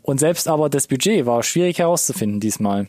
Und 0.00 0.18
selbst 0.18 0.48
aber 0.48 0.70
das 0.70 0.86
Budget 0.86 1.26
war 1.26 1.42
schwierig 1.42 1.78
herauszufinden 1.78 2.40
diesmal. 2.40 2.88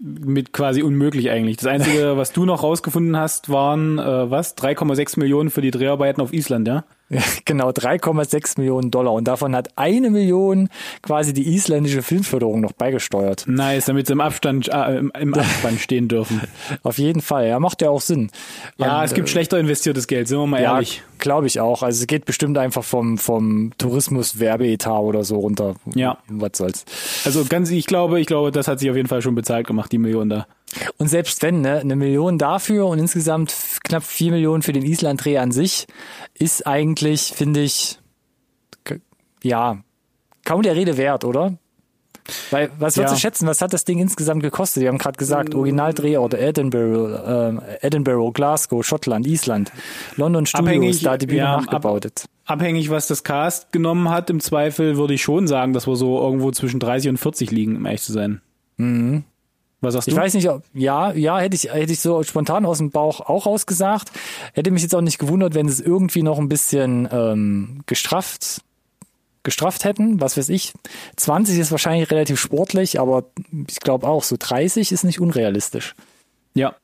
Mit 0.00 0.52
quasi 0.52 0.82
unmöglich 0.82 1.30
eigentlich. 1.30 1.56
Das 1.56 1.66
Einzige, 1.66 2.16
was 2.16 2.32
du 2.32 2.44
noch 2.44 2.64
rausgefunden 2.64 3.16
hast, 3.16 3.48
waren, 3.48 3.98
äh, 4.00 4.30
was? 4.30 4.56
3,6 4.56 5.18
Millionen 5.18 5.50
für 5.50 5.60
die 5.60 5.70
Dreharbeiten 5.70 6.20
auf 6.20 6.32
Island, 6.32 6.66
ja? 6.66 6.84
Genau, 7.44 7.70
3,6 7.70 8.58
Millionen 8.58 8.90
Dollar. 8.90 9.12
Und 9.14 9.24
davon 9.26 9.56
hat 9.56 9.70
eine 9.76 10.10
Million 10.10 10.68
quasi 11.02 11.32
die 11.32 11.54
isländische 11.54 12.02
Filmförderung 12.02 12.60
noch 12.60 12.72
beigesteuert. 12.72 13.44
Nice, 13.46 13.86
damit 13.86 14.06
sie 14.06 14.12
im 14.12 14.20
Abstand, 14.20 14.68
äh, 14.68 14.98
im, 14.98 15.12
im 15.18 15.34
Abspann 15.38 15.78
stehen 15.78 16.08
dürfen. 16.08 16.42
Auf 16.82 16.98
jeden 16.98 17.22
Fall. 17.22 17.48
Ja, 17.48 17.58
macht 17.60 17.80
ja 17.82 17.90
auch 17.90 18.00
Sinn. 18.00 18.30
Ja, 18.76 18.98
Und, 18.98 19.04
es 19.04 19.14
gibt 19.14 19.28
äh, 19.28 19.30
schlechter 19.30 19.58
investiertes 19.58 20.06
Geld, 20.06 20.28
sind 20.28 20.38
wir 20.38 20.46
mal 20.46 20.62
Ja, 20.62 20.74
ehrlich. 20.74 21.02
glaube 21.18 21.46
ich 21.46 21.60
auch. 21.60 21.82
Also 21.82 22.00
es 22.00 22.06
geht 22.06 22.26
bestimmt 22.26 22.58
einfach 22.58 22.84
vom, 22.84 23.16
vom 23.18 23.72
Tourismus-Werbeetat 23.78 25.00
oder 25.00 25.24
so 25.24 25.36
runter. 25.36 25.76
Ja. 25.94 26.18
Was 26.28 26.50
soll's. 26.56 26.84
Also 27.24 27.44
ganz, 27.44 27.70
ich 27.70 27.86
glaube, 27.86 28.20
ich 28.20 28.26
glaube, 28.26 28.52
das 28.52 28.68
hat 28.68 28.80
sich 28.80 28.90
auf 28.90 28.96
jeden 28.96 29.08
Fall 29.08 29.22
schon 29.22 29.34
bezahlt 29.34 29.66
gemacht, 29.66 29.90
die 29.92 29.98
Million 29.98 30.28
da. 30.28 30.46
Und 30.98 31.08
selbst 31.08 31.42
wenn, 31.42 31.60
ne, 31.62 31.78
eine 31.80 31.96
Million 31.96 32.36
dafür 32.38 32.86
und 32.86 32.98
insgesamt 32.98 33.54
knapp 33.84 34.02
vier 34.04 34.32
Millionen 34.32 34.62
für 34.62 34.72
den 34.72 34.84
Island-Dreh 34.84 35.38
an 35.38 35.50
sich, 35.52 35.86
ist 36.34 36.66
eigentlich, 36.66 37.32
finde 37.34 37.60
ich, 37.62 37.98
ja, 39.42 39.78
kaum 40.44 40.62
der 40.62 40.74
Rede 40.76 40.96
wert, 40.96 41.24
oder? 41.24 41.56
Weil, 42.50 42.70
was 42.78 42.96
würdest 42.98 43.12
Ja. 43.12 43.14
du 43.16 43.20
schätzen, 43.20 43.46
was 43.46 43.62
hat 43.62 43.72
das 43.72 43.86
Ding 43.86 43.98
insgesamt 43.98 44.42
gekostet? 44.42 44.82
Wir 44.82 44.90
haben 44.90 44.98
gerade 44.98 45.16
gesagt, 45.16 45.54
Originaldrehort 45.54 46.34
Edinburgh, 46.34 47.18
ähm, 47.26 47.62
Edinburgh, 47.80 48.32
Glasgow, 48.32 48.84
Schottland, 48.84 49.26
Island, 49.26 49.72
London 50.16 50.44
Studios, 50.44 50.68
Abhängig- 50.68 51.02
da 51.02 51.16
die 51.16 51.26
Bühne 51.26 51.38
ja, 51.38 51.54
ab- 51.54 51.62
nachgebaut. 51.64 52.06
Abhängig, 52.44 52.90
was 52.90 53.06
das 53.06 53.24
Cast 53.24 53.72
genommen 53.72 54.10
hat, 54.10 54.28
im 54.28 54.40
Zweifel 54.40 54.98
würde 54.98 55.14
ich 55.14 55.22
schon 55.22 55.46
sagen, 55.46 55.72
dass 55.72 55.86
wir 55.86 55.96
so 55.96 56.20
irgendwo 56.20 56.50
zwischen 56.50 56.80
30 56.80 57.08
und 57.10 57.16
40 57.16 57.50
liegen, 57.50 57.76
um 57.76 57.86
ehrlich 57.86 58.02
zu 58.02 58.12
sein. 58.12 58.42
Mhm. 58.76 59.24
Was 59.80 59.94
sagst 59.94 60.08
Ich 60.08 60.14
du? 60.14 60.20
weiß 60.20 60.34
nicht, 60.34 60.48
ob, 60.50 60.62
ja, 60.74 61.12
ja, 61.12 61.38
hätte 61.38 61.54
ich, 61.54 61.72
hätte 61.72 61.92
ich 61.92 62.00
so 62.00 62.22
spontan 62.24 62.66
aus 62.66 62.78
dem 62.78 62.90
Bauch 62.90 63.20
auch 63.20 63.46
rausgesagt. 63.46 64.10
Hätte 64.54 64.70
mich 64.70 64.82
jetzt 64.82 64.94
auch 64.94 65.00
nicht 65.00 65.18
gewundert, 65.18 65.54
wenn 65.54 65.68
es 65.68 65.80
irgendwie 65.80 66.22
noch 66.22 66.38
ein 66.38 66.48
bisschen 66.48 67.08
ähm, 67.12 67.80
gestrafft, 67.86 68.62
gestrafft 69.44 69.84
hätten, 69.84 70.20
was 70.20 70.36
weiß 70.36 70.48
ich. 70.48 70.72
20 71.16 71.58
ist 71.58 71.70
wahrscheinlich 71.70 72.10
relativ 72.10 72.40
sportlich, 72.40 72.98
aber 72.98 73.24
ich 73.68 73.78
glaube 73.80 74.06
auch, 74.08 74.24
so 74.24 74.36
30 74.38 74.90
ist 74.90 75.04
nicht 75.04 75.20
unrealistisch. 75.20 75.94
Ja. 76.54 76.74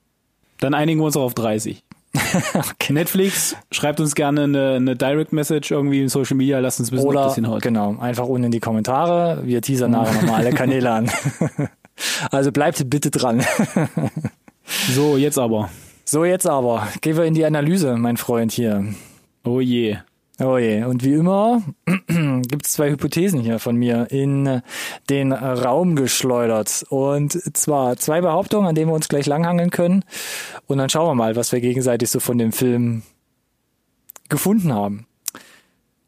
Dann 0.60 0.72
einigen 0.72 1.00
wir 1.00 1.06
uns 1.06 1.16
auch 1.16 1.24
auf 1.24 1.34
30. 1.34 1.82
Netflix, 2.90 3.56
schreibt 3.72 3.98
uns 3.98 4.14
gerne 4.14 4.44
eine, 4.44 4.74
eine 4.74 4.94
Direct 4.94 5.32
Message 5.32 5.72
irgendwie 5.72 6.00
in 6.00 6.08
Social 6.08 6.36
Media, 6.36 6.60
lasst 6.60 6.78
uns 6.78 6.92
wissen, 6.92 7.02
ob 7.02 7.10
Oder, 7.10 7.24
das 7.24 7.34
hinhaut. 7.34 7.60
genau, 7.60 7.96
einfach 7.98 8.26
unten 8.26 8.44
in 8.44 8.50
die 8.52 8.60
Kommentare. 8.60 9.40
Wir 9.44 9.60
teasern 9.62 9.90
nachher 9.90 10.14
nochmal 10.22 10.36
alle 10.42 10.52
Kanäle 10.52 10.92
an. 10.92 11.10
Also 12.30 12.52
bleibt 12.52 12.88
bitte 12.90 13.10
dran. 13.10 13.44
So, 14.90 15.16
jetzt 15.16 15.38
aber. 15.38 15.70
So, 16.04 16.24
jetzt 16.24 16.46
aber. 16.46 16.88
Gehen 17.00 17.16
wir 17.16 17.24
in 17.24 17.34
die 17.34 17.44
Analyse, 17.44 17.96
mein 17.96 18.16
Freund 18.16 18.52
hier. 18.52 18.94
Oh 19.44 19.60
je. 19.60 19.98
Oh 20.40 20.58
je, 20.58 20.82
und 20.82 21.04
wie 21.04 21.12
immer 21.12 21.62
gibt 21.86 22.66
es 22.66 22.72
zwei 22.72 22.90
Hypothesen 22.90 23.38
hier 23.38 23.60
von 23.60 23.76
mir 23.76 24.10
in 24.10 24.62
den 25.08 25.32
Raum 25.32 25.94
geschleudert. 25.94 26.84
Und 26.88 27.32
zwar 27.56 27.96
zwei 27.98 28.20
Behauptungen, 28.20 28.66
an 28.66 28.74
denen 28.74 28.90
wir 28.90 28.94
uns 28.94 29.08
gleich 29.08 29.26
langhangeln 29.26 29.70
können. 29.70 30.04
Und 30.66 30.78
dann 30.78 30.88
schauen 30.88 31.06
wir 31.06 31.14
mal, 31.14 31.36
was 31.36 31.52
wir 31.52 31.60
gegenseitig 31.60 32.10
so 32.10 32.18
von 32.18 32.38
dem 32.38 32.50
Film 32.50 33.02
gefunden 34.28 34.72
haben. 34.72 35.06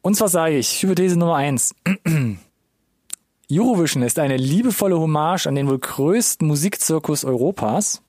Und 0.02 0.16
zwar 0.16 0.28
sage 0.28 0.56
ich, 0.56 0.82
Hypothese 0.82 1.16
Nummer 1.16 1.36
eins. 1.36 1.74
Eurovision 3.50 4.02
ist 4.02 4.18
eine 4.18 4.36
liebevolle 4.36 4.98
Hommage 4.98 5.46
an 5.46 5.54
den 5.54 5.68
wohl 5.68 5.78
größten 5.78 6.46
Musikzirkus 6.46 7.24
Europas. 7.24 8.02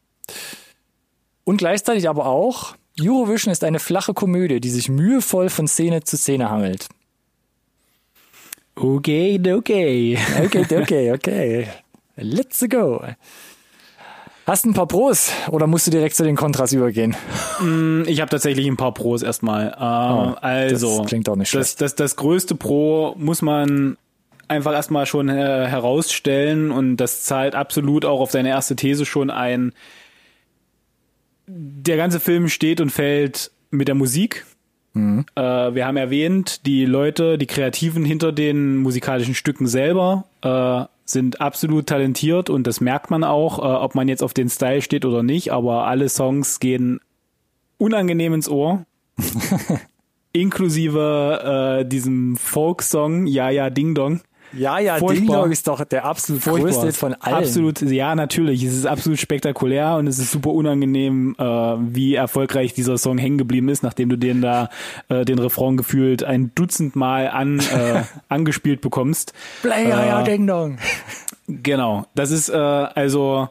Und 1.43 1.57
gleichzeitig 1.57 2.09
aber 2.09 2.25
auch, 2.25 2.75
Eurovision 2.99 3.51
ist 3.51 3.63
eine 3.63 3.79
flache 3.79 4.13
Komödie, 4.13 4.59
die 4.59 4.69
sich 4.69 4.89
mühevoll 4.89 5.49
von 5.49 5.67
Szene 5.67 6.03
zu 6.03 6.17
Szene 6.17 6.49
hangelt. 6.49 6.89
Okay, 8.75 9.39
okay. 9.53 10.17
Okay, 10.43 10.65
okay, 10.81 11.11
okay. 11.11 11.67
Let's 12.15 12.63
go. 12.69 13.01
Hast 14.45 14.65
du 14.65 14.69
ein 14.69 14.73
paar 14.73 14.87
Pros 14.87 15.31
oder 15.51 15.67
musst 15.67 15.87
du 15.87 15.91
direkt 15.91 16.15
zu 16.15 16.23
den 16.23 16.35
Kontras 16.35 16.71
übergehen? 16.73 17.15
Ich 18.05 18.21
habe 18.21 18.29
tatsächlich 18.29 18.65
ein 18.65 18.77
paar 18.77 18.93
Pros 18.93 19.21
erstmal. 19.21 19.67
Äh, 19.69 20.45
also, 20.45 20.87
Oh, 20.87 20.97
das 20.99 21.07
klingt 21.07 21.27
auch 21.27 21.35
nicht 21.35 21.53
das, 21.53 21.75
das, 21.75 21.95
das 21.95 22.15
größte 22.15 22.55
Pro 22.55 23.13
muss 23.17 23.41
man 23.41 23.97
einfach 24.47 24.73
erstmal 24.73 25.05
schon 25.05 25.29
äh, 25.29 25.33
herausstellen 25.67 26.71
und 26.71 26.97
das 26.97 27.23
zahlt 27.23 27.55
absolut 27.55 28.05
auch 28.05 28.19
auf 28.19 28.31
seine 28.31 28.49
erste 28.49 28.75
These 28.75 29.05
schon 29.05 29.29
ein. 29.29 29.73
Der 31.47 31.97
ganze 31.97 32.19
Film 32.19 32.49
steht 32.49 32.81
und 32.81 32.91
fällt 32.91 33.51
mit 33.71 33.87
der 33.87 33.95
Musik. 33.95 34.45
Äh, 35.35 35.75
wir 35.75 35.85
haben 35.85 35.97
erwähnt, 35.97 36.65
die 36.65 36.85
Leute, 36.85 37.37
die 37.37 37.45
Kreativen 37.45 38.03
hinter 38.03 38.31
den 38.31 38.77
musikalischen 38.77 39.35
Stücken 39.35 39.67
selber 39.67 40.25
äh, 40.41 40.85
sind 41.05 41.39
absolut 41.39 41.87
talentiert 41.87 42.49
und 42.49 42.65
das 42.67 42.81
merkt 42.81 43.11
man 43.11 43.23
auch, 43.23 43.59
äh, 43.59 43.61
ob 43.61 43.95
man 43.95 44.07
jetzt 44.07 44.23
auf 44.23 44.33
den 44.33 44.49
Style 44.49 44.81
steht 44.81 45.05
oder 45.05 45.23
nicht, 45.23 45.51
aber 45.51 45.85
alle 45.85 46.09
Songs 46.09 46.59
gehen 46.59 46.99
unangenehm 47.77 48.33
ins 48.33 48.49
Ohr. 48.49 48.85
Inklusive 50.33 51.81
äh, 51.81 51.87
diesem 51.87 52.35
Folk-Song 52.35 53.27
Ja 53.27 53.49
Ja 53.49 53.69
Ding 53.69 53.95
Dong. 53.95 54.21
Ja, 54.53 54.79
ja, 54.79 54.97
Furchtbar. 54.97 55.43
Ding 55.43 55.51
ist 55.51 55.67
doch 55.67 55.83
der 55.83 56.05
absolut 56.05 56.43
größte 56.43 56.87
Hit 56.87 56.95
von 56.95 57.13
allen. 57.15 57.35
Absolut, 57.35 57.81
ja, 57.81 58.15
natürlich. 58.15 58.63
Es 58.63 58.73
ist 58.73 58.85
absolut 58.85 59.19
spektakulär 59.19 59.95
und 59.95 60.07
es 60.07 60.19
ist 60.19 60.31
super 60.31 60.51
unangenehm, 60.51 61.35
äh, 61.37 61.43
wie 61.43 62.15
erfolgreich 62.15 62.73
dieser 62.73 62.97
Song 62.97 63.17
hängen 63.17 63.37
geblieben 63.37 63.69
ist, 63.69 63.83
nachdem 63.83 64.09
du 64.09 64.17
den 64.17 64.41
da 64.41 64.69
äh, 65.09 65.25
den 65.25 65.39
Refrain 65.39 65.77
gefühlt 65.77 66.23
ein 66.23 66.51
Dutzend 66.55 66.95
Mal 66.95 67.29
an, 67.29 67.59
äh, 67.59 68.03
angespielt 68.29 68.81
bekommst. 68.81 69.33
Play, 69.61 69.89
ja, 69.89 70.05
ja, 70.05 70.21
Äh, 70.21 70.23
Ding 70.23 70.47
Dong. 70.47 70.77
Genau. 71.47 72.05
Das 72.15 72.31
ist 72.31 72.49
äh, 72.49 72.55
also 72.55 73.49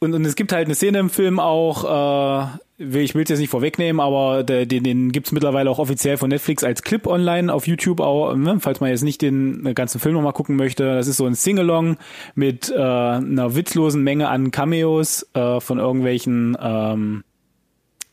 und, 0.00 0.14
und 0.14 0.24
es 0.24 0.34
gibt 0.34 0.52
halt 0.52 0.66
eine 0.66 0.74
Szene 0.74 0.98
im 0.98 1.10
Film 1.10 1.38
auch, 1.38 2.58
äh, 2.78 2.94
ich 3.02 3.14
will 3.14 3.22
es 3.22 3.28
jetzt 3.28 3.38
nicht 3.38 3.50
vorwegnehmen, 3.50 4.00
aber 4.00 4.42
der, 4.42 4.64
den, 4.64 4.82
den 4.82 5.12
gibt's 5.12 5.30
mittlerweile 5.30 5.68
auch 5.68 5.78
offiziell 5.78 6.16
von 6.16 6.30
Netflix 6.30 6.64
als 6.64 6.82
Clip 6.82 7.06
online 7.06 7.52
auf 7.52 7.66
YouTube 7.66 8.00
auch, 8.00 8.34
ne? 8.34 8.56
falls 8.60 8.80
man 8.80 8.88
jetzt 8.88 9.02
nicht 9.02 9.20
den 9.20 9.74
ganzen 9.74 10.00
Film 10.00 10.14
nochmal 10.14 10.32
gucken 10.32 10.56
möchte. 10.56 10.94
Das 10.94 11.06
ist 11.06 11.18
so 11.18 11.26
ein 11.26 11.34
Singalong 11.34 11.98
mit 12.34 12.70
äh, 12.70 12.80
einer 12.80 13.54
witzlosen 13.54 14.02
Menge 14.02 14.28
an 14.28 14.50
Cameos 14.50 15.28
äh, 15.34 15.60
von 15.60 15.78
irgendwelchen 15.78 16.56
ähm, 16.58 17.24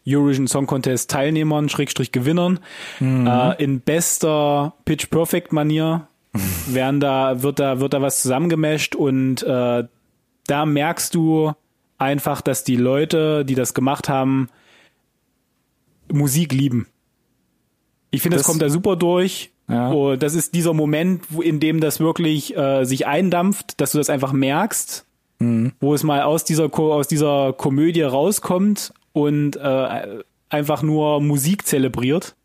Eurovision 0.06 0.48
Song 0.48 0.68
Contest 0.68 1.10
Teilnehmern, 1.10 1.70
Schrägstrich 1.70 2.12
Gewinnern, 2.12 2.60
äh, 3.00 3.64
in 3.64 3.80
bester 3.80 4.74
Pitch 4.84 5.10
Perfect 5.10 5.54
Manier 5.54 6.08
werden 6.68 7.00
da, 7.00 7.44
wird 7.44 7.60
da, 7.60 7.80
wird 7.80 7.94
da 7.94 8.02
was 8.02 8.22
zusammengemischt 8.22 8.94
und 8.94 9.44
äh, 9.44 9.86
da 10.48 10.66
merkst 10.66 11.16
du 11.16 11.54
einfach, 11.98 12.42
dass 12.42 12.64
die 12.64 12.76
Leute, 12.76 13.46
die 13.46 13.56
das 13.56 13.74
gemacht 13.74 14.10
haben, 14.10 14.50
Musik 16.12 16.54
lieben. 16.54 16.88
Ich 18.12 18.22
finde, 18.22 18.38
das, 18.38 18.44
Das- 18.44 18.48
kommt 18.52 18.62
da 18.62 18.70
super 18.70 18.96
durch 18.96 19.52
Ja. 19.70 19.90
Und 19.90 20.24
das 20.24 20.34
ist 20.34 20.54
dieser 20.56 20.74
Moment, 20.74 21.24
in 21.42 21.60
dem 21.60 21.82
das 21.82 22.00
wirklich 22.00 22.56
äh, 22.56 22.86
sich 22.86 23.06
eindampft, 23.06 23.82
dass 23.82 23.92
du 23.92 23.98
das 23.98 24.10
einfach 24.10 24.32
merkst, 24.32 25.06
mhm. 25.40 25.74
wo 25.82 25.94
es 25.94 26.04
mal 26.04 26.22
aus 26.22 26.46
dieser 26.46 26.74
aus 26.80 27.10
dieser 27.10 27.52
Komödie 27.52 28.04
rauskommt 28.04 28.94
und 29.12 29.58
äh, 29.58 30.24
einfach 30.50 30.84
nur 30.84 31.20
Musik 31.20 31.68
zelebriert. 31.68 32.36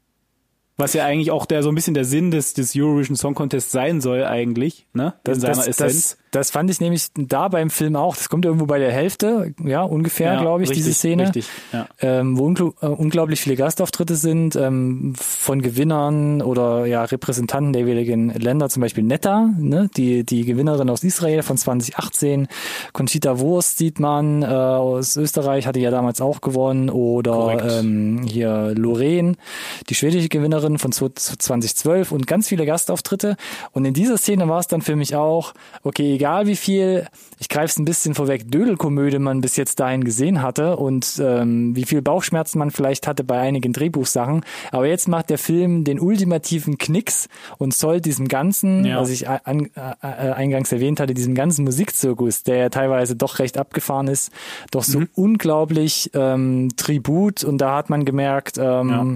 Was 0.76 0.94
ja 0.94 1.04
eigentlich 1.04 1.30
auch 1.30 1.46
der 1.46 1.62
so 1.62 1.68
ein 1.68 1.76
bisschen 1.76 1.94
der 1.94 2.04
Sinn 2.04 2.32
des, 2.32 2.54
des 2.54 2.74
Eurovision 2.74 3.14
Song 3.14 3.34
Contest 3.34 3.70
sein 3.70 4.00
soll 4.00 4.24
eigentlich, 4.24 4.86
ne? 4.92 5.14
Das, 5.22 5.36
In 5.36 5.40
seiner 5.42 5.54
das, 5.56 5.68
Essenz. 5.68 5.92
Das, 5.94 6.18
das 6.32 6.50
fand 6.50 6.68
ich 6.70 6.80
nämlich 6.80 7.06
da 7.14 7.46
beim 7.48 7.70
Film 7.70 7.94
auch. 7.94 8.16
Das 8.16 8.28
kommt 8.28 8.44
irgendwo 8.44 8.66
bei 8.66 8.78
der 8.80 8.90
Hälfte, 8.90 9.54
ja, 9.64 9.82
ungefähr, 9.82 10.34
Ja, 10.34 10.40
glaube 10.40 10.64
ich, 10.64 10.70
richtig, 10.70 10.84
diese 10.86 10.94
Szene. 10.98 11.22
richtig, 11.24 11.46
ja. 11.72 11.86
Ähm, 12.00 12.36
wo 12.38 12.44
ungl 12.46 12.72
äh, 12.80 12.86
unglaublich 12.86 13.40
viele 13.40 13.54
Gastauftritte 13.54 14.16
sind, 14.16 14.56
ähm, 14.56 15.14
von 15.16 15.62
Gewinnern 15.62 16.42
oder 16.42 16.86
ja, 16.86 17.04
Repräsentanten 17.04 17.72
der 17.72 17.82
jeweiligen 17.82 18.30
Länder, 18.30 18.68
zum 18.68 18.80
Beispiel 18.80 19.04
Netta, 19.04 19.50
ne, 19.58 19.88
die, 19.96 20.24
die 20.24 20.44
Gewinnerin 20.44 20.90
aus 20.90 21.04
Israel 21.04 21.42
von 21.42 21.56
2018. 21.56 22.48
Conchita 22.92 23.38
Wurst 23.38 23.78
sieht 23.78 24.00
man, 24.00 24.42
äh, 24.42 24.46
aus 24.46 25.16
Österreich, 25.16 25.66
hatte 25.66 25.80
ja 25.80 25.90
damals 25.90 26.20
auch 26.20 26.40
gewonnen. 26.40 26.88
Oder 26.90 27.32
Korrekt. 27.32 27.64
ähm, 27.70 28.22
hier 28.26 28.72
Lorraine, 28.76 29.34
die 29.88 29.94
schwedische 29.94 30.28
Gewinnerin 30.28 30.78
von 30.78 30.92
2012 30.92 32.12
und 32.12 32.26
ganz 32.26 32.48
viele 32.48 32.64
Gastauftritte. 32.66 33.36
Und 33.72 33.84
in 33.84 33.94
dieser 33.94 34.16
Szene 34.16 34.48
war 34.48 34.60
es 34.60 34.66
dann 34.66 34.82
für 34.82 34.96
mich 34.96 35.14
auch, 35.14 35.52
okay, 35.82 36.16
egal 36.22 36.46
wie 36.46 36.54
viel, 36.54 37.06
ich 37.40 37.48
greife 37.48 37.66
es 37.66 37.78
ein 37.78 37.84
bisschen 37.84 38.14
vorweg, 38.14 38.48
Dödelkomödie 38.48 39.18
man 39.18 39.40
bis 39.40 39.56
jetzt 39.56 39.80
dahin 39.80 40.04
gesehen 40.04 40.40
hatte 40.40 40.76
und 40.76 41.20
ähm, 41.20 41.74
wie 41.74 41.82
viel 41.84 42.00
Bauchschmerzen 42.00 42.60
man 42.60 42.70
vielleicht 42.70 43.08
hatte 43.08 43.24
bei 43.24 43.40
einigen 43.40 43.72
Drehbuchsachen. 43.72 44.44
Aber 44.70 44.86
jetzt 44.86 45.08
macht 45.08 45.30
der 45.30 45.38
Film 45.38 45.82
den 45.82 45.98
ultimativen 45.98 46.78
Knicks 46.78 47.28
und 47.58 47.74
soll 47.74 48.00
diesem 48.00 48.28
ganzen, 48.28 48.84
Ja. 48.84 49.00
was 49.00 49.10
ich 49.10 49.28
an, 49.28 49.68
äh, 49.74 50.06
eingangs 50.06 50.70
erwähnt 50.70 51.00
hatte, 51.00 51.12
diesem 51.12 51.34
ganzen 51.34 51.64
Musikzirkus, 51.64 52.44
der 52.44 52.56
ja 52.56 52.68
teilweise 52.68 53.16
doch 53.16 53.40
recht 53.40 53.58
abgefahren 53.58 54.06
ist, 54.06 54.30
doch 54.70 54.84
so 54.84 55.02
unglaublich 55.16 56.10
ähm, 56.14 56.68
Tribut 56.76 57.42
und 57.42 57.58
da 57.58 57.74
hat 57.76 57.90
man 57.90 58.04
gemerkt, 58.04 58.58
ähm, 58.58 58.88
Ja. 58.90 59.06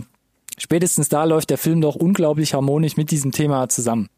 spätestens 0.58 1.08
da 1.08 1.22
läuft 1.22 1.50
der 1.50 1.58
Film 1.58 1.80
doch 1.80 1.94
unglaublich 1.94 2.52
harmonisch 2.52 2.96
mit 2.96 3.12
diesem 3.12 3.30
Thema 3.30 3.68
zusammen. 3.68 4.08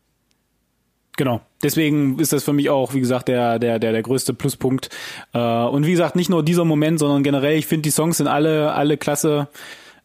Genau. 1.18 1.40
Deswegen 1.64 2.20
ist 2.20 2.32
das 2.32 2.44
für 2.44 2.52
mich 2.52 2.70
auch, 2.70 2.94
wie 2.94 3.00
gesagt, 3.00 3.26
der, 3.26 3.58
der, 3.58 3.80
der, 3.80 3.90
der 3.90 4.02
größte 4.02 4.34
Pluspunkt. 4.34 4.88
Äh, 5.34 5.38
und 5.40 5.84
wie 5.84 5.90
gesagt, 5.90 6.14
nicht 6.14 6.30
nur 6.30 6.44
dieser 6.44 6.64
Moment, 6.64 7.00
sondern 7.00 7.24
generell, 7.24 7.58
ich 7.58 7.66
finde, 7.66 7.82
die 7.82 7.90
Songs 7.90 8.18
sind 8.18 8.28
alle, 8.28 8.72
alle 8.72 8.96
klasse. 8.96 9.48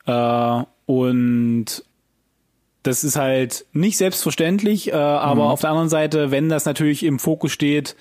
Äh, 0.07 0.63
und 0.87 1.65
das 2.81 3.03
ist 3.03 3.15
halt 3.15 3.65
nicht 3.73 3.97
selbstverständlich, 3.97 4.89
äh, 4.89 4.95
aber 4.95 5.51
auf 5.51 5.61
der 5.61 5.69
anderen 5.69 5.87
Seite, 5.87 6.31
wenn 6.31 6.49
das 6.49 6.65
natürlich 6.65 7.03
im 7.03 7.19
Fokus 7.19 7.51
steht, 7.53 7.95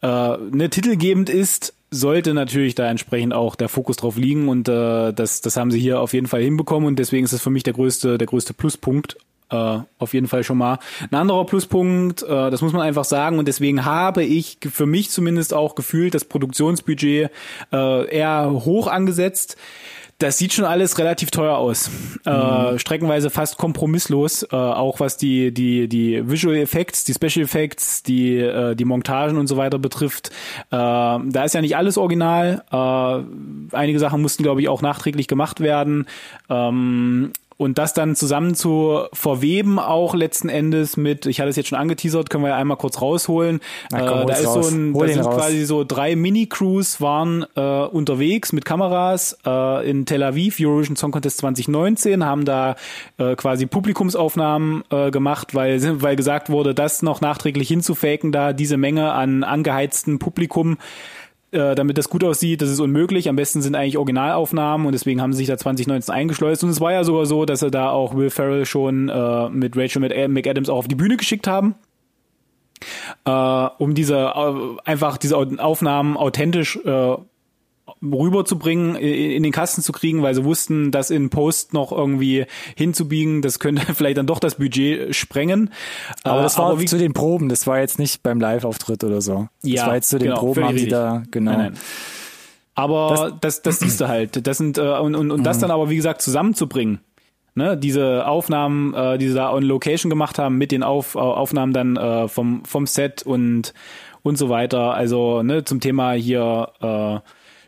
ne, 0.00 0.68
titelgebend 0.70 1.28
ist, 1.28 1.74
sollte 1.90 2.32
natürlich 2.32 2.76
da 2.76 2.88
entsprechend 2.88 3.34
auch 3.34 3.56
der 3.56 3.68
Fokus 3.68 3.96
drauf 3.96 4.16
liegen 4.16 4.48
und 4.48 4.68
äh, 4.68 5.12
das, 5.12 5.40
das 5.40 5.56
haben 5.56 5.72
sie 5.72 5.80
hier 5.80 6.00
auf 6.00 6.12
jeden 6.12 6.28
Fall 6.28 6.40
hinbekommen 6.40 6.86
und 6.86 7.00
deswegen 7.00 7.24
ist 7.24 7.32
es 7.32 7.42
für 7.42 7.50
mich 7.50 7.64
der 7.64 7.72
größte, 7.72 8.16
der 8.16 8.28
größte 8.28 8.54
Pluspunkt. 8.54 9.16
Äh, 9.50 9.78
auf 9.98 10.12
jeden 10.12 10.28
Fall 10.28 10.44
schon 10.44 10.58
mal. 10.58 10.78
Ein 11.10 11.16
anderer 11.16 11.46
Pluspunkt, 11.46 12.22
äh, 12.22 12.50
das 12.50 12.60
muss 12.60 12.72
man 12.72 12.82
einfach 12.82 13.04
sagen, 13.04 13.38
und 13.38 13.48
deswegen 13.48 13.84
habe 13.84 14.22
ich 14.22 14.58
für 14.70 14.86
mich 14.86 15.10
zumindest 15.10 15.54
auch 15.54 15.74
gefühlt 15.74 16.14
das 16.14 16.24
Produktionsbudget 16.24 17.30
äh, 17.72 18.08
eher 18.08 18.50
hoch 18.50 18.88
angesetzt. 18.88 19.56
Das 20.20 20.36
sieht 20.36 20.52
schon 20.52 20.64
alles 20.64 20.98
relativ 20.98 21.30
teuer 21.30 21.56
aus. 21.56 21.90
Äh, 22.24 22.78
streckenweise 22.78 23.30
fast 23.30 23.56
kompromisslos, 23.56 24.42
äh, 24.42 24.56
auch 24.56 24.98
was 24.98 25.16
die, 25.16 25.54
die, 25.54 25.88
die 25.88 26.28
Visual 26.28 26.56
Effects, 26.56 27.04
die 27.04 27.14
Special 27.14 27.44
Effects, 27.44 28.02
die, 28.02 28.36
äh, 28.36 28.74
die 28.74 28.84
Montagen 28.84 29.38
und 29.38 29.46
so 29.46 29.56
weiter 29.56 29.78
betrifft. 29.78 30.30
Äh, 30.70 30.76
da 30.76 31.44
ist 31.44 31.54
ja 31.54 31.60
nicht 31.60 31.76
alles 31.76 31.96
original. 31.96 32.64
Äh, 32.72 33.76
einige 33.76 34.00
Sachen 34.00 34.20
mussten, 34.20 34.42
glaube 34.42 34.60
ich, 34.60 34.68
auch 34.68 34.82
nachträglich 34.82 35.28
gemacht 35.28 35.60
werden. 35.60 36.08
Ähm, 36.50 37.30
und 37.58 37.76
das 37.76 37.92
dann 37.92 38.14
zusammen 38.14 38.54
zu 38.54 39.00
verweben, 39.12 39.78
auch 39.80 40.14
letzten 40.14 40.48
Endes 40.48 40.96
mit, 40.96 41.26
ich 41.26 41.40
hatte 41.40 41.50
es 41.50 41.56
jetzt 41.56 41.68
schon 41.68 41.78
angeteasert, 41.78 42.30
können 42.30 42.44
wir 42.44 42.50
ja 42.50 42.56
einmal 42.56 42.76
kurz 42.76 43.02
rausholen. 43.02 43.60
Na 43.90 44.06
komm, 44.06 44.20
äh, 44.22 44.26
da 44.26 44.34
ist 44.34 44.46
raus. 44.46 44.70
so 44.70 44.74
ein, 44.74 44.94
Hol 44.94 45.08
da 45.08 45.12
sind 45.12 45.26
raus. 45.26 45.34
quasi 45.34 45.64
so 45.64 45.84
drei 45.84 46.14
Mini-Crews 46.14 47.00
waren 47.00 47.44
äh, 47.56 47.60
unterwegs 47.60 48.52
mit 48.52 48.64
Kameras 48.64 49.36
äh, 49.44 49.90
in 49.90 50.06
Tel 50.06 50.22
Aviv, 50.22 50.58
Eurovision 50.60 50.94
Song 50.94 51.10
Contest 51.10 51.38
2019, 51.38 52.24
haben 52.24 52.44
da 52.44 52.76
äh, 53.18 53.34
quasi 53.34 53.66
Publikumsaufnahmen 53.66 54.84
äh, 54.90 55.10
gemacht, 55.10 55.52
weil, 55.54 56.00
weil 56.00 56.14
gesagt 56.14 56.50
wurde, 56.50 56.74
das 56.74 57.02
noch 57.02 57.20
nachträglich 57.20 57.66
hinzufaken, 57.66 58.30
da 58.30 58.52
diese 58.52 58.76
Menge 58.76 59.12
an 59.12 59.42
angeheiztem 59.42 60.20
Publikum 60.20 60.78
äh, 61.50 61.74
damit 61.74 61.98
das 61.98 62.08
gut 62.08 62.24
aussieht, 62.24 62.60
das 62.62 62.70
ist 62.70 62.80
unmöglich. 62.80 63.28
Am 63.28 63.36
besten 63.36 63.62
sind 63.62 63.74
eigentlich 63.74 63.96
Originalaufnahmen 63.98 64.86
und 64.86 64.92
deswegen 64.92 65.20
haben 65.22 65.32
sie 65.32 65.38
sich 65.38 65.46
da 65.48 65.56
2019 65.58 66.14
eingeschleust. 66.14 66.62
Und 66.64 66.70
es 66.70 66.80
war 66.80 66.92
ja 66.92 67.04
sogar 67.04 67.26
so, 67.26 67.44
dass 67.44 67.60
sie 67.60 67.70
da 67.70 67.90
auch 67.90 68.14
Will 68.14 68.30
Ferrell 68.30 68.66
schon 68.66 69.08
äh, 69.08 69.48
mit 69.48 69.76
Rachel 69.76 70.02
Mc- 70.02 70.28
McAdams 70.28 70.68
auch 70.68 70.78
auf 70.78 70.88
die 70.88 70.94
Bühne 70.94 71.16
geschickt 71.16 71.46
haben. 71.46 71.74
Äh, 73.24 73.30
um 73.78 73.94
diese 73.94 74.16
äh, 74.16 74.76
einfach 74.84 75.16
diese 75.18 75.36
Aufnahmen 75.36 76.16
authentisch 76.16 76.76
äh, 76.84 77.16
rüberzubringen, 78.02 78.96
in 78.96 79.42
den 79.42 79.52
Kasten 79.52 79.82
zu 79.82 79.92
kriegen, 79.92 80.22
weil 80.22 80.34
sie 80.34 80.44
wussten, 80.44 80.90
das 80.90 81.10
in 81.10 81.30
Post 81.30 81.72
noch 81.74 81.92
irgendwie 81.92 82.46
hinzubiegen, 82.76 83.42
das 83.42 83.58
könnte 83.58 83.82
vielleicht 83.94 84.18
dann 84.18 84.26
doch 84.26 84.38
das 84.40 84.56
Budget 84.56 85.14
sprengen. 85.14 85.70
Aber 86.24 86.40
Äh, 86.40 86.42
das 86.42 86.58
war 86.58 86.80
wie- 86.80 86.84
zu 86.86 86.98
den 86.98 87.12
Proben, 87.12 87.48
das 87.48 87.66
war 87.66 87.78
jetzt 87.80 87.98
nicht 87.98 88.22
beim 88.22 88.40
Live-Auftritt 88.40 89.04
oder 89.04 89.20
so. 89.20 89.48
Das 89.62 89.70
Ja, 89.72 89.86
war 89.88 89.94
jetzt 89.94 90.08
zu 90.10 90.18
den 90.18 90.28
genau, 90.28 90.40
Proben, 90.40 90.64
haben 90.64 90.72
richtig. 90.74 90.90
da, 90.90 91.22
genau. 91.30 91.50
Nein, 91.52 91.58
nein. 91.72 91.78
Aber 92.74 93.36
das, 93.40 93.62
das, 93.62 93.80
siehst 93.80 94.00
du 94.00 94.06
halt. 94.08 94.46
Das 94.46 94.56
sind 94.58 94.78
äh, 94.78 94.82
und, 94.82 95.14
und, 95.16 95.30
und 95.32 95.40
Mhm. 95.40 95.44
das 95.44 95.58
dann 95.58 95.70
aber 95.70 95.90
wie 95.90 95.96
gesagt 95.96 96.22
zusammenzubringen. 96.22 97.00
Ne, 97.54 97.76
diese 97.76 98.24
Aufnahmen, 98.28 98.94
äh, 98.94 99.18
die 99.18 99.26
sie 99.28 99.34
da 99.34 99.52
on 99.52 99.64
Location 99.64 100.10
gemacht 100.10 100.38
haben, 100.38 100.58
mit 100.58 100.70
den 100.70 100.84
Auf, 100.84 101.16
äh, 101.16 101.18
Aufnahmen 101.18 101.72
dann 101.72 101.96
äh, 101.96 102.28
vom 102.28 102.64
vom 102.64 102.86
Set 102.86 103.24
und 103.24 103.74
und 104.22 104.38
so 104.38 104.48
weiter. 104.48 104.94
Also 104.94 105.42
ne, 105.42 105.64
zum 105.64 105.80
Thema 105.80 106.12
hier 106.12 106.68
äh, 106.80 107.18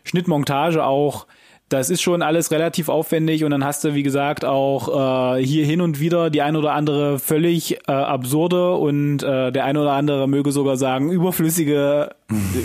Schnittmontage 0.03 0.83
auch. 0.83 1.27
Das 1.69 1.89
ist 1.89 2.01
schon 2.01 2.21
alles 2.21 2.51
relativ 2.51 2.89
aufwendig 2.89 3.45
und 3.45 3.51
dann 3.51 3.63
hast 3.63 3.85
du, 3.85 3.93
wie 3.93 4.03
gesagt, 4.03 4.43
auch 4.43 5.37
äh, 5.37 5.45
hier 5.45 5.65
hin 5.65 5.79
und 5.79 6.01
wieder 6.01 6.29
die 6.29 6.41
ein 6.41 6.57
oder 6.57 6.73
andere 6.73 7.17
völlig 7.17 7.87
äh, 7.87 7.91
absurde 7.93 8.73
und 8.73 9.23
äh, 9.23 9.51
der 9.53 9.63
ein 9.63 9.77
oder 9.77 9.93
andere 9.93 10.27
möge 10.27 10.51
sogar 10.51 10.75
sagen, 10.75 11.11
überflüssige, 11.11 12.13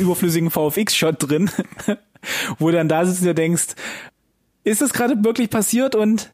überflüssigen 0.01 0.51
VFX-Shot 0.51 1.17
drin, 1.19 1.51
wo 2.59 2.73
dann 2.73 2.89
da 2.89 3.05
sitzt 3.05 3.21
und 3.21 3.29
dir 3.29 3.35
denkst, 3.35 3.77
ist 4.65 4.83
das 4.83 4.93
gerade 4.93 5.23
wirklich 5.23 5.51
passiert 5.51 5.95
und 5.95 6.33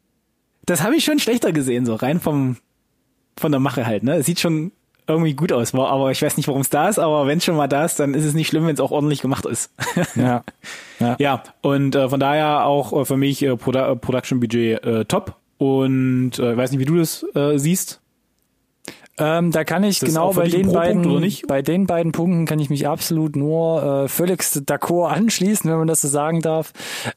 das 0.64 0.82
habe 0.82 0.96
ich 0.96 1.04
schon 1.04 1.18
schlechter 1.18 1.52
gesehen, 1.52 1.84
so 1.84 1.94
rein 1.94 2.20
vom 2.20 2.56
von 3.38 3.50
der 3.52 3.60
Mache 3.60 3.86
halt, 3.86 4.02
ne? 4.02 4.16
Es 4.16 4.26
sieht 4.26 4.40
schon 4.40 4.72
irgendwie 5.06 5.34
gut 5.34 5.52
aus, 5.52 5.74
aber 5.74 6.10
ich 6.10 6.22
weiß 6.22 6.36
nicht, 6.36 6.48
warum 6.48 6.60
es 6.60 6.70
da 6.70 6.88
ist, 6.88 6.98
aber 6.98 7.26
wenn 7.26 7.38
es 7.38 7.44
schon 7.44 7.56
mal 7.56 7.66
da 7.66 7.84
ist, 7.84 7.98
dann 7.98 8.14
ist 8.14 8.24
es 8.24 8.34
nicht 8.34 8.48
schlimm, 8.48 8.66
wenn 8.66 8.74
es 8.74 8.80
auch 8.80 8.90
ordentlich 8.90 9.20
gemacht 9.20 9.46
ist. 9.46 9.70
Ja. 10.14 10.44
ja. 11.00 11.16
Ja, 11.18 11.42
und 11.62 11.94
äh, 11.94 12.08
von 12.08 12.20
daher 12.20 12.66
auch 12.66 12.92
äh, 12.92 13.04
für 13.04 13.16
mich 13.16 13.42
äh, 13.42 13.56
Produ 13.56 13.78
äh, 13.78 13.96
Production 13.96 14.40
Budget 14.40 14.82
äh, 14.84 15.04
top. 15.04 15.36
Und 15.58 16.38
äh, 16.38 16.56
weiß 16.56 16.72
nicht, 16.72 16.80
wie 16.80 16.84
du 16.84 16.96
das 16.96 17.24
äh, 17.34 17.56
siehst. 17.56 18.00
Ähm, 19.18 19.52
da 19.52 19.62
kann 19.62 19.84
ich 19.84 20.00
das 20.00 20.08
genau 20.08 20.32
bei 20.32 20.48
den 20.48 20.72
beiden, 20.72 21.32
bei 21.46 21.62
den 21.62 21.86
beiden 21.86 22.12
Punkten 22.12 22.46
kann 22.46 22.58
ich 22.58 22.70
mich 22.70 22.88
absolut 22.88 23.36
nur 23.36 24.04
äh, 24.04 24.08
völligst 24.08 24.68
d'accord 24.70 25.10
anschließen, 25.10 25.70
wenn 25.70 25.78
man 25.78 25.86
das 25.86 26.00
so 26.00 26.08
sagen 26.08 26.40
darf. 26.40 26.72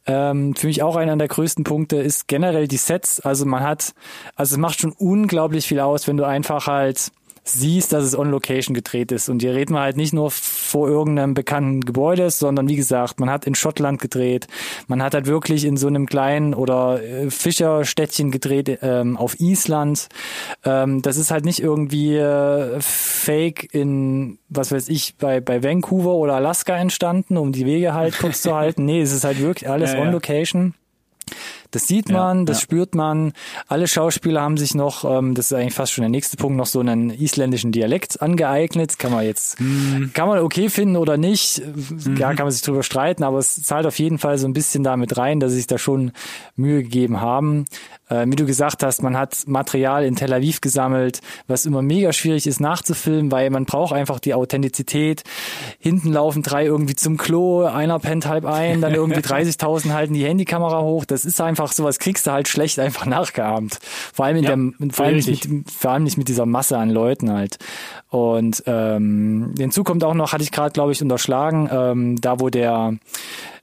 Ähm, 0.05 0.55
für 0.55 0.67
mich 0.67 0.83
auch 0.83 0.97
einer 0.97 1.15
der 1.15 1.27
größten 1.27 1.63
Punkte 1.63 1.95
ist 1.97 2.27
generell 2.27 2.67
die 2.67 2.77
Sets. 2.77 3.21
Also 3.21 3.45
man 3.45 3.63
hat, 3.63 3.93
also 4.35 4.55
es 4.55 4.57
macht 4.59 4.79
schon 4.79 4.91
unglaublich 4.91 5.65
viel 5.65 5.79
aus, 5.79 6.07
wenn 6.07 6.17
du 6.17 6.25
einfach 6.25 6.67
halt 6.67 7.11
siehst, 7.45 7.93
dass 7.93 8.03
es 8.03 8.17
on 8.17 8.31
Location 8.31 8.73
gedreht 8.73 9.11
ist. 9.11 9.29
Und 9.29 9.41
hier 9.41 9.53
reden 9.53 9.73
wir 9.73 9.81
halt 9.81 9.97
nicht 9.97 10.13
nur 10.13 10.31
vor 10.31 10.89
irgendeinem 10.89 11.35
bekannten 11.35 11.81
Gebäude, 11.81 12.31
sondern 12.31 12.67
wie 12.67 12.75
gesagt, 12.75 13.19
man 13.19 13.29
hat 13.29 13.45
in 13.45 13.53
Schottland 13.53 14.01
gedreht, 14.01 14.47
man 14.87 15.01
hat 15.01 15.13
halt 15.13 15.27
wirklich 15.27 15.63
in 15.63 15.77
so 15.77 15.87
einem 15.87 16.07
kleinen 16.07 16.55
oder 16.55 17.01
äh, 17.03 17.29
Fischerstädtchen 17.29 18.31
gedreht 18.31 18.79
ähm, 18.81 19.15
auf 19.15 19.39
Island. 19.39 20.09
Ähm, 20.63 21.03
das 21.03 21.17
ist 21.17 21.29
halt 21.29 21.45
nicht 21.45 21.59
irgendwie 21.59 22.15
äh, 22.17 22.79
fake 22.81 23.73
in, 23.73 24.39
was 24.49 24.71
weiß 24.71 24.89
ich, 24.89 25.15
bei, 25.17 25.39
bei 25.39 25.63
Vancouver 25.63 26.15
oder 26.15 26.33
Alaska 26.33 26.75
entstanden, 26.75 27.37
um 27.37 27.51
die 27.51 27.67
Wege 27.67 27.93
halt 27.93 28.17
kurz 28.17 28.41
zu 28.41 28.55
halten. 28.55 28.85
Nee, 28.85 29.01
es 29.01 29.13
ist 29.13 29.23
halt 29.23 29.39
wirklich 29.39 29.67
alles 29.67 29.93
Ja, 29.93 29.99
on 29.99 30.07
ja. 30.07 30.11
Das 31.75 31.87
sieht 31.87 32.09
man, 32.09 32.39
ja, 32.39 32.45
das 32.45 32.59
ja. 32.59 32.63
spürt 32.63 32.95
man. 32.95 33.33
Alle 33.67 33.89
Schauspieler 33.89 34.41
haben 34.41 34.55
sich 34.55 34.75
noch, 34.75 35.03
ähm, 35.03 35.35
das 35.35 35.47
ist 35.47 35.53
eigentlich 35.53 35.73
fast 35.73 35.91
schon 35.91 36.03
der 36.03 36.09
nächste 36.09 36.37
Punkt, 36.37 36.55
noch 36.57 36.67
so 36.67 36.79
einen 36.79 37.09
isländischen 37.09 37.73
Dialekt 37.73 38.21
angeeignet. 38.21 38.97
Kann 38.97 39.11
man 39.11 39.25
jetzt, 39.25 39.59
mhm. 39.59 40.11
kann 40.13 40.29
man 40.29 40.39
okay 40.39 40.69
finden 40.69 40.95
oder 40.95 41.17
nicht. 41.17 41.61
Mhm. 41.65 42.15
Ja, 42.15 42.33
kann 42.33 42.45
man 42.45 42.51
sich 42.51 42.61
drüber 42.61 42.81
streiten, 42.81 43.23
aber 43.23 43.39
es 43.39 43.61
zahlt 43.61 43.85
auf 43.85 43.99
jeden 43.99 44.19
Fall 44.19 44.37
so 44.37 44.47
ein 44.47 44.53
bisschen 44.53 44.83
damit 44.85 45.17
rein, 45.17 45.41
dass 45.41 45.51
sie 45.51 45.57
sich 45.57 45.67
da 45.67 45.77
schon 45.77 46.13
Mühe 46.55 46.81
gegeben 46.81 47.19
haben. 47.19 47.65
Äh, 48.07 48.25
wie 48.27 48.35
du 48.35 48.45
gesagt 48.45 48.83
hast, 48.83 49.01
man 49.01 49.17
hat 49.17 49.43
Material 49.47 50.05
in 50.05 50.15
Tel 50.15 50.31
Aviv 50.31 50.61
gesammelt, 50.61 51.21
was 51.47 51.65
immer 51.65 51.81
mega 51.81 52.13
schwierig 52.13 52.45
ist 52.45 52.59
nachzufilmen, 52.59 53.31
weil 53.31 53.49
man 53.49 53.65
braucht 53.65 53.93
einfach 53.93 54.19
die 54.19 54.33
Authentizität. 54.33 55.23
Hinten 55.79 56.13
laufen 56.13 56.43
drei 56.43 56.65
irgendwie 56.65 56.95
zum 56.95 57.17
Klo, 57.17 57.65
einer 57.65 57.97
pennt 57.99 58.27
halb 58.27 58.45
ein, 58.45 58.81
dann 58.81 58.93
irgendwie 58.95 59.21
30.000 59.21 59.93
halten 59.93 60.13
die 60.13 60.23
Handykamera 60.23 60.81
hoch. 60.81 61.05
Das 61.05 61.25
ist 61.25 61.41
einfach 61.41 61.64
sowas, 61.71 61.99
kriegst 61.99 62.27
du 62.27 62.31
halt 62.31 62.47
schlecht 62.47 62.79
einfach 62.79 63.05
nachgeahmt. 63.05 63.79
Vor 64.13 64.25
allem 64.25 64.37
in 64.37 64.43
ja, 64.43 64.55
der, 64.55 64.91
vor 64.91 65.05
allem, 65.05 65.15
nicht 65.15 65.47
mit, 65.47 65.71
vor 65.71 65.91
allem 65.91 66.03
nicht 66.03 66.17
mit 66.17 66.27
dieser 66.27 66.45
Masse 66.45 66.77
an 66.77 66.89
Leuten 66.89 67.31
halt. 67.31 67.57
Und 68.09 68.63
ähm, 68.65 69.53
hinzu 69.57 69.83
kommt 69.83 70.03
auch 70.03 70.13
noch, 70.13 70.33
hatte 70.33 70.43
ich 70.43 70.51
gerade, 70.51 70.71
glaube 70.71 70.91
ich, 70.91 71.01
unterschlagen, 71.01 71.69
ähm, 71.71 72.21
da 72.21 72.39
wo 72.39 72.49
der 72.49 72.97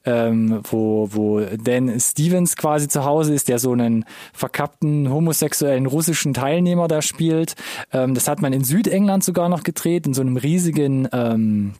ähm, 0.05 0.61
wo, 0.64 1.09
wo 1.12 1.40
Dan 1.40 1.98
Stevens 2.00 2.57
quasi 2.57 2.88
zu 2.88 3.05
Hause 3.05 3.34
ist, 3.34 3.48
der 3.48 3.59
so 3.59 3.72
einen 3.72 4.05
verkappten 4.32 5.11
homosexuellen 5.11 5.86
russischen 5.86 6.34
Teilnehmer 6.34 6.88
da 6.88 7.03
spielt. 7.03 7.55
Ähm, 7.92 8.14
das 8.14 8.28
hat 8.28 8.42
man 8.42 8.53
in 8.53 8.64
Südengland 8.64 9.24
sogar 9.24 9.48
noch 9.48 9.62
gedreht, 9.62 10.07
in 10.07 10.14
so 10.14 10.22
einem 10.22 10.36
riesigen 10.36 11.09
ähm, 11.12 11.74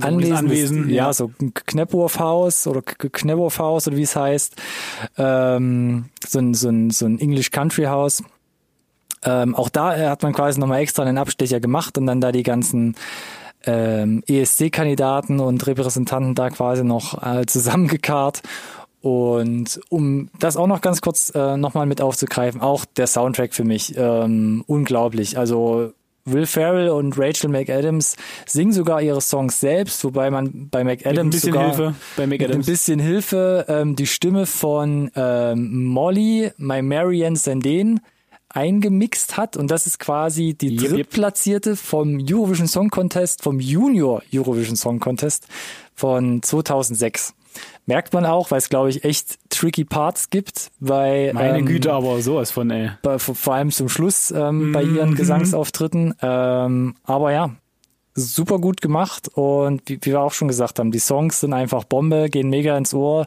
Anwesen, 0.00 0.36
Anwesen 0.36 0.88
ja. 0.88 1.06
ja, 1.06 1.12
so 1.12 1.30
ein 1.40 1.52
Knepworth-Haus 1.54 2.66
oder 2.66 2.82
Knepworth-Haus 2.82 3.88
oder 3.88 3.96
wie 3.96 4.02
es 4.02 4.16
heißt. 4.16 4.56
Ähm, 5.18 6.06
so 6.26 6.38
ein, 6.38 6.54
so 6.54 6.68
ein, 6.68 6.90
so 6.90 7.06
ein 7.06 7.18
English 7.18 7.50
Country 7.50 7.84
House. 7.84 8.22
Ähm, 9.24 9.54
auch 9.54 9.68
da 9.68 9.96
hat 10.10 10.22
man 10.22 10.32
quasi 10.32 10.58
nochmal 10.58 10.80
extra 10.80 11.02
einen 11.02 11.18
Abstecher 11.18 11.60
gemacht 11.60 11.96
und 11.98 12.06
dann 12.06 12.20
da 12.20 12.32
die 12.32 12.42
ganzen 12.42 12.96
ähm, 13.64 14.22
ESC-Kandidaten 14.26 15.40
und 15.40 15.66
Repräsentanten 15.66 16.34
da 16.34 16.50
quasi 16.50 16.84
noch 16.84 17.22
äh, 17.22 17.46
zusammengekarrt. 17.46 18.42
Und 19.00 19.80
um 19.88 20.30
das 20.38 20.56
auch 20.56 20.68
noch 20.68 20.80
ganz 20.80 21.00
kurz 21.00 21.32
äh, 21.34 21.56
nochmal 21.56 21.86
mit 21.86 22.00
aufzugreifen, 22.00 22.60
auch 22.60 22.84
der 22.84 23.08
Soundtrack 23.08 23.52
für 23.52 23.64
mich 23.64 23.94
ähm, 23.96 24.62
unglaublich. 24.66 25.38
Also 25.38 25.92
Will 26.24 26.46
Ferrell 26.46 26.88
und 26.90 27.18
Rachel 27.18 27.50
McAdams 27.50 28.16
singen 28.46 28.72
sogar 28.72 29.02
ihre 29.02 29.20
Songs 29.20 29.58
selbst, 29.58 30.04
wobei 30.04 30.30
man 30.30 30.68
bei 30.70 30.84
McAdams 30.84 31.04
mit 31.04 31.18
ein 31.18 31.30
bisschen 31.30 31.52
sogar 31.52 31.66
Hilfe 31.68 31.94
bei 32.16 32.26
McAdams. 32.26 32.48
mit 32.48 32.56
ein 32.56 32.72
bisschen 32.72 33.00
Hilfe 33.00 33.66
ähm, 33.68 33.96
die 33.96 34.06
Stimme 34.06 34.46
von 34.46 35.10
ähm, 35.16 35.84
Molly, 35.84 36.52
My 36.58 36.82
Marianne 36.82 37.36
Sandén 37.36 37.98
eingemixt 38.54 39.36
hat 39.36 39.56
und 39.56 39.70
das 39.70 39.86
ist 39.86 39.98
quasi 39.98 40.54
die 40.54 40.78
yep, 40.78 40.90
drittplatzierte 40.90 41.74
vom 41.74 42.18
Eurovision 42.20 42.68
Song 42.68 42.90
Contest, 42.90 43.42
vom 43.42 43.60
Junior 43.60 44.22
Eurovision 44.32 44.76
Song 44.76 45.00
Contest 45.00 45.46
von 45.94 46.42
2006. 46.42 47.34
Merkt 47.86 48.12
man 48.14 48.24
auch, 48.26 48.50
weil 48.50 48.58
es 48.58 48.68
glaube 48.68 48.90
ich 48.90 49.04
echt 49.04 49.38
tricky 49.50 49.84
Parts 49.84 50.30
gibt 50.30 50.70
bei 50.78 51.32
meine 51.34 51.58
ähm, 51.58 51.66
Güte, 51.66 51.92
aber 51.92 52.20
sowas 52.22 52.50
von 52.50 52.70
ey. 52.70 52.90
Bei, 53.02 53.18
vor 53.18 53.54
allem 53.54 53.70
zum 53.70 53.88
Schluss 53.88 54.30
ähm, 54.30 54.70
mm 54.70 54.72
bei 54.72 54.82
ihren 54.82 55.10
mhm. 55.10 55.14
Gesangsauftritten. 55.16 56.14
Ähm, 56.22 56.94
aber 57.04 57.32
ja, 57.32 57.50
super 58.14 58.58
gut 58.58 58.80
gemacht 58.80 59.30
und 59.34 59.82
wie, 59.86 59.98
wie 60.02 60.10
wir 60.10 60.20
auch 60.20 60.32
schon 60.32 60.48
gesagt 60.48 60.78
haben, 60.78 60.92
die 60.92 60.98
Songs 60.98 61.40
sind 61.40 61.52
einfach 61.52 61.84
Bombe, 61.84 62.28
gehen 62.28 62.50
mega 62.50 62.76
ins 62.76 62.92
Ohr. 62.92 63.26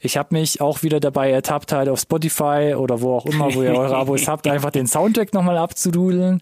Ich 0.00 0.16
habe 0.16 0.34
mich 0.34 0.60
auch 0.60 0.82
wieder 0.82 0.98
dabei 0.98 1.30
ertappt, 1.30 1.72
halt 1.72 1.88
auf 1.88 2.00
Spotify 2.00 2.74
oder 2.76 3.00
wo 3.00 3.14
auch 3.14 3.26
immer, 3.26 3.54
wo 3.54 3.62
ihr 3.62 3.74
eure 3.74 3.96
Abos 3.96 4.26
habt, 4.28 4.46
einfach 4.48 4.70
den 4.70 4.86
Soundtrack 4.86 5.32
nochmal 5.32 5.56
abzududeln. 5.56 6.40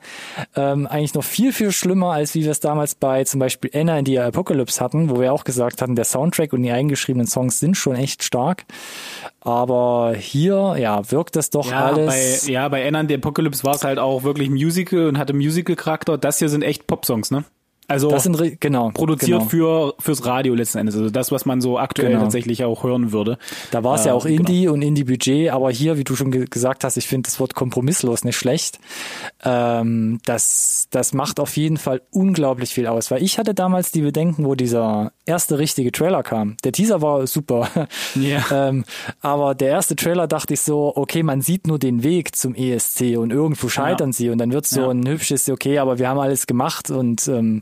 Ähm, 0.57 0.87
eigentlich 0.87 1.15
noch 1.15 1.25
viel, 1.25 1.53
viel 1.53 1.73
schlimmer, 1.73 2.13
als 2.13 2.35
wie 2.35 2.45
wir 2.45 2.51
es 2.51 2.61
damals 2.61 2.95
bei 2.95 3.25
zum 3.25 3.41
Beispiel 3.41 3.71
Anna 3.75 3.99
in 3.99 4.05
die 4.05 4.19
Apocalypse 4.19 4.81
hatten, 4.81 5.11
wo 5.11 5.21
wir 5.21 5.33
auch 5.33 5.45
gesagt 5.45 5.83
hatten, 5.83 5.95
der 5.95 6.05
Soundtrack 6.05 6.53
und 6.53 6.63
die 6.63 6.71
eingeschriebenen 6.71 7.27
Songs 7.27 7.61
sind 7.61 7.77
schon 7.77 7.97
echt 7.97 8.23
stark. 8.23 8.65
Aber 9.41 10.15
hier, 10.17 10.77
ja, 10.79 11.11
wirkt 11.11 11.37
das 11.37 11.51
doch 11.51 11.71
ja, 11.71 11.87
alles. 11.87 12.47
Bei, 12.47 12.53
ja, 12.53 12.69
bei 12.69 12.87
Anna 12.87 13.01
in 13.01 13.09
the 13.09 13.15
Apocalypse 13.15 13.65
war 13.65 13.75
es 13.75 13.85
halt 13.85 13.99
auch 13.99 14.23
wirklich 14.23 14.51
Musical 14.51 15.09
und 15.09 15.19
hatte 15.19 15.33
Musical-Charakter. 15.33 16.17
Das 16.17 16.39
hier 16.39 16.49
sind 16.49 16.63
echt 16.63 16.87
Pop-Songs, 16.87 17.31
ne? 17.31 17.45
Also 17.93 18.09
das 18.09 18.23
sind 18.23 18.61
genau 18.61 18.91
produziert 18.91 19.39
genau. 19.39 19.49
für 19.49 19.95
fürs 19.99 20.25
Radio 20.25 20.55
letzten 20.55 20.79
Endes, 20.79 20.97
also 20.97 21.11
das, 21.11 21.31
was 21.31 21.45
man 21.45 21.61
so 21.61 21.79
aktuell 21.79 22.13
genau. 22.13 22.23
tatsächlich 22.23 22.65
auch 22.65 22.85
hören 22.85 23.13
würde. 23.13 23.37
Da 23.71 23.85
war 23.85 23.97
es 23.97 24.07
äh, 24.07 24.09
ja 24.09 24.15
auch 24.15 24.25
genau. 24.25 24.39
Indie 24.39 24.63
genau. 24.63 24.73
und 24.73 24.83
Indie-Budget, 24.83 25.51
aber 25.51 25.71
hier, 25.71 25.99
wie 25.99 26.05
du 26.05 26.17
schon 26.17 26.31
ge 26.31 26.47
gesagt 26.49 26.85
hast, 26.85 26.97
ich 26.97 27.07
finde 27.07 27.29
das 27.29 27.39
Wort 27.39 27.55
kompromisslos 27.55 28.25
nicht 28.25 28.37
schlecht. 28.37 28.79
Ähm, 29.45 30.21
das 30.25 30.89
das 30.91 31.13
macht 31.13 31.39
auf 31.39 31.55
jeden 31.59 31.77
Fall 31.77 32.01
unglaublich 32.11 32.73
viel 32.73 32.87
aus, 32.87 33.11
weil 33.11 33.23
ich 33.23 33.39
hatte 33.39 33.53
damals 33.53 33.93
die 33.93 34.01
Bedenken, 34.01 34.47
wo 34.47 34.55
dieser 34.55 35.13
erste 35.27 35.59
richtige 35.59 35.93
Trailer 35.93 36.23
kam. 36.23 36.57
Der 36.65 36.73
Teaser 36.73 37.03
war 37.03 37.27
super, 37.27 37.69
yeah. 38.17 38.69
ähm, 38.69 38.85
aber 39.21 39.55
der 39.55 39.69
erste 39.69 39.97
Trailer 39.97 40.27
dachte 40.27 40.55
ich 40.55 40.63
so, 40.63 40.93
okay, 40.97 41.23
man 41.23 41.43
sieht 41.43 41.67
nur 41.67 41.79
den 41.79 42.03
Weg 42.03 42.35
zum 42.37 42.55
ESC 42.55 43.19
und 43.19 43.33
irgendwo 43.33 43.69
scheitern 43.69 44.11
ja. 44.11 44.15
sie 44.15 44.31
und 44.31 44.39
dann 44.39 44.53
wird 44.53 44.67
so 44.67 44.83
ja. 44.83 44.89
ein 44.89 45.07
hübsches, 45.07 45.49
okay, 45.51 45.79
aber 45.79 45.99
wir 45.99 46.09
haben 46.09 46.19
alles 46.19 46.47
gemacht 46.47 46.91
und 46.91 47.29
ähm, 47.29 47.61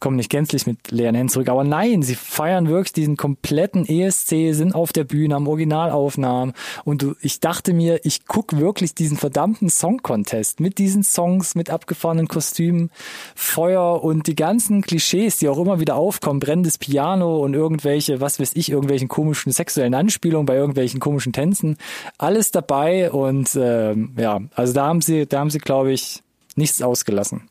kommen 0.00 0.16
nicht 0.16 0.30
gänzlich 0.30 0.66
mit 0.66 0.90
leeren 0.90 1.14
Händen 1.14 1.30
zurück. 1.30 1.48
Aber 1.48 1.64
nein, 1.64 2.02
sie 2.02 2.14
feiern 2.14 2.68
wirklich 2.68 2.92
diesen 2.92 3.16
kompletten 3.16 3.86
ESC, 3.86 4.54
sind 4.54 4.74
auf 4.74 4.92
der 4.92 5.04
Bühne, 5.04 5.36
am 5.36 5.48
Originalaufnahmen. 5.48 6.54
Und 6.84 7.02
du, 7.02 7.14
ich 7.20 7.40
dachte 7.40 7.72
mir, 7.72 8.00
ich 8.04 8.26
guck 8.26 8.56
wirklich 8.58 8.94
diesen 8.94 9.16
verdammten 9.16 9.68
Song-Contest 9.68 10.60
mit 10.60 10.78
diesen 10.78 11.02
Songs, 11.02 11.54
mit 11.54 11.70
abgefahrenen 11.70 12.28
Kostümen, 12.28 12.90
Feuer 13.34 14.02
und 14.02 14.26
die 14.26 14.36
ganzen 14.36 14.82
Klischees, 14.82 15.38
die 15.38 15.48
auch 15.48 15.58
immer 15.58 15.80
wieder 15.80 15.96
aufkommen, 15.96 16.40
brennendes 16.40 16.78
Piano 16.78 17.38
und 17.38 17.54
irgendwelche, 17.54 18.20
was 18.20 18.40
weiß 18.40 18.52
ich, 18.54 18.70
irgendwelchen 18.70 19.08
komischen 19.08 19.52
sexuellen 19.52 19.94
Anspielungen 19.94 20.46
bei 20.46 20.56
irgendwelchen 20.56 21.00
komischen 21.00 21.32
Tänzen. 21.32 21.76
Alles 22.18 22.50
dabei 22.50 23.10
und 23.10 23.54
äh, 23.54 23.94
ja, 24.16 24.40
also 24.54 24.72
da 24.72 24.86
haben 24.86 25.00
sie, 25.00 25.26
da 25.26 25.40
haben 25.40 25.50
sie, 25.50 25.58
glaube 25.58 25.92
ich, 25.92 26.22
nichts 26.56 26.82
ausgelassen. 26.82 27.48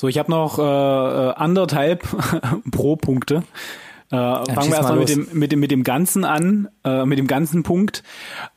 So, 0.00 0.06
ich 0.06 0.16
habe 0.16 0.30
noch 0.30 0.60
äh, 0.60 0.62
äh 0.62 1.34
anderthalb 1.34 2.06
Pro-Punkte. 2.70 3.42
Äh, 4.12 4.14
ja, 4.14 4.44
fangen 4.44 4.70
wir 4.70 4.76
erstmal 4.76 4.98
mit 5.00 5.08
dem, 5.08 5.26
mit, 5.32 5.50
dem, 5.50 5.58
mit 5.58 5.70
dem 5.72 5.82
Ganzen 5.82 6.24
an, 6.24 6.68
äh, 6.84 7.04
mit 7.04 7.18
dem 7.18 7.26
ganzen 7.26 7.64
Punkt. 7.64 8.04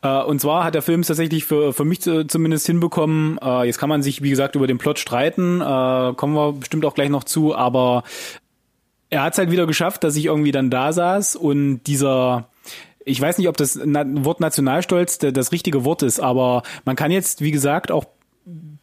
Äh, 0.02 0.22
und 0.22 0.40
zwar 0.40 0.62
hat 0.62 0.76
der 0.76 0.82
Film 0.82 1.00
es 1.00 1.08
tatsächlich 1.08 1.44
für, 1.44 1.72
für 1.72 1.84
mich 1.84 2.00
zumindest 2.00 2.66
hinbekommen. 2.66 3.38
Äh, 3.42 3.64
jetzt 3.64 3.78
kann 3.78 3.88
man 3.88 4.04
sich, 4.04 4.22
wie 4.22 4.30
gesagt, 4.30 4.54
über 4.54 4.68
den 4.68 4.78
Plot 4.78 5.00
streiten, 5.00 5.60
äh, 5.60 6.14
kommen 6.14 6.34
wir 6.34 6.52
bestimmt 6.52 6.84
auch 6.84 6.94
gleich 6.94 7.10
noch 7.10 7.24
zu, 7.24 7.56
aber 7.56 8.04
er 9.10 9.24
hat 9.24 9.32
es 9.32 9.38
halt 9.38 9.50
wieder 9.50 9.66
geschafft, 9.66 10.04
dass 10.04 10.14
ich 10.14 10.26
irgendwie 10.26 10.52
dann 10.52 10.70
da 10.70 10.92
saß 10.92 11.34
und 11.34 11.82
dieser 11.88 12.48
ich 13.04 13.20
weiß 13.20 13.38
nicht, 13.38 13.48
ob 13.48 13.56
das 13.56 13.80
Wort 13.80 14.38
Nationalstolz 14.38 15.18
das 15.18 15.50
richtige 15.50 15.84
Wort 15.84 16.04
ist, 16.04 16.20
aber 16.20 16.62
man 16.84 16.94
kann 16.94 17.10
jetzt, 17.10 17.40
wie 17.40 17.50
gesagt, 17.50 17.90
auch 17.90 18.04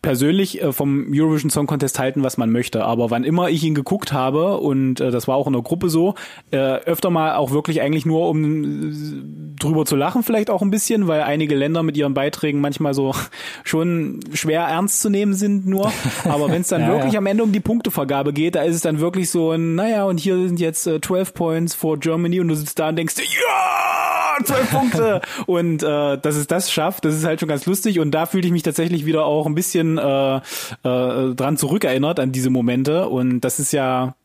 persönlich 0.01 0.61
äh, 0.61 0.71
vom 0.71 1.07
Eurovision 1.11 1.49
Song 1.49 1.67
Contest 1.67 1.99
halten, 1.99 2.23
was 2.23 2.37
man 2.37 2.51
möchte. 2.51 2.85
Aber 2.85 3.11
wann 3.11 3.25
immer 3.25 3.49
ich 3.49 3.63
ihn 3.63 3.75
geguckt 3.75 4.13
habe, 4.13 4.57
und 4.57 5.01
äh, 5.01 5.11
das 5.11 5.27
war 5.27 5.35
auch 5.35 5.47
in 5.47 5.53
der 5.53 5.61
Gruppe 5.61 5.89
so, 5.89 6.15
äh, 6.51 6.57
öfter 6.57 7.09
mal 7.09 7.35
auch 7.35 7.51
wirklich 7.51 7.81
eigentlich 7.81 8.05
nur, 8.05 8.29
um 8.29 9.55
drüber 9.59 9.85
zu 9.85 9.97
lachen, 9.97 10.23
vielleicht 10.23 10.49
auch 10.49 10.61
ein 10.61 10.71
bisschen, 10.71 11.07
weil 11.07 11.21
einige 11.21 11.55
Länder 11.55 11.83
mit 11.83 11.97
ihren 11.97 12.13
Beiträgen 12.13 12.61
manchmal 12.61 12.93
so 12.93 13.13
schon 13.65 14.21
schwer 14.33 14.61
ernst 14.61 15.01
zu 15.01 15.09
nehmen 15.09 15.33
sind 15.33 15.67
nur. 15.67 15.91
Aber 16.23 16.49
wenn 16.49 16.61
es 16.61 16.69
dann 16.69 16.81
ja, 16.83 16.89
wirklich 16.89 17.13
ja. 17.13 17.19
am 17.19 17.25
Ende 17.25 17.43
um 17.43 17.51
die 17.51 17.59
Punktevergabe 17.59 18.31
geht, 18.31 18.55
da 18.55 18.63
ist 18.63 18.75
es 18.75 18.81
dann 18.81 18.99
wirklich 18.99 19.29
so 19.29 19.51
ein, 19.51 19.75
naja, 19.75 20.05
und 20.05 20.19
hier 20.19 20.35
sind 20.47 20.59
jetzt 20.59 20.87
äh, 20.87 21.01
12 21.01 21.33
Points 21.33 21.75
for 21.75 21.99
Germany 21.99 22.39
und 22.39 22.47
du 22.47 22.55
sitzt 22.55 22.79
da 22.79 22.89
und 22.89 22.95
denkst, 22.95 23.15
ja, 23.17 24.28
12 24.45 24.71
Punkte! 24.71 25.21
und 25.45 25.83
äh, 25.83 26.17
dass 26.17 26.35
es 26.35 26.47
das 26.47 26.71
schafft, 26.71 27.05
das 27.05 27.15
ist 27.15 27.25
halt 27.25 27.39
schon 27.39 27.49
ganz 27.49 27.65
lustig 27.65 27.99
und 27.99 28.11
da 28.11 28.25
fühlte 28.25 28.47
ich 28.47 28.53
mich 28.53 28.63
tatsächlich 28.63 29.05
wieder 29.05 29.25
auch 29.25 29.45
ein 29.45 29.55
bisschen 29.55 29.97
äh, 29.97 30.37
äh, 30.37 30.41
dran 30.83 31.57
zurückerinnert 31.57 32.19
an 32.19 32.31
diese 32.31 32.49
Momente 32.49 33.07
und 33.07 33.41
das 33.41 33.59
ist 33.59 33.71
ja 33.71 34.15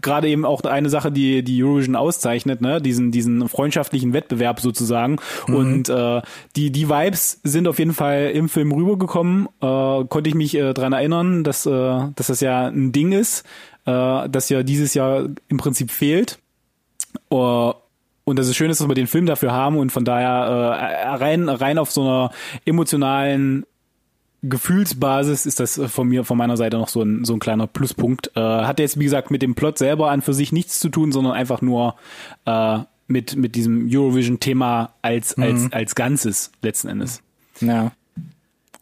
gerade 0.00 0.28
eben 0.28 0.44
auch 0.44 0.62
eine 0.62 0.88
Sache, 0.88 1.12
die 1.12 1.42
die 1.42 1.62
Eurovision 1.62 1.96
auszeichnet, 1.96 2.60
ne, 2.60 2.80
diesen 2.80 3.10
diesen 3.10 3.48
freundschaftlichen 3.48 4.12
Wettbewerb 4.12 4.60
sozusagen. 4.60 5.16
Mhm. 5.46 5.54
Und 5.54 5.88
äh, 5.88 6.22
die 6.56 6.70
die 6.70 6.88
Vibes 6.88 7.40
sind 7.44 7.68
auf 7.68 7.78
jeden 7.78 7.92
Fall 7.92 8.30
im 8.34 8.48
Film 8.48 8.72
rübergekommen. 8.72 9.48
Äh, 9.60 10.04
konnte 10.08 10.28
ich 10.28 10.34
mich 10.34 10.54
äh, 10.54 10.72
dran 10.72 10.92
erinnern, 10.92 11.44
dass 11.44 11.66
äh, 11.66 11.70
dass 12.14 12.28
das 12.28 12.40
ja 12.40 12.68
ein 12.68 12.92
Ding 12.92 13.12
ist, 13.12 13.44
äh, 13.84 14.28
das 14.28 14.48
ja 14.48 14.62
dieses 14.62 14.94
Jahr 14.94 15.26
im 15.48 15.56
Prinzip 15.58 15.90
fehlt. 15.90 16.38
Uh, 17.30 17.72
und 18.28 18.38
das 18.38 18.48
ist 18.48 18.56
schön, 18.56 18.68
dass 18.68 18.86
wir 18.86 18.94
den 18.94 19.06
Film 19.06 19.26
dafür 19.26 19.52
haben 19.52 19.76
und 19.76 19.90
von 19.90 20.04
daher 20.04 20.28
äh, 20.28 21.08
rein 21.08 21.48
rein 21.48 21.78
auf 21.78 21.90
so 21.90 22.02
einer 22.02 22.30
emotionalen 22.64 23.64
Gefühlsbasis 24.42 25.46
ist 25.46 25.58
das 25.58 25.80
von 25.86 26.08
mir, 26.08 26.24
von 26.24 26.38
meiner 26.38 26.56
Seite 26.56 26.76
noch 26.76 26.88
so 26.88 27.02
ein, 27.02 27.24
so 27.24 27.34
ein 27.34 27.40
kleiner 27.40 27.66
Pluspunkt. 27.66 28.30
Äh, 28.36 28.40
hat 28.40 28.78
jetzt, 28.78 28.98
wie 28.98 29.04
gesagt, 29.04 29.32
mit 29.32 29.42
dem 29.42 29.56
Plot 29.56 29.78
selber 29.78 30.10
an 30.10 30.22
für 30.22 30.32
sich 30.32 30.52
nichts 30.52 30.78
zu 30.78 30.90
tun, 30.90 31.10
sondern 31.10 31.32
einfach 31.32 31.60
nur, 31.60 31.96
äh, 32.44 32.78
mit, 33.08 33.36
mit 33.36 33.56
diesem 33.56 33.88
Eurovision-Thema 33.90 34.92
als, 35.02 35.36
als, 35.38 35.62
mhm. 35.62 35.68
als 35.72 35.94
Ganzes 35.94 36.52
letzten 36.62 36.88
Endes. 36.88 37.22
Ja. 37.60 37.92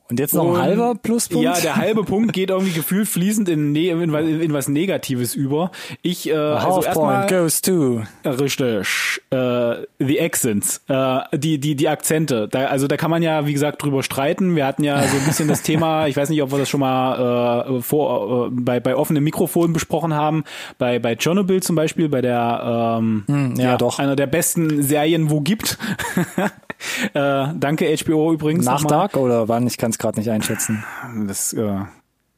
Und 0.09 0.21
jetzt 0.21 0.35
noch 0.35 0.55
ein 0.55 0.63
halber 0.63 0.95
Pluspunkt? 0.95 1.45
Ja, 1.45 1.59
der 1.59 1.77
halbe 1.77 2.05
Punkt 2.05 2.33
geht 2.33 2.51
irgendwie 2.51 2.73
gefühlt 2.73 3.09
fließend 3.09 3.49
in, 3.49 3.73
ne 3.73 3.89
in, 3.89 4.41
in 4.41 4.53
was 4.53 4.69
Negatives 4.69 5.35
über. 5.35 5.73
Ich, 6.03 6.29
äh, 6.29 6.35
also 6.35 6.83
erstmal 6.83 7.27
goes 7.27 7.61
to. 7.61 8.03
Richtig. 8.25 9.21
Äh, 9.31 9.75
the 9.99 10.21
accents. 10.21 10.81
Äh, 10.89 11.19
die, 11.37 11.59
die, 11.59 11.75
die 11.75 11.89
Akzente. 11.89 12.47
Da, 12.49 12.67
also 12.67 12.87
da 12.87 12.97
kann 12.97 13.11
man 13.11 13.23
ja, 13.23 13.47
wie 13.47 13.53
gesagt, 13.53 13.83
drüber 13.83 14.05
streiten. 14.05 14.55
Wir 14.55 14.65
hatten 14.65 14.85
ja 14.85 15.03
so 15.03 15.17
ein 15.17 15.25
bisschen 15.25 15.49
das 15.49 15.63
Thema, 15.63 16.07
ich 16.07 16.17
weiß 16.17 16.29
nicht, 16.29 16.41
ob 16.43 16.53
wir 16.53 16.59
das 16.59 16.69
schon 16.69 16.81
mal 16.81 17.67
äh, 17.69 17.83
vor, 17.83 18.47
äh, 18.47 18.51
bei, 18.53 18.79
bei 18.79 18.95
offenem 18.95 19.25
Mikrofon 19.25 19.73
besprochen 19.73 20.15
haben. 20.15 20.45
Bei, 20.79 21.01
bei 21.01 21.17
Chernobyl 21.17 21.63
zum 21.63 21.75
Beispiel, 21.75 22.09
bei 22.09 22.23
der 22.23 22.99
ähm, 23.01 23.25
hm, 23.27 23.57
ja, 23.57 23.65
ja, 23.71 23.77
doch. 23.77 23.99
einer 23.99 24.15
der 24.15 24.29
besten 24.29 24.85
Serien, 24.85 25.31
wo 25.31 25.41
gibt. 25.41 25.79
äh, 27.15 27.47
danke 27.59 27.95
HBO 28.05 28.33
übrigens. 28.33 28.65
Nach 28.67 28.85
Dark 28.85 29.17
oder 29.17 29.49
wann? 29.49 29.67
Ich 29.67 29.79
kann 29.79 29.96
es 29.97 29.99
gerade 29.99 30.19
nicht 30.19 30.31
einschätzen. 30.31 30.85
Das, 31.27 31.53
äh, 31.53 31.81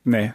nee, 0.04 0.32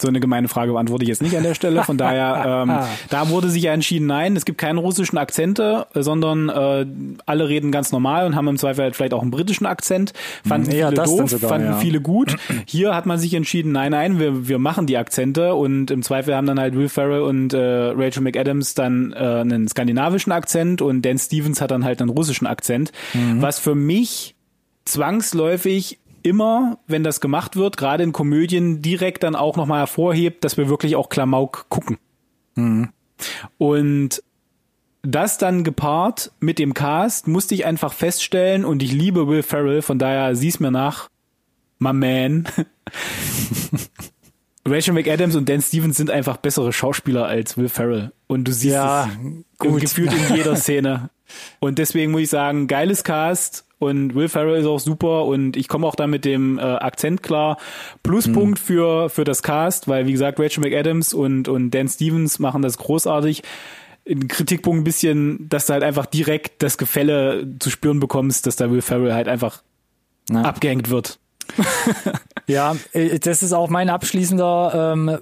so 0.00 0.06
eine 0.06 0.20
gemeine 0.20 0.46
Frage 0.46 0.72
beantworte 0.72 1.02
ich 1.02 1.08
jetzt 1.08 1.22
nicht 1.22 1.36
an 1.36 1.42
der 1.42 1.54
Stelle. 1.54 1.82
Von 1.82 1.98
daher, 1.98 2.62
ähm, 2.62 2.72
da 3.10 3.30
wurde 3.30 3.50
sich 3.50 3.64
ja 3.64 3.72
entschieden, 3.72 4.06
nein, 4.06 4.36
es 4.36 4.44
gibt 4.44 4.58
keine 4.58 4.78
russischen 4.78 5.18
Akzente, 5.18 5.88
sondern 5.92 6.48
äh, 6.48 6.86
alle 7.26 7.48
reden 7.48 7.72
ganz 7.72 7.90
normal 7.90 8.24
und 8.26 8.36
haben 8.36 8.46
im 8.46 8.58
Zweifel 8.58 8.84
halt 8.84 8.94
vielleicht 8.94 9.12
auch 9.12 9.22
einen 9.22 9.32
britischen 9.32 9.66
Akzent. 9.66 10.12
Fanden 10.46 10.70
ja, 10.70 10.90
viele 10.90 11.02
doof, 11.02 11.30
sogar, 11.30 11.48
fanden 11.48 11.68
ja. 11.68 11.78
viele 11.78 12.00
gut. 12.00 12.36
Hier 12.64 12.94
hat 12.94 13.06
man 13.06 13.18
sich 13.18 13.34
entschieden, 13.34 13.72
nein, 13.72 13.90
nein, 13.90 14.20
wir, 14.20 14.46
wir 14.46 14.60
machen 14.60 14.86
die 14.86 14.96
Akzente 14.96 15.54
und 15.54 15.90
im 15.90 16.02
Zweifel 16.02 16.36
haben 16.36 16.46
dann 16.46 16.60
halt 16.60 16.76
Will 16.76 16.88
Ferrell 16.88 17.22
und 17.22 17.52
äh, 17.52 17.58
Rachel 17.58 18.22
McAdams 18.22 18.74
dann 18.74 19.12
äh, 19.12 19.16
einen 19.16 19.66
skandinavischen 19.66 20.30
Akzent 20.30 20.80
und 20.80 21.02
Dan 21.02 21.18
Stevens 21.18 21.60
hat 21.60 21.72
dann 21.72 21.84
halt 21.84 22.00
einen 22.00 22.10
russischen 22.10 22.46
Akzent, 22.46 22.92
mhm. 23.14 23.42
was 23.42 23.58
für 23.58 23.74
mich 23.74 24.36
zwangsläufig 24.84 25.98
immer, 26.22 26.78
wenn 26.86 27.04
das 27.04 27.20
gemacht 27.20 27.56
wird, 27.56 27.76
gerade 27.76 28.02
in 28.02 28.12
Komödien, 28.12 28.82
direkt 28.82 29.22
dann 29.22 29.36
auch 29.36 29.56
nochmal 29.56 29.80
hervorhebt, 29.80 30.44
dass 30.44 30.56
wir 30.56 30.68
wirklich 30.68 30.96
auch 30.96 31.08
Klamauk 31.08 31.66
gucken. 31.68 31.98
Mhm. 32.54 32.90
Und 33.58 34.22
das 35.02 35.38
dann 35.38 35.64
gepaart 35.64 36.32
mit 36.40 36.58
dem 36.58 36.74
Cast 36.74 37.28
musste 37.28 37.54
ich 37.54 37.64
einfach 37.64 37.92
feststellen 37.92 38.64
und 38.64 38.82
ich 38.82 38.92
liebe 38.92 39.28
Will 39.28 39.42
Ferrell, 39.42 39.82
von 39.82 39.98
daher 39.98 40.34
sieh's 40.36 40.60
mir 40.60 40.70
nach, 40.70 41.08
my 41.78 41.92
man. 41.92 42.48
Rachel 44.66 44.92
McAdams 44.92 45.34
und 45.34 45.48
Dan 45.48 45.62
Stevens 45.62 45.96
sind 45.96 46.10
einfach 46.10 46.36
bessere 46.36 46.72
Schauspieler 46.72 47.26
als 47.26 47.56
Will 47.56 47.68
Ferrell 47.68 48.12
und 48.26 48.44
du 48.44 48.52
siehst 48.52 48.74
ja, 48.74 49.06
es 49.06 49.58
gut. 49.58 49.80
gefühlt 49.80 50.12
in 50.12 50.36
jeder 50.36 50.56
Szene. 50.56 51.10
Und 51.60 51.78
deswegen 51.78 52.12
muss 52.12 52.22
ich 52.22 52.30
sagen, 52.30 52.68
geiles 52.68 53.04
Cast, 53.04 53.66
und 53.78 54.14
Will 54.14 54.28
Ferrell 54.28 54.60
ist 54.60 54.66
auch 54.66 54.80
super 54.80 55.24
und 55.24 55.56
ich 55.56 55.68
komme 55.68 55.86
auch 55.86 55.94
da 55.94 56.06
mit 56.06 56.24
dem 56.24 56.58
äh, 56.58 56.62
Akzent 56.62 57.22
klar. 57.22 57.58
Pluspunkt 58.02 58.60
mhm. 58.60 58.64
für, 58.64 59.08
für 59.10 59.24
das 59.24 59.42
Cast, 59.42 59.88
weil 59.88 60.06
wie 60.06 60.12
gesagt, 60.12 60.40
Rachel 60.40 60.62
McAdams 60.64 61.14
und, 61.14 61.48
und 61.48 61.70
Dan 61.70 61.88
Stevens 61.88 62.38
machen 62.38 62.62
das 62.62 62.78
großartig. 62.78 63.42
Kritikpunkt 64.28 64.80
ein 64.80 64.84
bisschen, 64.84 65.48
dass 65.48 65.66
du 65.66 65.74
halt 65.74 65.82
einfach 65.82 66.06
direkt 66.06 66.62
das 66.62 66.78
Gefälle 66.78 67.46
zu 67.58 67.70
spüren 67.70 68.00
bekommst, 68.00 68.46
dass 68.46 68.56
da 68.56 68.70
Will 68.70 68.80
Ferrell 68.82 69.12
halt 69.12 69.28
einfach 69.28 69.62
Na. 70.30 70.42
abgehängt 70.42 70.88
wird. 70.88 71.18
Ja, 72.46 72.76
äh, 72.92 73.18
das 73.18 73.42
ist 73.42 73.52
auch 73.52 73.68
mein 73.68 73.90
abschließender 73.90 74.92
ähm, 74.94 75.18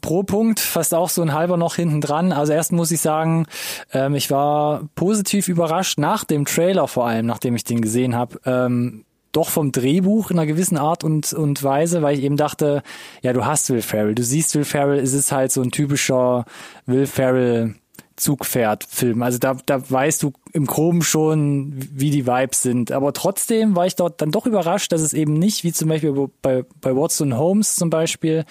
Pro-Punkt, 0.00 0.60
fast 0.60 0.94
auch 0.94 1.08
so 1.08 1.22
ein 1.22 1.32
halber 1.32 1.56
noch 1.56 1.76
hinten 1.76 2.00
dran. 2.00 2.32
Also 2.32 2.52
erst 2.52 2.72
muss 2.72 2.90
ich 2.90 3.00
sagen, 3.00 3.46
ähm, 3.92 4.14
ich 4.14 4.30
war 4.30 4.82
positiv 4.94 5.48
überrascht 5.48 5.98
nach 5.98 6.24
dem 6.24 6.44
Trailer 6.44 6.88
vor 6.88 7.06
allem, 7.06 7.26
nachdem 7.26 7.56
ich 7.56 7.64
den 7.64 7.80
gesehen 7.80 8.16
habe. 8.16 8.40
Ähm, 8.44 9.04
doch 9.32 9.48
vom 9.48 9.72
Drehbuch 9.72 10.30
in 10.30 10.38
einer 10.38 10.46
gewissen 10.46 10.76
Art 10.76 11.04
und, 11.04 11.32
und 11.32 11.62
Weise, 11.62 12.02
weil 12.02 12.18
ich 12.18 12.24
eben 12.24 12.36
dachte, 12.36 12.82
ja, 13.22 13.32
du 13.32 13.46
hast 13.46 13.70
Will 13.70 13.80
Ferrell, 13.80 14.14
du 14.14 14.22
siehst 14.22 14.54
Will 14.54 14.64
Ferrell, 14.64 15.00
es 15.00 15.14
ist 15.14 15.32
halt 15.32 15.50
so 15.50 15.62
ein 15.62 15.70
typischer 15.70 16.44
Will 16.84 17.06
Ferrell 17.06 17.74
Zugpferd-Film. 18.16 19.22
Also 19.22 19.38
da, 19.38 19.56
da 19.66 19.90
weißt 19.90 20.22
du 20.22 20.32
im 20.52 20.66
Groben 20.66 21.02
schon, 21.02 21.72
wie 21.76 22.10
die 22.10 22.26
Vibes 22.26 22.62
sind. 22.62 22.92
Aber 22.92 23.12
trotzdem 23.12 23.74
war 23.74 23.86
ich 23.86 23.96
dort 23.96 24.20
dann 24.20 24.30
doch 24.30 24.46
überrascht, 24.46 24.92
dass 24.92 25.00
es 25.00 25.14
eben 25.14 25.34
nicht, 25.34 25.64
wie 25.64 25.72
zum 25.72 25.88
Beispiel 25.88 26.28
bei, 26.42 26.64
bei 26.80 26.94
Watson 26.94 27.36
Holmes 27.36 27.76
zum 27.76 27.90
Beispiel, 27.90 28.44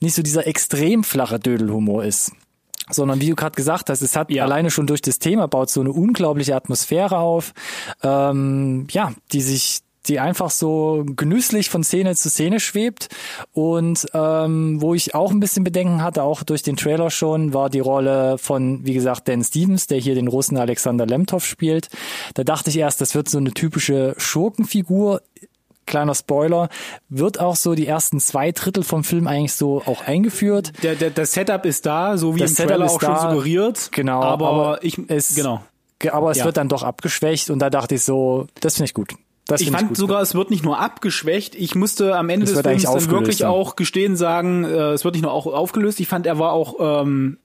nicht 0.00 0.14
so 0.14 0.22
dieser 0.22 0.46
extrem 0.46 1.04
flache 1.04 1.38
Dödelhumor 1.38 2.04
ist 2.04 2.32
sondern 2.90 3.20
wie 3.20 3.30
du 3.30 3.34
gerade 3.34 3.56
gesagt 3.56 3.88
hast, 3.88 4.02
es 4.02 4.14
hat 4.14 4.30
ja. 4.30 4.44
alleine 4.44 4.70
schon 4.70 4.86
durch 4.86 5.00
das 5.00 5.18
Thema 5.18 5.48
baut 5.48 5.70
so 5.70 5.80
eine 5.80 5.90
unglaubliche 5.90 6.54
Atmosphäre 6.54 7.16
auf, 7.16 7.54
ähm, 8.02 8.86
ja, 8.90 9.14
die 9.32 9.40
sich 9.40 9.80
die 10.06 10.20
einfach 10.20 10.50
so 10.50 11.04
genüsslich 11.16 11.70
von 11.70 11.82
Szene 11.82 12.14
zu 12.14 12.30
Szene 12.30 12.60
schwebt. 12.60 13.08
Und 13.52 14.06
ähm, 14.12 14.80
wo 14.80 14.94
ich 14.94 15.14
auch 15.14 15.30
ein 15.30 15.40
bisschen 15.40 15.64
Bedenken 15.64 16.02
hatte, 16.02 16.22
auch 16.22 16.42
durch 16.42 16.62
den 16.62 16.76
Trailer 16.76 17.10
schon, 17.10 17.54
war 17.54 17.70
die 17.70 17.80
Rolle 17.80 18.38
von, 18.38 18.84
wie 18.84 18.94
gesagt, 18.94 19.28
Dan 19.28 19.42
Stevens, 19.42 19.86
der 19.86 19.98
hier 19.98 20.14
den 20.14 20.28
Russen 20.28 20.56
Alexander 20.56 21.06
Lemtov 21.06 21.44
spielt. 21.44 21.88
Da 22.34 22.44
dachte 22.44 22.70
ich 22.70 22.78
erst, 22.78 23.00
das 23.00 23.14
wird 23.14 23.28
so 23.28 23.38
eine 23.38 23.52
typische 23.52 24.14
Schurkenfigur 24.18 25.22
kleiner 25.86 26.14
Spoiler, 26.14 26.68
wird 27.08 27.38
auch 27.40 27.56
so 27.56 27.74
die 27.74 27.86
ersten 27.86 28.20
zwei 28.20 28.52
Drittel 28.52 28.82
vom 28.82 29.04
Film 29.04 29.26
eigentlich 29.26 29.52
so 29.52 29.82
auch 29.84 30.06
eingeführt. 30.06 30.72
Der, 30.82 30.94
der, 30.94 31.10
das 31.10 31.32
Setup 31.32 31.64
ist 31.66 31.86
da, 31.86 32.16
so 32.16 32.34
wie 32.34 32.40
das 32.40 32.52
im 32.52 32.56
Setup 32.56 32.70
Trailer 32.70 32.90
auch 32.90 32.98
da, 32.98 33.20
schon 33.20 33.30
suggeriert. 33.30 33.90
Genau. 33.92 34.22
Aber, 34.22 34.48
aber 34.48 34.84
ich, 34.84 34.98
es, 35.08 35.34
genau. 35.34 35.62
Aber 36.10 36.30
es 36.30 36.38
ja. 36.38 36.44
wird 36.44 36.56
dann 36.56 36.68
doch 36.68 36.82
abgeschwächt 36.82 37.50
und 37.50 37.58
da 37.58 37.70
dachte 37.70 37.94
ich 37.94 38.02
so, 38.02 38.46
das 38.60 38.74
finde 38.74 38.86
ich 38.86 38.94
gut. 38.94 39.14
Das 39.46 39.60
ich 39.60 39.70
fand 39.70 39.92
ich 39.92 39.98
sogar, 39.98 40.22
es 40.22 40.34
wird 40.34 40.50
nicht 40.50 40.64
nur 40.64 40.78
abgeschwächt. 40.80 41.54
Ich 41.54 41.74
musste 41.74 42.16
am 42.16 42.30
Ende 42.30 42.46
des 42.46 42.60
Films 42.60 42.84
dann 42.84 43.10
wirklich 43.10 43.38
dann. 43.38 43.50
auch 43.50 43.76
gestehen 43.76 44.16
sagen, 44.16 44.64
äh, 44.64 44.92
es 44.92 45.04
wird 45.04 45.14
nicht 45.14 45.22
nur 45.22 45.32
auch 45.32 45.46
aufgelöst. 45.46 46.00
Ich 46.00 46.08
fand, 46.08 46.26
er 46.26 46.38
war 46.38 46.52
auch 46.52 47.02
ähm, 47.02 47.38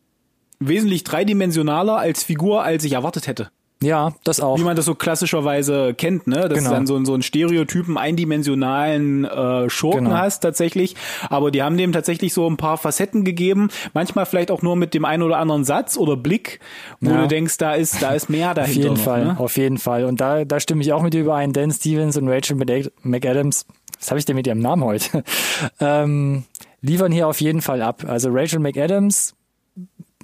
wesentlich 0.59 1.03
dreidimensionaler 1.03 1.97
als 1.97 2.23
Figur, 2.23 2.63
als 2.63 2.83
ich 2.85 2.93
erwartet 2.93 3.27
hätte. 3.27 3.51
Ja, 3.81 4.11
das 4.25 4.41
auch. 4.41 4.57
Wie 4.57 4.63
man 4.63 4.75
das 4.75 4.83
so 4.83 4.93
klassischerweise 4.93 5.93
kennt, 5.93 6.27
ne? 6.27 6.49
Dass 6.49 6.57
genau. 6.57 6.69
du 6.69 6.75
dann 6.75 6.87
so, 6.87 7.05
so 7.05 7.13
einen 7.13 7.23
Stereotypen, 7.23 7.97
eindimensionalen 7.97 9.23
äh, 9.23 9.69
Schurken 9.69 10.05
genau. 10.05 10.17
hast 10.17 10.41
tatsächlich. 10.41 10.97
Aber 11.29 11.49
die 11.49 11.63
haben 11.63 11.77
dem 11.77 11.93
tatsächlich 11.93 12.33
so 12.33 12.49
ein 12.49 12.57
paar 12.57 12.77
Facetten 12.77 13.23
gegeben. 13.23 13.69
Manchmal 13.93 14.25
vielleicht 14.25 14.51
auch 14.51 14.61
nur 14.61 14.75
mit 14.75 14.93
dem 14.93 15.05
einen 15.05 15.23
oder 15.23 15.37
anderen 15.37 15.63
Satz 15.63 15.95
oder 15.95 16.17
Blick, 16.17 16.59
wo 16.99 17.11
ja. 17.11 17.21
du 17.21 17.27
denkst, 17.29 17.57
da 17.57 17.73
ist, 17.73 18.01
da 18.01 18.11
ist 18.11 18.29
mehr 18.29 18.53
dahinter. 18.53 18.79
Auf 18.79 18.83
jeden 18.83 18.95
noch, 18.95 19.03
Fall, 19.03 19.25
ne? 19.25 19.39
auf 19.39 19.57
jeden 19.57 19.77
Fall. 19.77 20.03
Und 20.03 20.19
da, 20.19 20.43
da 20.43 20.59
stimme 20.59 20.81
ich 20.81 20.91
auch 20.91 21.01
mit 21.01 21.13
dir 21.13 21.21
überein. 21.21 21.53
Dan 21.53 21.71
Stevens 21.71 22.17
und 22.17 22.27
Rachel 22.27 22.57
McAdams, 22.57 23.65
was 23.97 24.09
habe 24.09 24.19
ich 24.19 24.25
denn 24.25 24.35
mit 24.35 24.45
ihrem 24.45 24.59
Namen 24.59 24.83
heute? 24.83 25.23
ähm, 25.79 26.43
liefern 26.81 27.13
hier 27.13 27.29
auf 27.29 27.39
jeden 27.39 27.61
Fall 27.61 27.81
ab. 27.81 28.03
Also 28.05 28.29
Rachel 28.29 28.59
McAdams, 28.59 29.35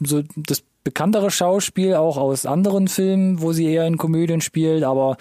so 0.01 0.23
das 0.35 0.61
bekanntere 0.85 1.31
Schauspiel, 1.31 1.95
auch 1.95 2.15
aus 2.15 2.45
anderen 2.45 2.87
Filmen, 2.87 3.41
wo 3.41 3.51
sie 3.51 3.65
eher 3.65 3.85
in 3.85 3.97
Komödien 3.97 4.39
spielt, 4.39 4.85
aber 4.85 5.17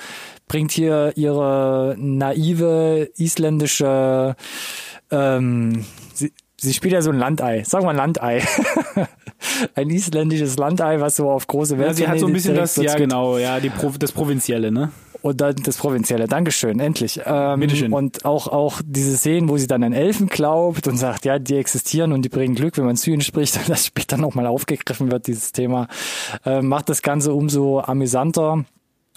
bringt 0.47 0.71
hier 0.71 1.13
ihre 1.17 1.97
naive 1.99 3.11
isländische 3.17 4.37
ähm, 5.11 5.85
sie, 6.13 6.33
sie 6.61 6.75
spielt 6.75 6.95
ja 6.95 7.03
so 7.03 7.11
ein 7.11 7.19
Landei, 7.19 7.63
sagen 7.65 7.87
wir 7.87 7.93
Landei. 7.93 8.43
ein 9.75 9.91
isländisches 9.91 10.57
Landei, 10.57 11.01
was 11.01 11.17
so 11.17 11.31
auf 11.31 11.47
große 11.47 11.79
Welt. 11.79 11.89
Ja, 11.89 11.95
sie 11.95 12.09
hat 12.09 12.19
so 12.19 12.27
ein 12.27 12.33
bisschen 12.33 12.55
das, 12.55 12.77
ja 12.77 12.97
genau, 12.97 13.39
ja, 13.39 13.61
die 13.61 13.71
Pro, 13.71 13.91
das 13.99 14.13
Provinzielle, 14.13 14.71
ne? 14.71 14.91
Und 15.25 15.41
dann 15.41 15.57
das 15.57 15.79
Provinzielle. 15.79 16.29
Dankeschön, 16.29 16.81
endlich. 16.81 17.19
Ähm, 17.25 17.59
Bitteschön. 17.59 17.95
Und 17.95 18.27
auch, 18.27 18.47
auch 18.47 18.83
diese 18.85 19.17
Szenen, 19.17 19.49
wo 19.49 19.57
sie 19.57 19.67
dann 19.67 19.83
an 19.83 19.95
Elfen 19.95 20.27
glaubt 20.27 20.87
und 20.87 20.99
sagt, 20.99 21.25
ja, 21.25 21.39
die 21.39 21.57
existieren 21.57 22.13
und 22.13 22.27
die 22.27 22.29
bringen 22.29 22.55
Glück, 22.55 22.77
wenn 22.77 22.85
man 22.85 22.97
zu 22.97 23.11
ihnen 23.11 23.23
spricht 23.23 23.57
und 23.61 23.71
das 23.71 23.87
später 23.87 24.19
nochmal 24.19 24.47
aufgegriffen 24.47 25.11
wird, 25.11 25.27
dieses 25.27 25.53
Thema, 25.53 25.89
äh, 26.45 26.61
macht 26.61 26.91
das 26.91 27.01
Ganze 27.01 27.33
umso 27.33 27.81
amüsanter. 27.81 28.67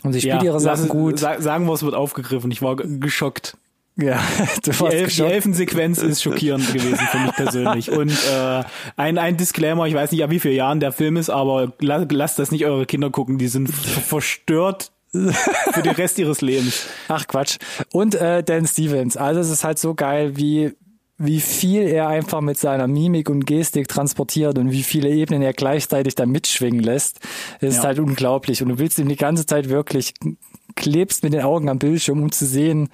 Und 0.02 0.14
sie 0.14 0.22
spielt 0.22 0.44
ja, 0.44 0.44
ihre 0.44 0.62
Sachen 0.62 0.88
gut. 0.88 1.20
Sagen 1.20 1.66
wir, 1.66 1.74
es 1.74 1.84
wird 1.84 1.94
aufgegriffen. 1.94 2.52
Ich 2.52 2.62
war 2.62 2.78
geschockt. 2.78 3.58
Ja, 3.98 4.18
du 4.64 4.72
die, 4.72 4.86
Elf, 4.86 5.14
die 5.14 5.24
Elfensequenz 5.24 6.02
ist 6.02 6.24
schockierend 6.24 6.66
gewesen 6.74 7.06
für 7.12 7.18
mich 7.18 7.34
persönlich. 7.34 7.92
Und 7.92 8.12
äh, 8.12 8.64
ein, 8.96 9.18
ein 9.18 9.36
Disclaimer, 9.36 9.88
ich 9.88 9.94
weiß 9.94 10.14
nicht, 10.14 10.24
ab 10.24 10.30
wie 10.30 10.40
vielen 10.40 10.56
Jahren 10.56 10.80
der 10.80 10.94
Film 10.94 11.18
ist, 11.18 11.30
aber 11.30 11.74
lasst 11.82 12.40
das 12.40 12.50
nicht 12.50 12.66
eure 12.66 12.86
Kinder 12.86 13.10
gucken, 13.10 13.38
die 13.38 13.50
sind 13.50 13.70
verstört 13.70 14.94
für 15.74 15.82
den 15.82 15.94
Rest 15.94 16.20
ihres 16.20 16.42
Lebens. 16.42 16.88
Ach 17.08 17.28
Quatsch. 17.28 17.58
Und 17.92 18.16
äh, 18.16 18.44
Dan 18.44 18.68
Stevens. 18.68 19.18
Also 19.18 19.40
es 19.40 19.50
ist 19.50 19.64
halt 19.64 19.80
so 19.80 19.96
geil, 19.96 20.38
wie 20.38 20.74
wie 21.20 21.42
viel 21.42 21.82
er 21.82 22.08
einfach 22.08 22.42
mit 22.42 22.60
seiner 22.60 22.88
Mimik 22.88 23.30
und 23.30 23.46
Gestik 23.46 23.88
transportiert 23.88 24.60
und 24.60 24.72
wie 24.72 24.84
viele 24.84 25.10
Ebenen 25.10 25.42
er 25.42 25.54
gleichzeitig 25.54 26.14
da 26.14 26.28
mitschwingen 26.28 26.82
lässt, 26.82 27.20
ist 27.60 27.78
ja. 27.78 27.84
halt 27.86 28.00
unglaublich. 28.00 28.62
Und 28.62 28.70
du 28.70 28.78
willst 28.78 29.00
ihm 29.00 29.08
die 29.08 29.16
ganze 29.16 29.48
Zeit 29.48 29.70
wirklich 29.70 30.14
klebst 30.76 31.24
mit 31.24 31.34
den 31.34 31.42
Augen 31.42 31.70
am 31.70 31.80
Bildschirm, 31.80 32.22
um 32.22 32.32
zu 32.32 32.46
sehen, 32.46 32.90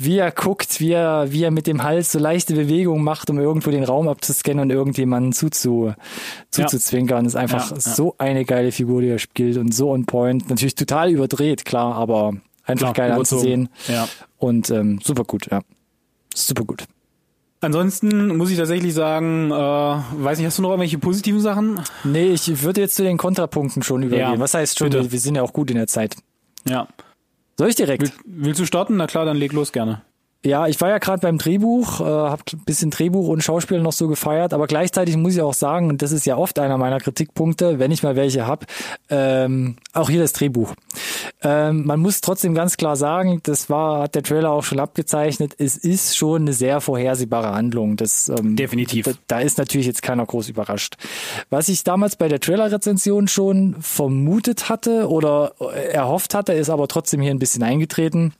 wie 0.00 0.16
er 0.16 0.30
guckt, 0.30 0.78
wie 0.78 0.92
er, 0.92 1.32
wie 1.32 1.42
er 1.42 1.50
mit 1.50 1.66
dem 1.66 1.82
Hals 1.82 2.12
so 2.12 2.20
leichte 2.20 2.54
Bewegungen 2.54 3.02
macht, 3.02 3.30
um 3.30 3.38
irgendwo 3.38 3.72
den 3.72 3.82
Raum 3.82 4.06
abzuscannen 4.06 4.62
und 4.62 4.70
irgendjemanden 4.70 5.32
zuzu, 5.32 5.92
zuzuzwinkern. 6.50 7.24
Ja. 7.24 7.26
ist 7.26 7.34
einfach 7.34 7.72
ja, 7.72 7.80
so 7.80 8.14
eine 8.16 8.44
geile 8.44 8.70
Figur, 8.70 9.02
die 9.02 9.08
er 9.08 9.18
spielt 9.18 9.56
und 9.56 9.74
so 9.74 9.90
on 9.90 10.06
point. 10.06 10.48
Natürlich 10.48 10.76
total 10.76 11.10
überdreht, 11.10 11.64
klar, 11.64 11.96
aber 11.96 12.34
einfach 12.64 12.94
klar, 12.94 13.08
geil 13.08 13.18
anzusehen. 13.18 13.70
Ja. 13.88 14.08
Und 14.38 14.70
ähm, 14.70 15.00
super 15.02 15.24
gut, 15.24 15.50
ja. 15.50 15.62
Super 16.32 16.64
gut. 16.64 16.84
Ansonsten 17.60 18.36
muss 18.36 18.50
ich 18.50 18.56
tatsächlich 18.56 18.94
sagen, 18.94 19.50
äh, 19.50 19.54
weiß 19.54 20.38
nicht, 20.38 20.46
hast 20.46 20.58
du 20.58 20.62
noch 20.62 20.70
irgendwelche 20.70 20.98
positiven 20.98 21.40
Sachen? 21.40 21.80
Nee, 22.04 22.28
ich 22.28 22.62
würde 22.62 22.82
jetzt 22.82 22.94
zu 22.94 23.02
den 23.02 23.16
Kontrapunkten 23.18 23.82
schon 23.82 24.04
übergehen. 24.04 24.34
Ja, 24.34 24.38
Was 24.38 24.54
heißt 24.54 24.78
schon, 24.78 24.92
wir, 24.92 25.10
wir 25.10 25.18
sind 25.18 25.34
ja 25.34 25.42
auch 25.42 25.52
gut 25.52 25.72
in 25.72 25.76
der 25.76 25.88
Zeit. 25.88 26.14
Ja. 26.68 26.86
Soll 27.58 27.68
ich 27.68 27.74
direkt? 27.74 28.02
Will, 28.02 28.12
willst 28.24 28.60
du 28.60 28.66
starten? 28.66 28.96
Na 28.96 29.08
klar, 29.08 29.24
dann 29.24 29.36
leg 29.36 29.52
los 29.52 29.72
gerne. 29.72 30.02
Ja, 30.44 30.68
ich 30.68 30.80
war 30.80 30.88
ja 30.88 30.98
gerade 30.98 31.20
beim 31.20 31.36
Drehbuch, 31.36 32.00
äh, 32.00 32.04
habe 32.04 32.42
ein 32.52 32.64
bisschen 32.64 32.92
Drehbuch 32.92 33.26
und 33.26 33.42
Schauspiel 33.42 33.80
noch 33.80 33.92
so 33.92 34.06
gefeiert, 34.06 34.54
aber 34.54 34.68
gleichzeitig 34.68 35.16
muss 35.16 35.34
ich 35.34 35.42
auch 35.42 35.54
sagen, 35.54 35.88
und 35.88 36.00
das 36.00 36.12
ist 36.12 36.26
ja 36.26 36.36
oft 36.36 36.60
einer 36.60 36.78
meiner 36.78 37.00
Kritikpunkte, 37.00 37.80
wenn 37.80 37.90
ich 37.90 38.04
mal 38.04 38.14
welche 38.14 38.46
hab, 38.46 38.64
ähm, 39.10 39.76
auch 39.94 40.08
hier 40.08 40.20
das 40.20 40.32
Drehbuch. 40.32 40.74
Ähm, 41.42 41.84
man 41.84 41.98
muss 41.98 42.20
trotzdem 42.20 42.54
ganz 42.54 42.76
klar 42.76 42.94
sagen, 42.94 43.40
das 43.42 43.68
war, 43.68 44.02
hat 44.02 44.14
der 44.14 44.22
Trailer 44.22 44.52
auch 44.52 44.62
schon 44.62 44.78
abgezeichnet, 44.78 45.56
es 45.58 45.76
ist 45.76 46.16
schon 46.16 46.42
eine 46.42 46.52
sehr 46.52 46.80
vorhersehbare 46.80 47.52
Handlung. 47.52 47.96
Das, 47.96 48.28
ähm, 48.28 48.54
Definitiv. 48.54 49.06
Da, 49.06 49.12
da 49.26 49.40
ist 49.40 49.58
natürlich 49.58 49.88
jetzt 49.88 50.02
keiner 50.02 50.24
groß 50.24 50.50
überrascht. 50.50 50.94
Was 51.50 51.68
ich 51.68 51.82
damals 51.82 52.14
bei 52.14 52.28
der 52.28 52.38
Trailer-Rezension 52.38 53.26
schon 53.26 53.74
vermutet 53.80 54.68
hatte 54.68 55.08
oder 55.08 55.54
erhofft 55.92 56.34
hatte, 56.34 56.52
ist 56.52 56.70
aber 56.70 56.86
trotzdem 56.86 57.20
hier 57.20 57.32
ein 57.32 57.40
bisschen 57.40 57.64
eingetreten 57.64 58.34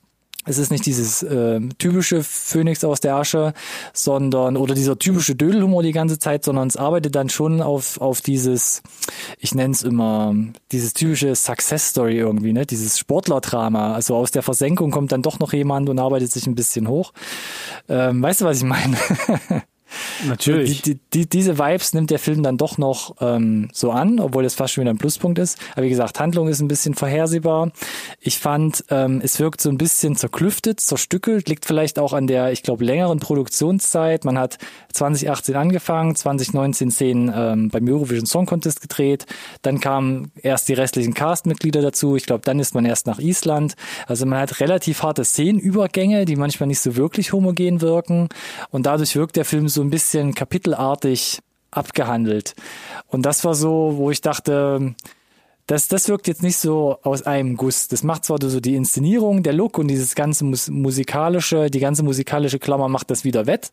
es 0.49 0.57
ist 0.57 0.71
nicht 0.71 0.85
dieses 0.85 1.23
äh, 1.23 1.59
typische 1.77 2.23
Phönix 2.23 2.83
aus 2.83 2.99
der 2.99 3.15
Asche, 3.15 3.53
sondern 3.93 4.57
oder 4.57 4.73
dieser 4.73 4.97
typische 4.97 5.35
Dödelhumor 5.35 5.83
die 5.83 5.91
ganze 5.91 6.19
Zeit, 6.19 6.43
sondern 6.43 6.67
es 6.67 6.75
arbeitet 6.75 7.15
dann 7.15 7.29
schon 7.29 7.61
auf 7.61 8.01
auf 8.01 8.21
dieses, 8.21 8.81
ich 9.37 9.53
nenne 9.53 9.73
es 9.73 9.83
immer 9.83 10.35
dieses 10.71 10.93
typische 10.93 11.35
Success 11.35 11.89
Story 11.89 12.17
irgendwie, 12.17 12.53
ne, 12.53 12.65
dieses 12.65 12.97
Sportlerdrama. 12.97 13.93
Also 13.93 14.15
aus 14.15 14.31
der 14.31 14.41
Versenkung 14.41 14.91
kommt 14.91 15.11
dann 15.11 15.21
doch 15.21 15.39
noch 15.39 15.53
jemand 15.53 15.89
und 15.89 15.99
arbeitet 15.99 16.31
sich 16.31 16.47
ein 16.47 16.55
bisschen 16.55 16.87
hoch. 16.87 17.13
Ähm, 17.87 18.21
weißt 18.21 18.41
du, 18.41 18.45
was 18.45 18.57
ich 18.57 18.63
meine? 18.63 18.97
Natürlich. 20.27 20.81
Die, 20.81 20.99
die, 21.13 21.27
diese 21.27 21.57
Vibes 21.57 21.93
nimmt 21.93 22.11
der 22.11 22.19
Film 22.19 22.43
dann 22.43 22.57
doch 22.57 22.77
noch 22.77 23.15
ähm, 23.21 23.69
so 23.73 23.91
an, 23.91 24.19
obwohl 24.19 24.43
das 24.43 24.55
fast 24.55 24.73
schon 24.73 24.83
wieder 24.83 24.93
ein 24.93 24.97
Pluspunkt 24.97 25.39
ist. 25.39 25.57
Aber 25.73 25.83
wie 25.83 25.89
gesagt, 25.89 26.19
Handlung 26.19 26.47
ist 26.47 26.59
ein 26.61 26.67
bisschen 26.67 26.93
vorhersehbar. 26.93 27.71
Ich 28.19 28.39
fand, 28.39 28.85
ähm, 28.89 29.21
es 29.23 29.39
wirkt 29.39 29.61
so 29.61 29.69
ein 29.69 29.77
bisschen 29.77 30.15
zerklüftet, 30.15 30.79
zerstückelt, 30.79 31.49
liegt 31.49 31.65
vielleicht 31.65 31.99
auch 31.99 32.13
an 32.13 32.27
der, 32.27 32.51
ich 32.51 32.63
glaube, 32.63 32.85
längeren 32.85 33.19
Produktionszeit. 33.19 34.25
Man 34.25 34.37
hat 34.37 34.57
2018 34.93 35.55
angefangen, 35.55 36.15
2019 36.15 36.91
Szenen 36.91 37.31
ähm, 37.35 37.69
beim 37.69 37.87
Eurovision 37.87 38.25
Song 38.25 38.45
Contest 38.45 38.81
gedreht. 38.81 39.25
Dann 39.61 39.79
kamen 39.79 40.31
erst 40.41 40.69
die 40.69 40.73
restlichen 40.73 41.13
Castmitglieder 41.13 41.81
dazu. 41.81 42.15
Ich 42.15 42.25
glaube, 42.25 42.41
dann 42.43 42.59
ist 42.59 42.75
man 42.75 42.85
erst 42.85 43.07
nach 43.07 43.19
Island. 43.19 43.75
Also 44.07 44.25
man 44.25 44.39
hat 44.39 44.59
relativ 44.59 45.03
harte 45.03 45.25
Szenenübergänge, 45.25 46.25
die 46.25 46.35
manchmal 46.35 46.67
nicht 46.67 46.79
so 46.79 46.95
wirklich 46.95 47.33
homogen 47.33 47.81
wirken. 47.81 48.29
Und 48.69 48.85
dadurch 48.85 49.15
wirkt 49.15 49.35
der 49.35 49.45
Film 49.45 49.67
so 49.67 49.78
so 49.79 49.85
ein 49.85 49.89
bisschen 49.89 50.35
kapitelartig 50.35 51.39
abgehandelt. 51.71 52.53
Und 53.07 53.25
das 53.25 53.45
war 53.45 53.55
so, 53.55 53.93
wo 53.95 54.11
ich 54.11 54.19
dachte, 54.19 54.93
das, 55.67 55.87
das 55.87 56.09
wirkt 56.09 56.27
jetzt 56.27 56.43
nicht 56.43 56.57
so 56.57 56.97
aus 57.03 57.23
einem 57.23 57.55
Guss. 57.55 57.87
Das 57.87 58.03
macht 58.03 58.25
zwar 58.25 58.39
so 58.41 58.59
die 58.59 58.75
Inszenierung, 58.75 59.41
der 59.41 59.53
Look 59.53 59.77
und 59.77 59.87
dieses 59.87 60.15
ganze 60.15 60.43
Mus 60.43 60.67
musikalische, 60.67 61.69
die 61.69 61.79
ganze 61.79 62.03
musikalische 62.03 62.59
Klammer 62.59 62.89
macht 62.89 63.09
das 63.09 63.23
wieder 63.23 63.45
wett, 63.45 63.71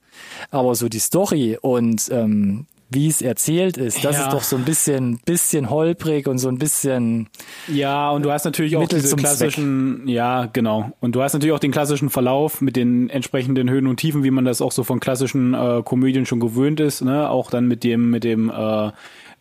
aber 0.53 0.77
so 0.77 0.89
die 0.89 1.01
Story 1.01 1.59
und 1.61 2.09
ähm, 2.13 2.67
wie 2.89 3.09
es 3.09 3.21
erzählt 3.21 3.77
ist. 3.77 4.05
Das 4.05 4.17
ja. 4.17 4.25
ist 4.25 4.33
doch 4.33 4.43
so 4.43 4.57
ein 4.57 4.65
bisschen, 4.65 5.19
bisschen 5.25 5.71
holprig 5.71 6.29
und 6.29 6.39
so 6.39 6.49
ein 6.49 6.59
bisschen. 6.59 7.29
Ja, 7.67 8.11
und 8.11 8.25
du 8.25 8.31
hast 8.31 8.45
natürlich 8.45 8.77
auch 8.77 8.87
diese 8.87 9.17
klassischen, 9.17 10.03
Zweck. 10.05 10.15
ja, 10.15 10.47
genau. 10.47 10.93
Und 11.01 11.17
du 11.17 11.23
hast 11.23 11.33
natürlich 11.33 11.55
auch 11.55 11.61
den 11.61 11.73
klassischen 11.73 12.11
Verlauf 12.11 12.61
mit 12.61 12.77
den 12.77 13.11
entsprechenden 13.11 13.69
Höhen 13.69 13.87
und 13.89 13.97
Tiefen, 13.97 14.23
wie 14.23 14.31
man 14.31 14.45
das 14.45 14.61
auch 14.61 14.73
so 14.73 14.85
von 14.85 15.01
klassischen 15.01 15.55
äh, 15.55 15.83
Komödien 15.85 16.27
schon 16.27 16.39
gewöhnt 16.39 16.79
ist, 16.79 17.03
ne? 17.03 17.29
Auch 17.29 17.51
dann 17.51 17.67
mit 17.67 17.83
dem, 17.83 18.11
mit 18.11 18.23
dem 18.23 18.51
äh, 18.51 18.93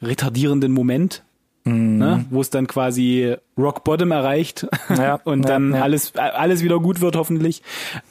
retardierenden 0.01 0.71
Moment. 0.71 1.23
Mhm. 1.67 1.97
Ne, 1.97 2.25
wo 2.29 2.41
es 2.41 2.51
dann 2.51 2.67
quasi 2.67 3.37
Rock 3.57 3.83
Bottom 3.83 4.11
erreicht 4.11 4.67
ja, 4.95 5.15
und 5.23 5.45
ja, 5.45 5.49
dann 5.49 5.73
ja. 5.73 5.81
alles 5.81 6.15
alles 6.15 6.61
wieder 6.61 6.79
gut 6.79 7.01
wird 7.01 7.15
hoffentlich. 7.15 7.63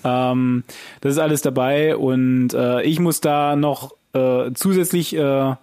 Ähm, 0.03 0.65
das 1.01 1.13
ist 1.13 1.19
alles 1.21 1.41
dabei 1.43 1.97
und 1.97 2.53
äh, 2.53 2.83
ich 2.83 2.99
muss 2.99 3.21
da 3.21 3.55
noch 3.55 3.93
äh, 4.15 4.53
zusätzlich 4.55 5.15
äh, 5.15 5.55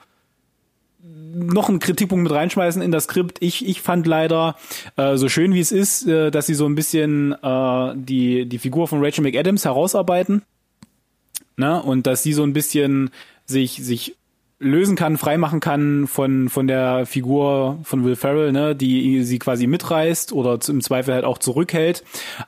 noch 1.33 1.69
einen 1.69 1.79
Kritikpunkt 1.79 2.23
mit 2.23 2.31
reinschmeißen 2.31 2.81
in 2.81 2.91
das 2.91 3.05
Skript. 3.05 3.37
Ich, 3.41 3.67
ich 3.67 3.81
fand 3.81 4.05
leider, 4.05 4.55
äh, 4.97 5.17
so 5.17 5.29
schön 5.29 5.53
wie 5.53 5.59
es 5.59 5.71
ist, 5.71 6.07
äh, 6.07 6.31
dass 6.31 6.45
sie 6.45 6.53
so 6.53 6.65
ein 6.65 6.75
bisschen 6.75 7.33
äh, 7.41 7.93
die, 7.95 8.45
die 8.45 8.59
Figur 8.59 8.87
von 8.87 9.03
Rachel 9.03 9.23
McAdams 9.23 9.65
herausarbeiten. 9.65 10.43
Ne? 11.57 11.81
Und 11.81 12.07
dass 12.07 12.23
sie 12.23 12.33
so 12.33 12.43
ein 12.43 12.53
bisschen 12.53 13.09
sich, 13.45 13.83
sich 13.83 14.15
lösen 14.59 14.95
kann, 14.95 15.17
freimachen 15.17 15.59
kann 15.59 16.07
von, 16.07 16.49
von 16.49 16.67
der 16.67 17.05
Figur 17.05 17.79
von 17.83 18.03
Will 18.03 18.15
Ferrell, 18.15 18.51
ne, 18.51 18.75
die 18.75 19.23
sie 19.23 19.39
quasi 19.39 19.65
mitreißt 19.65 20.33
oder 20.33 20.59
im 20.67 20.81
Zweifel 20.81 21.15
halt 21.15 21.25
auch 21.25 21.39
zurückhält. 21.39 22.03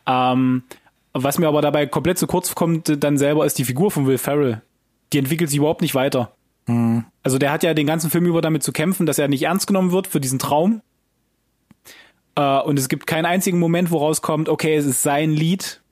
Ähm, 0.06 0.64
was 1.12 1.40
mir 1.40 1.48
aber 1.48 1.62
dabei 1.62 1.88
komplett 1.88 2.20
zu 2.20 2.28
kurz 2.28 2.54
kommt, 2.54 3.04
dann 3.04 3.18
selber 3.18 3.46
ist 3.46 3.58
die 3.58 3.66
Figur 3.66 3.90
von 3.90 4.06
Will 4.06 4.20
Ferrell 4.20 4.62
die 5.14 5.20
entwickelt 5.20 5.50
sich 5.50 5.58
überhaupt 5.58 5.82
nicht 5.82 5.96
weiter. 5.96 6.34
Mhm. 6.68 7.06
Also 7.22 7.38
der 7.38 7.52
hat 7.52 7.64
ja 7.64 7.74
den 7.74 7.88
ganzen 7.88 8.10
Film 8.10 8.26
über 8.26 8.42
damit 8.42 8.64
zu 8.64 8.72
kämpfen, 8.72 9.06
dass 9.06 9.20
er 9.20 9.28
nicht 9.28 9.44
ernst 9.44 9.68
genommen 9.68 9.92
wird 9.92 10.08
für 10.08 10.20
diesen 10.20 10.40
Traum. 10.40 10.82
Äh, 12.36 12.60
und 12.62 12.80
es 12.80 12.90
gibt 12.90 13.08
keinen 13.08 13.26
einzigen 13.26 13.60
Moment, 13.60 13.92
wo 13.92 13.98
rauskommt, 13.98 14.50
okay, 14.50 14.76
es 14.76 14.86
ist 14.86 15.04
sein 15.04 15.32
Lied 15.32 15.83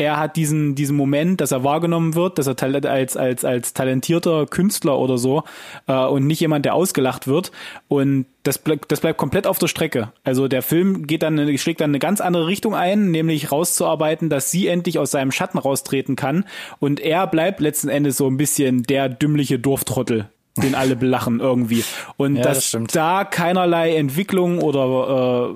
er 0.00 0.16
hat 0.18 0.36
diesen, 0.36 0.74
diesen 0.74 0.96
Moment, 0.96 1.42
dass 1.42 1.52
er 1.52 1.62
wahrgenommen 1.62 2.14
wird, 2.14 2.38
dass 2.38 2.46
er 2.46 2.56
als, 2.86 3.18
als, 3.18 3.44
als 3.44 3.74
talentierter 3.74 4.46
Künstler 4.46 4.98
oder 4.98 5.18
so 5.18 5.44
äh, 5.88 5.92
und 5.92 6.26
nicht 6.26 6.40
jemand, 6.40 6.64
der 6.64 6.74
ausgelacht 6.74 7.26
wird. 7.26 7.52
Und 7.86 8.24
das, 8.42 8.56
bleibt 8.56 8.90
das 8.90 9.00
bleibt 9.00 9.18
komplett 9.18 9.46
auf 9.46 9.58
der 9.58 9.68
Strecke. 9.68 10.10
Also 10.24 10.48
der 10.48 10.62
Film 10.62 11.06
geht 11.06 11.22
dann, 11.22 11.58
schlägt 11.58 11.82
dann 11.82 11.90
eine 11.90 11.98
ganz 11.98 12.22
andere 12.22 12.46
Richtung 12.46 12.74
ein, 12.74 13.10
nämlich 13.10 13.52
rauszuarbeiten, 13.52 14.30
dass 14.30 14.50
sie 14.50 14.68
endlich 14.68 14.98
aus 14.98 15.10
seinem 15.10 15.32
Schatten 15.32 15.58
raustreten 15.58 16.16
kann. 16.16 16.46
Und 16.78 16.98
er 16.98 17.26
bleibt 17.26 17.60
letzten 17.60 17.90
Endes 17.90 18.16
so 18.16 18.26
ein 18.26 18.38
bisschen 18.38 18.82
der 18.84 19.10
dümmliche 19.10 19.58
Dorftrottel, 19.58 20.30
den 20.60 20.74
alle 20.74 20.96
belachen 20.96 21.40
irgendwie. 21.40 21.84
Und 22.16 22.36
ja, 22.36 22.42
dass 22.42 22.70
das 22.70 22.82
da 22.92 23.24
keinerlei 23.24 23.96
Entwicklung 23.96 24.60
oder 24.60 25.50
äh, 25.50 25.54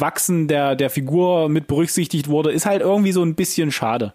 Wachsen 0.00 0.48
der, 0.48 0.76
der 0.76 0.90
Figur 0.90 1.48
mit 1.48 1.66
berücksichtigt 1.66 2.28
wurde, 2.28 2.52
ist 2.52 2.66
halt 2.66 2.82
irgendwie 2.82 3.12
so 3.12 3.22
ein 3.22 3.34
bisschen 3.34 3.72
schade. 3.72 4.14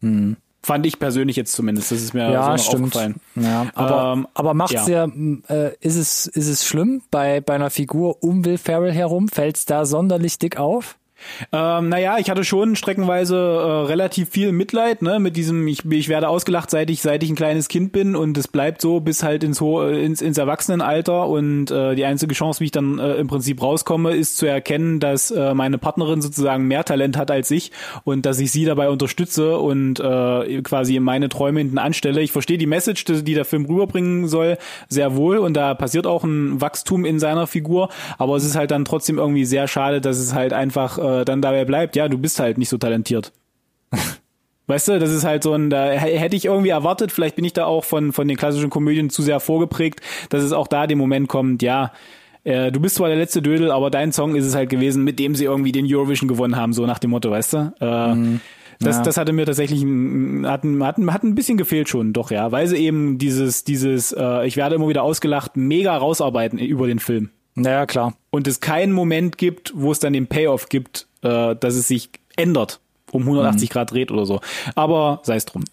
Mhm. 0.00 0.36
Fand 0.62 0.86
ich 0.86 0.98
persönlich 0.98 1.36
jetzt 1.36 1.52
zumindest. 1.52 1.90
Das 1.90 2.00
ist 2.00 2.14
mir 2.14 2.30
ja, 2.30 2.56
so 2.56 2.64
stimmt. 2.64 2.84
aufgefallen. 2.84 3.16
Ja, 3.34 3.66
aber, 3.74 4.12
ähm, 4.14 4.28
aber 4.32 4.54
macht's 4.54 4.88
ja, 4.88 5.06
ja 5.06 5.12
äh, 5.48 5.74
ist 5.80 5.96
es, 5.96 6.26
ist 6.26 6.48
es 6.48 6.66
schlimm 6.66 7.02
bei, 7.10 7.42
bei 7.42 7.54
einer 7.54 7.68
Figur 7.68 8.22
um 8.22 8.46
Will 8.46 8.56
Ferrell 8.56 8.92
herum? 8.92 9.28
Fällt's 9.28 9.66
da 9.66 9.84
sonderlich 9.84 10.38
dick 10.38 10.58
auf? 10.58 10.96
Ähm, 11.52 11.88
naja, 11.88 12.18
ich 12.18 12.30
hatte 12.30 12.44
schon 12.44 12.76
streckenweise 12.76 13.36
äh, 13.36 13.86
relativ 13.86 14.30
viel 14.30 14.52
Mitleid, 14.52 15.02
ne, 15.02 15.18
mit 15.18 15.36
diesem, 15.36 15.66
ich, 15.66 15.84
ich 15.84 16.08
werde 16.08 16.28
ausgelacht, 16.28 16.70
seit 16.70 16.90
ich, 16.90 17.02
seit 17.02 17.22
ich 17.22 17.30
ein 17.30 17.36
kleines 17.36 17.68
Kind 17.68 17.92
bin 17.92 18.16
und 18.16 18.36
es 18.38 18.48
bleibt 18.48 18.80
so 18.80 19.00
bis 19.00 19.22
halt 19.22 19.44
ins, 19.44 19.60
ins, 19.60 20.22
ins 20.22 20.38
Erwachsenenalter 20.38 21.28
und 21.28 21.70
äh, 21.70 21.94
die 21.94 22.04
einzige 22.04 22.34
Chance, 22.34 22.60
wie 22.60 22.66
ich 22.66 22.70
dann 22.70 22.98
äh, 22.98 23.14
im 23.14 23.26
Prinzip 23.26 23.62
rauskomme, 23.62 24.14
ist 24.14 24.36
zu 24.36 24.46
erkennen, 24.46 25.00
dass 25.00 25.30
äh, 25.30 25.54
meine 25.54 25.78
Partnerin 25.78 26.22
sozusagen 26.22 26.66
mehr 26.66 26.84
Talent 26.84 27.16
hat 27.16 27.30
als 27.30 27.50
ich 27.50 27.72
und 28.04 28.26
dass 28.26 28.38
ich 28.38 28.52
sie 28.52 28.64
dabei 28.64 28.88
unterstütze 28.88 29.58
und 29.58 30.00
äh, 30.00 30.62
quasi 30.62 30.98
meine 31.00 31.28
Träume 31.28 31.60
hinten 31.60 31.78
anstelle. 31.78 32.20
Ich 32.20 32.32
verstehe 32.32 32.58
die 32.58 32.66
Message, 32.66 33.04
die 33.04 33.34
der 33.34 33.44
Film 33.44 33.66
rüberbringen 33.66 34.28
soll, 34.28 34.58
sehr 34.88 35.16
wohl 35.16 35.38
und 35.38 35.54
da 35.54 35.74
passiert 35.74 36.06
auch 36.06 36.24
ein 36.24 36.60
Wachstum 36.60 37.04
in 37.04 37.18
seiner 37.18 37.46
Figur, 37.46 37.88
aber 38.18 38.36
es 38.36 38.44
ist 38.44 38.56
halt 38.56 38.70
dann 38.70 38.84
trotzdem 38.84 39.18
irgendwie 39.18 39.44
sehr 39.44 39.68
schade, 39.68 40.00
dass 40.00 40.18
es 40.18 40.34
halt 40.34 40.52
einfach 40.52 40.98
äh, 40.98 41.13
dann 41.24 41.42
dabei 41.42 41.64
bleibt, 41.64 41.96
ja, 41.96 42.08
du 42.08 42.18
bist 42.18 42.40
halt 42.40 42.58
nicht 42.58 42.68
so 42.68 42.78
talentiert. 42.78 43.32
Weißt 44.66 44.88
du, 44.88 44.98
das 44.98 45.10
ist 45.10 45.24
halt 45.24 45.42
so 45.42 45.52
ein, 45.52 45.68
da 45.68 45.90
hätte 45.90 46.36
ich 46.36 46.46
irgendwie 46.46 46.70
erwartet, 46.70 47.12
vielleicht 47.12 47.36
bin 47.36 47.44
ich 47.44 47.52
da 47.52 47.66
auch 47.66 47.84
von, 47.84 48.12
von 48.12 48.26
den 48.26 48.38
klassischen 48.38 48.70
Komödien 48.70 49.10
zu 49.10 49.20
sehr 49.20 49.38
vorgeprägt, 49.38 50.00
dass 50.30 50.42
es 50.42 50.52
auch 50.52 50.66
da 50.66 50.86
den 50.86 50.96
Moment 50.96 51.28
kommt, 51.28 51.62
ja, 51.62 51.92
äh, 52.44 52.70
du 52.70 52.80
bist 52.80 52.96
zwar 52.96 53.08
der 53.08 53.18
letzte 53.18 53.42
Dödel, 53.42 53.70
aber 53.70 53.90
dein 53.90 54.12
Song 54.12 54.36
ist 54.36 54.46
es 54.46 54.54
halt 54.54 54.70
gewesen, 54.70 55.04
mit 55.04 55.18
dem 55.18 55.34
sie 55.34 55.44
irgendwie 55.44 55.72
den 55.72 55.86
Eurovision 55.86 56.28
gewonnen 56.28 56.56
haben, 56.56 56.72
so 56.72 56.86
nach 56.86 56.98
dem 56.98 57.10
Motto, 57.10 57.30
weißt 57.30 57.52
du? 57.52 57.74
Äh, 57.80 58.14
mhm. 58.14 58.40
Das, 58.80 58.96
ja. 58.96 59.02
das 59.02 59.16
hatte 59.16 59.32
mir 59.32 59.46
tatsächlich 59.46 59.84
hat, 60.44 60.64
hat, 60.64 60.96
hat 60.98 61.24
ein 61.24 61.34
bisschen 61.34 61.56
gefehlt 61.56 61.88
schon, 61.88 62.12
doch 62.12 62.30
ja, 62.30 62.50
weil 62.52 62.66
sie 62.66 62.76
eben 62.76 63.18
dieses 63.18 63.62
dieses 63.62 64.12
äh, 64.12 64.46
ich 64.46 64.56
werde 64.56 64.74
immer 64.74 64.88
wieder 64.88 65.04
ausgelacht 65.04 65.56
mega 65.56 65.96
rausarbeiten 65.96 66.58
über 66.58 66.88
den 66.88 66.98
Film. 66.98 67.30
Naja, 67.54 67.86
klar. 67.86 68.14
Und 68.30 68.46
es 68.48 68.60
keinen 68.60 68.92
Moment 68.92 69.38
gibt, 69.38 69.72
wo 69.74 69.92
es 69.92 70.00
dann 70.00 70.12
den 70.12 70.26
Payoff 70.26 70.68
gibt, 70.68 71.06
äh, 71.22 71.54
dass 71.54 71.74
es 71.74 71.88
sich 71.88 72.10
ändert 72.36 72.80
um 73.12 73.22
180 73.22 73.68
mhm. 73.68 73.72
Grad 73.72 73.90
dreht 73.92 74.10
oder 74.10 74.26
so. 74.26 74.40
Aber 74.74 75.20
sei 75.22 75.36
es 75.36 75.44
drum 75.44 75.64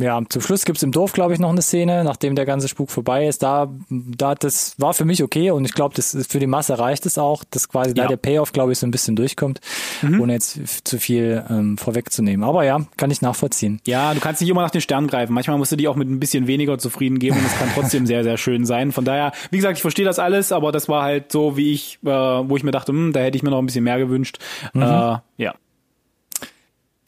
ja, 0.00 0.20
zum 0.28 0.42
Schluss 0.42 0.64
gibt's 0.64 0.84
im 0.84 0.92
Dorf, 0.92 1.12
glaube 1.12 1.32
ich, 1.34 1.40
noch 1.40 1.50
eine 1.50 1.60
Szene, 1.60 2.04
nachdem 2.04 2.36
der 2.36 2.46
ganze 2.46 2.68
Spuk 2.68 2.90
vorbei 2.90 3.26
ist. 3.26 3.42
Da, 3.42 3.68
da, 3.90 4.36
das 4.36 4.78
war 4.78 4.94
für 4.94 5.04
mich 5.04 5.24
okay 5.24 5.50
und 5.50 5.64
ich 5.64 5.72
glaube, 5.72 5.96
das 5.96 6.14
ist 6.14 6.30
für 6.30 6.38
die 6.38 6.46
Masse 6.46 6.78
reicht 6.78 7.04
es 7.04 7.18
auch, 7.18 7.42
dass 7.50 7.68
quasi 7.68 7.90
ja. 7.90 8.04
da 8.04 8.06
der 8.06 8.16
Payoff, 8.16 8.52
glaube 8.52 8.70
ich, 8.70 8.78
so 8.78 8.86
ein 8.86 8.92
bisschen 8.92 9.16
durchkommt, 9.16 9.60
mhm. 10.02 10.20
ohne 10.20 10.34
jetzt 10.34 10.86
zu 10.86 10.98
viel 10.98 11.44
ähm, 11.50 11.76
vorwegzunehmen. 11.78 12.48
Aber 12.48 12.64
ja, 12.64 12.86
kann 12.96 13.10
ich 13.10 13.22
nachvollziehen. 13.22 13.80
Ja, 13.88 14.14
du 14.14 14.20
kannst 14.20 14.40
nicht 14.40 14.50
immer 14.50 14.62
nach 14.62 14.70
den 14.70 14.80
Sternen 14.82 15.08
greifen. 15.08 15.32
Manchmal 15.32 15.58
musst 15.58 15.72
du 15.72 15.76
dich 15.76 15.88
auch 15.88 15.96
mit 15.96 16.08
ein 16.08 16.20
bisschen 16.20 16.46
weniger 16.46 16.78
zufrieden 16.78 17.18
geben 17.18 17.36
und 17.36 17.44
es 17.44 17.58
kann 17.58 17.68
trotzdem 17.74 18.06
sehr, 18.06 18.22
sehr 18.22 18.36
schön 18.36 18.66
sein. 18.66 18.92
Von 18.92 19.04
daher, 19.04 19.32
wie 19.50 19.56
gesagt, 19.56 19.78
ich 19.78 19.82
verstehe 19.82 20.04
das 20.04 20.20
alles, 20.20 20.52
aber 20.52 20.70
das 20.70 20.88
war 20.88 21.02
halt 21.02 21.32
so, 21.32 21.56
wie 21.56 21.72
ich, 21.72 21.98
äh, 22.04 22.08
wo 22.08 22.56
ich 22.56 22.62
mir 22.62 22.70
dachte, 22.70 22.92
hm, 22.92 23.12
da 23.12 23.18
hätte 23.20 23.36
ich 23.36 23.42
mir 23.42 23.50
noch 23.50 23.58
ein 23.58 23.66
bisschen 23.66 23.84
mehr 23.84 23.98
gewünscht. 23.98 24.38
Mhm. 24.74 24.82
Äh, 24.82 25.16
ja 25.38 25.54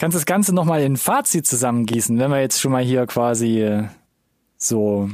kannst 0.01 0.17
das 0.17 0.25
Ganze 0.25 0.55
nochmal 0.55 0.81
in 0.83 0.97
Fazit 0.97 1.47
zusammengießen, 1.47 2.19
wenn 2.19 2.31
wir 2.31 2.41
jetzt 2.41 2.61
schon 2.61 2.73
mal 2.73 2.83
hier 2.83 3.07
quasi 3.07 3.61
äh, 3.61 3.85
so. 4.57 5.11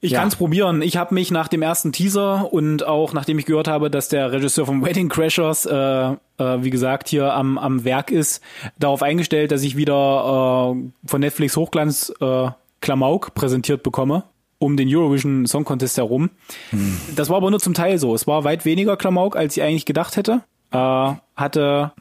Ich 0.00 0.12
ja. 0.12 0.18
kann 0.18 0.28
es 0.28 0.36
probieren. 0.36 0.82
Ich 0.82 0.96
habe 0.96 1.14
mich 1.14 1.30
nach 1.30 1.46
dem 1.46 1.62
ersten 1.62 1.92
Teaser 1.92 2.52
und 2.52 2.84
auch 2.84 3.12
nachdem 3.12 3.38
ich 3.38 3.46
gehört 3.46 3.68
habe, 3.68 3.88
dass 3.88 4.08
der 4.08 4.32
Regisseur 4.32 4.66
von 4.66 4.84
Wedding 4.84 5.08
Crashers, 5.08 5.64
äh, 5.66 5.74
äh, 5.74 6.16
wie 6.38 6.70
gesagt, 6.70 7.08
hier 7.08 7.32
am, 7.32 7.56
am 7.56 7.84
Werk 7.84 8.10
ist, 8.10 8.42
darauf 8.78 9.02
eingestellt, 9.02 9.52
dass 9.52 9.62
ich 9.62 9.76
wieder 9.76 10.74
äh, 10.74 10.90
von 11.06 11.20
Netflix 11.20 11.56
Hochglanz 11.56 12.12
äh, 12.20 12.48
Klamauk 12.80 13.34
präsentiert 13.34 13.82
bekomme 13.82 14.24
um 14.58 14.76
den 14.76 14.94
Eurovision 14.94 15.46
Song 15.46 15.64
Contest 15.64 15.96
herum. 15.96 16.30
Hm. 16.68 16.98
Das 17.16 17.30
war 17.30 17.38
aber 17.38 17.50
nur 17.50 17.60
zum 17.60 17.72
Teil 17.72 17.98
so. 17.98 18.14
Es 18.14 18.26
war 18.26 18.44
weit 18.44 18.66
weniger 18.66 18.96
Klamauk, 18.98 19.34
als 19.34 19.56
ich 19.56 19.62
eigentlich 19.62 19.86
gedacht 19.86 20.16
hätte. 20.16 20.42
Äh, 20.70 21.14
hatte 21.34 21.92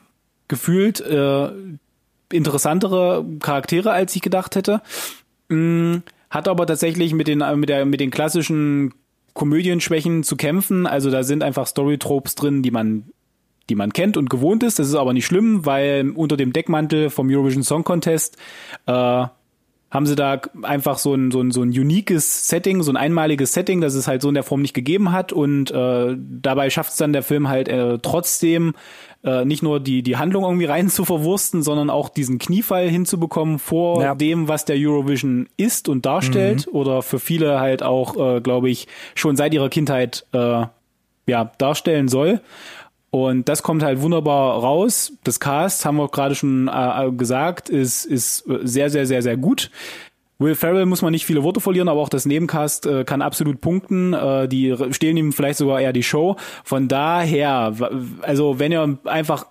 gefühlt 0.50 1.00
äh, 1.00 1.50
interessantere 2.32 3.26
Charaktere, 3.40 3.92
als 3.92 4.16
ich 4.16 4.22
gedacht 4.22 4.56
hätte. 4.56 4.82
Mm, 5.50 5.98
hat 6.30 6.48
aber 6.48 6.68
tatsächlich 6.68 7.14
mit 7.14 7.28
den, 7.28 7.44
mit 7.60 7.70
der, 7.70 7.86
mit 7.86 8.00
den 8.00 8.12
klassischen 8.12 8.94
Komödienschwächen 9.34 10.24
zu 10.24 10.36
kämpfen. 10.36 10.86
Also 10.86 11.10
da 11.10 11.24
sind 11.24 11.44
einfach 11.44 11.68
Storytropes 11.68 12.36
drin, 12.36 12.62
die 12.62 12.72
man 12.72 13.06
die 13.70 13.76
man 13.76 13.94
kennt 13.94 14.18
und 14.18 14.30
gewohnt 14.30 14.64
ist. 14.64 14.80
Das 14.80 14.88
ist 14.88 14.96
aber 14.96 15.14
nicht 15.14 15.26
schlimm, 15.26 15.66
weil 15.66 16.10
unter 16.10 16.38
dem 16.38 16.54
Deckmantel 16.54 17.10
vom 17.10 17.30
Eurovision 17.30 17.64
Song 17.64 17.84
Contest 17.84 18.38
äh, 18.88 19.26
haben 19.92 20.06
sie 20.06 20.16
da 20.16 20.40
einfach 20.62 21.00
so 21.00 21.16
ein, 21.16 21.32
so 21.32 21.42
ein, 21.42 21.52
so 21.52 21.64
ein 21.64 21.70
uniques 21.70 22.48
Setting, 22.48 22.84
so 22.84 22.92
ein 22.92 22.98
einmaliges 22.98 23.54
Setting, 23.54 23.82
das 23.82 23.96
es 23.96 24.08
halt 24.08 24.22
so 24.22 24.30
in 24.30 24.36
der 24.36 24.44
Form 24.44 24.62
nicht 24.62 24.76
gegeben 24.76 25.12
hat. 25.12 25.34
Und 25.34 25.72
äh, 25.72 26.16
dabei 26.18 26.70
schafft 26.70 26.92
es 26.92 26.98
dann 26.98 27.12
der 27.12 27.24
Film 27.24 27.48
halt 27.48 27.68
äh, 27.68 27.98
trotzdem 28.00 28.74
äh, 29.24 29.46
nicht 29.46 29.64
nur 29.64 29.80
die, 29.80 30.04
die 30.04 30.18
Handlung 30.18 30.44
irgendwie 30.44 30.66
rein 30.66 30.90
zu 30.90 31.06
verwursten, 31.06 31.64
sondern 31.64 31.90
auch 31.90 32.10
diesen 32.10 32.38
Kniefall 32.38 32.88
hinzubekommen 32.88 33.58
vor 33.58 34.02
ja. 34.02 34.14
dem, 34.14 34.48
was 34.48 34.66
der 34.66 34.76
Eurovision 34.78 35.50
ist 35.58 35.90
und 35.90 36.06
darstellt. 36.06 36.68
Mhm. 36.68 36.78
Oder 36.78 37.02
für 37.02 37.20
viele 37.20 37.60
halt 37.60 37.82
auch, 37.82 38.16
äh, 38.16 38.42
glaube 38.42 38.70
ich, 38.70 38.88
schon 39.16 39.36
seit 39.36 39.56
ihrer 39.56 39.70
Kindheit 39.70 40.26
äh, 40.34 40.66
ja, 41.26 41.52
darstellen 41.58 42.08
soll. 42.08 42.42
Und 43.12 43.50
das 43.50 43.64
kommt 43.64 43.84
halt 43.84 44.02
wunderbar 44.02 44.60
raus. 44.60 45.14
Das 45.24 45.40
Cast, 45.40 45.86
haben 45.86 45.98
wir 45.98 46.10
gerade 46.10 46.36
schon 46.36 46.68
äh, 46.68 47.12
gesagt, 47.12 47.70
ist, 47.70 48.06
ist 48.06 48.46
sehr, 48.64 48.90
sehr, 48.90 49.06
sehr, 49.06 49.22
sehr 49.22 49.38
gut. 49.38 49.72
Will 50.38 50.56
Ferrell 50.56 50.86
muss 50.86 51.02
man 51.02 51.12
nicht 51.12 51.26
viele 51.26 51.44
Worte 51.44 51.60
verlieren, 51.60 51.90
aber 51.90 52.00
auch 52.00 52.08
das 52.08 52.26
Nebencast 52.26 52.86
äh, 52.86 53.04
kann 53.04 53.22
absolut 53.22 53.60
punkten. 53.60 54.14
Äh, 54.14 54.48
die 54.48 54.74
stehlen 54.92 55.18
ihm 55.18 55.34
vielleicht 55.34 55.58
sogar 55.58 55.82
eher 55.82 55.92
die 55.92 56.04
Show. 56.04 56.38
Von 56.64 56.88
daher, 56.88 57.74
also 58.22 58.58
wenn 58.58 58.72
ihr 58.72 59.00
einfach 59.04 59.48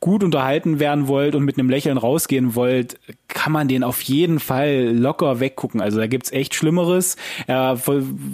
gut 0.00 0.24
unterhalten 0.24 0.80
werden 0.80 1.08
wollt 1.08 1.34
und 1.34 1.44
mit 1.44 1.58
einem 1.58 1.70
Lächeln 1.70 1.98
rausgehen 1.98 2.54
wollt, 2.54 2.98
kann 3.28 3.52
man 3.52 3.68
den 3.68 3.84
auf 3.84 4.00
jeden 4.02 4.40
Fall 4.40 4.92
locker 4.92 5.40
weggucken. 5.40 5.80
Also 5.80 5.98
da 5.98 6.06
gibt's 6.06 6.32
echt 6.32 6.54
Schlimmeres. 6.54 7.16
Er 7.46 7.78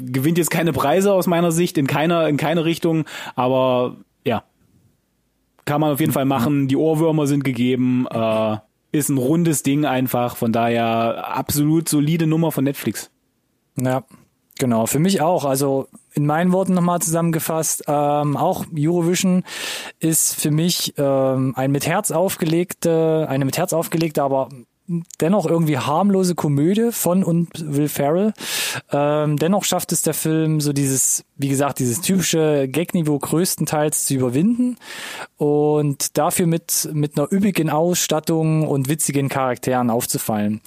gewinnt 0.06 0.38
jetzt 0.38 0.50
keine 0.50 0.72
Preise 0.72 1.12
aus 1.12 1.26
meiner 1.26 1.52
Sicht 1.52 1.78
in 1.78 1.86
keiner 1.86 2.28
in 2.28 2.36
keine 2.36 2.64
Richtung, 2.64 3.04
aber 3.34 3.96
kann 5.64 5.80
man 5.80 5.92
auf 5.92 6.00
jeden 6.00 6.12
Fall 6.12 6.24
machen. 6.24 6.68
Die 6.68 6.76
Ohrwürmer 6.76 7.26
sind 7.26 7.44
gegeben. 7.44 8.06
Äh, 8.10 8.58
ist 8.92 9.08
ein 9.08 9.18
rundes 9.18 9.62
Ding 9.62 9.84
einfach. 9.84 10.36
Von 10.36 10.52
daher 10.52 11.36
absolut 11.36 11.88
solide 11.88 12.26
Nummer 12.26 12.52
von 12.52 12.64
Netflix. 12.64 13.10
Ja, 13.76 14.04
genau. 14.58 14.86
Für 14.86 15.00
mich 15.00 15.20
auch. 15.20 15.44
Also 15.44 15.88
in 16.12 16.26
meinen 16.26 16.52
Worten 16.52 16.74
nochmal 16.74 17.00
zusammengefasst, 17.00 17.84
ähm, 17.88 18.36
auch 18.36 18.66
Eurovision 18.76 19.42
ist 19.98 20.40
für 20.40 20.52
mich 20.52 20.94
ähm, 20.96 21.54
ein 21.56 21.72
mit 21.72 21.86
Herz 21.86 22.12
aufgelegte, 22.12 23.26
eine 23.28 23.44
mit 23.44 23.58
Herz 23.58 23.72
aufgelegte, 23.72 24.22
aber 24.22 24.48
dennoch 25.20 25.46
irgendwie 25.46 25.78
harmlose 25.78 26.34
Komödie 26.34 26.90
von 26.92 27.24
und 27.24 27.48
Will 27.58 27.88
Ferrell. 27.88 28.34
Ähm, 28.92 29.38
dennoch 29.38 29.64
schafft 29.64 29.92
es 29.92 30.02
der 30.02 30.14
Film 30.14 30.60
so 30.60 30.72
dieses, 30.72 31.24
wie 31.36 31.48
gesagt, 31.48 31.78
dieses 31.78 32.00
typische 32.00 32.68
Gag-Niveau 32.68 33.18
größtenteils 33.18 34.06
zu 34.06 34.14
überwinden 34.14 34.76
und 35.36 36.18
dafür 36.18 36.46
mit, 36.46 36.88
mit 36.92 37.16
einer 37.16 37.32
üppigen 37.32 37.70
Ausstattung 37.70 38.66
und 38.68 38.88
witzigen 38.88 39.28
Charakteren 39.28 39.90
aufzufallen. 39.90 40.60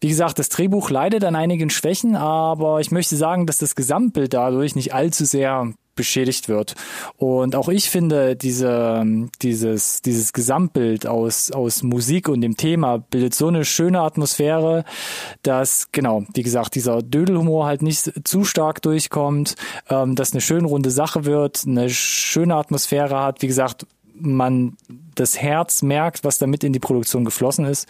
Wie 0.00 0.08
gesagt, 0.08 0.38
das 0.38 0.48
Drehbuch 0.48 0.90
leidet 0.90 1.24
an 1.24 1.34
einigen 1.34 1.70
Schwächen, 1.70 2.14
aber 2.14 2.80
ich 2.80 2.92
möchte 2.92 3.16
sagen, 3.16 3.46
dass 3.46 3.58
das 3.58 3.74
Gesamtbild 3.74 4.32
dadurch 4.32 4.76
nicht 4.76 4.94
allzu 4.94 5.24
sehr 5.24 5.72
beschädigt 5.98 6.48
wird. 6.48 6.74
Und 7.18 7.54
auch 7.54 7.68
ich 7.68 7.90
finde, 7.90 8.36
diese, 8.36 9.04
dieses, 9.42 10.00
dieses 10.00 10.32
Gesamtbild 10.32 11.06
aus, 11.06 11.50
aus 11.50 11.82
Musik 11.82 12.28
und 12.30 12.40
dem 12.40 12.56
Thema 12.56 12.98
bildet 12.98 13.34
so 13.34 13.48
eine 13.48 13.66
schöne 13.66 14.00
Atmosphäre, 14.00 14.84
dass, 15.42 15.92
genau, 15.92 16.24
wie 16.32 16.42
gesagt, 16.42 16.74
dieser 16.76 17.02
Dödelhumor 17.02 17.66
halt 17.66 17.82
nicht 17.82 18.10
zu 18.26 18.44
stark 18.44 18.80
durchkommt, 18.80 19.56
ähm, 19.90 20.14
dass 20.14 20.32
eine 20.32 20.40
schön 20.40 20.64
runde 20.64 20.90
Sache 20.90 21.26
wird, 21.26 21.64
eine 21.66 21.90
schöne 21.90 22.54
Atmosphäre 22.54 23.20
hat. 23.20 23.42
Wie 23.42 23.48
gesagt, 23.48 23.84
man 24.14 24.76
das 25.14 25.38
Herz 25.38 25.82
merkt, 25.82 26.24
was 26.24 26.38
damit 26.38 26.64
in 26.64 26.72
die 26.72 26.78
Produktion 26.78 27.24
geflossen 27.24 27.64
ist. 27.64 27.88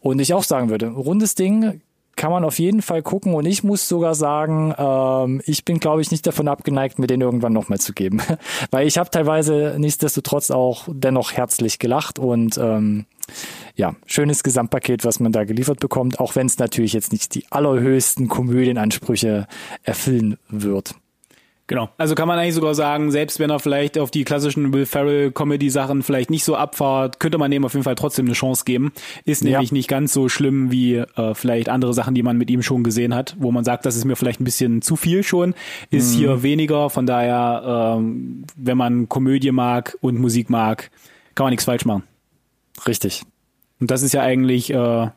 Und 0.00 0.20
ich 0.20 0.32
auch 0.32 0.44
sagen 0.44 0.70
würde, 0.70 0.88
rundes 0.88 1.34
Ding, 1.34 1.80
kann 2.18 2.32
man 2.32 2.44
auf 2.44 2.58
jeden 2.58 2.82
Fall 2.82 3.02
gucken 3.02 3.32
und 3.32 3.46
ich 3.46 3.64
muss 3.64 3.88
sogar 3.88 4.14
sagen, 4.14 4.74
ähm, 4.76 5.40
ich 5.46 5.64
bin, 5.64 5.78
glaube 5.78 6.02
ich, 6.02 6.10
nicht 6.10 6.26
davon 6.26 6.48
abgeneigt, 6.48 6.98
mir 6.98 7.06
den 7.06 7.22
irgendwann 7.22 7.54
nochmal 7.54 7.78
zu 7.78 7.94
geben. 7.94 8.20
Weil 8.70 8.86
ich 8.86 8.98
habe 8.98 9.08
teilweise 9.08 9.76
nichtsdestotrotz 9.78 10.50
auch 10.50 10.88
dennoch 10.92 11.32
herzlich 11.32 11.78
gelacht 11.78 12.18
und 12.18 12.58
ähm, 12.58 13.06
ja, 13.76 13.94
schönes 14.04 14.42
Gesamtpaket, 14.42 15.04
was 15.04 15.20
man 15.20 15.32
da 15.32 15.44
geliefert 15.44 15.80
bekommt, 15.80 16.18
auch 16.18 16.34
wenn 16.34 16.46
es 16.46 16.58
natürlich 16.58 16.92
jetzt 16.92 17.12
nicht 17.12 17.34
die 17.34 17.46
allerhöchsten 17.50 18.28
Komödienansprüche 18.28 19.46
erfüllen 19.84 20.36
wird. 20.48 20.94
Genau. 21.68 21.90
Also 21.98 22.14
kann 22.14 22.26
man 22.26 22.38
eigentlich 22.38 22.54
sogar 22.54 22.74
sagen, 22.74 23.10
selbst 23.10 23.38
wenn 23.38 23.50
er 23.50 23.58
vielleicht 23.60 23.98
auf 23.98 24.10
die 24.10 24.24
klassischen 24.24 24.72
Will 24.72 24.86
Ferrell 24.86 25.30
Comedy 25.30 25.68
Sachen 25.68 26.02
vielleicht 26.02 26.30
nicht 26.30 26.42
so 26.42 26.56
abfahrt, 26.56 27.20
könnte 27.20 27.36
man 27.36 27.50
dem 27.50 27.62
auf 27.66 27.74
jeden 27.74 27.84
Fall 27.84 27.94
trotzdem 27.94 28.24
eine 28.24 28.32
Chance 28.32 28.64
geben. 28.64 28.90
Ist 29.26 29.44
nämlich 29.44 29.70
ja. 29.70 29.74
nicht 29.74 29.86
ganz 29.86 30.14
so 30.14 30.30
schlimm 30.30 30.72
wie 30.72 30.94
äh, 30.96 31.34
vielleicht 31.34 31.68
andere 31.68 31.92
Sachen, 31.92 32.14
die 32.14 32.22
man 32.22 32.38
mit 32.38 32.48
ihm 32.48 32.62
schon 32.62 32.84
gesehen 32.84 33.14
hat, 33.14 33.36
wo 33.38 33.52
man 33.52 33.64
sagt, 33.64 33.84
das 33.84 33.96
ist 33.96 34.06
mir 34.06 34.16
vielleicht 34.16 34.40
ein 34.40 34.44
bisschen 34.44 34.80
zu 34.80 34.96
viel 34.96 35.22
schon, 35.22 35.54
ist 35.90 36.14
mhm. 36.14 36.18
hier 36.18 36.42
weniger. 36.42 36.88
Von 36.88 37.04
daher, 37.04 37.96
ähm, 37.98 38.44
wenn 38.56 38.78
man 38.78 39.10
Komödie 39.10 39.52
mag 39.52 39.94
und 40.00 40.18
Musik 40.18 40.48
mag, 40.48 40.90
kann 41.34 41.44
man 41.44 41.50
nichts 41.50 41.66
falsch 41.66 41.84
machen. 41.84 42.02
Richtig. 42.86 43.24
Und 43.78 43.90
das 43.90 44.02
ist 44.02 44.14
ja 44.14 44.22
eigentlich 44.22 44.72
äh, 44.72 45.10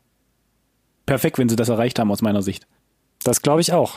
perfekt, 1.06 1.38
wenn 1.38 1.48
sie 1.48 1.56
das 1.56 1.70
erreicht 1.70 1.98
haben 1.98 2.10
aus 2.10 2.20
meiner 2.20 2.42
Sicht. 2.42 2.66
Das 3.24 3.40
glaube 3.40 3.62
ich 3.62 3.72
auch. 3.72 3.96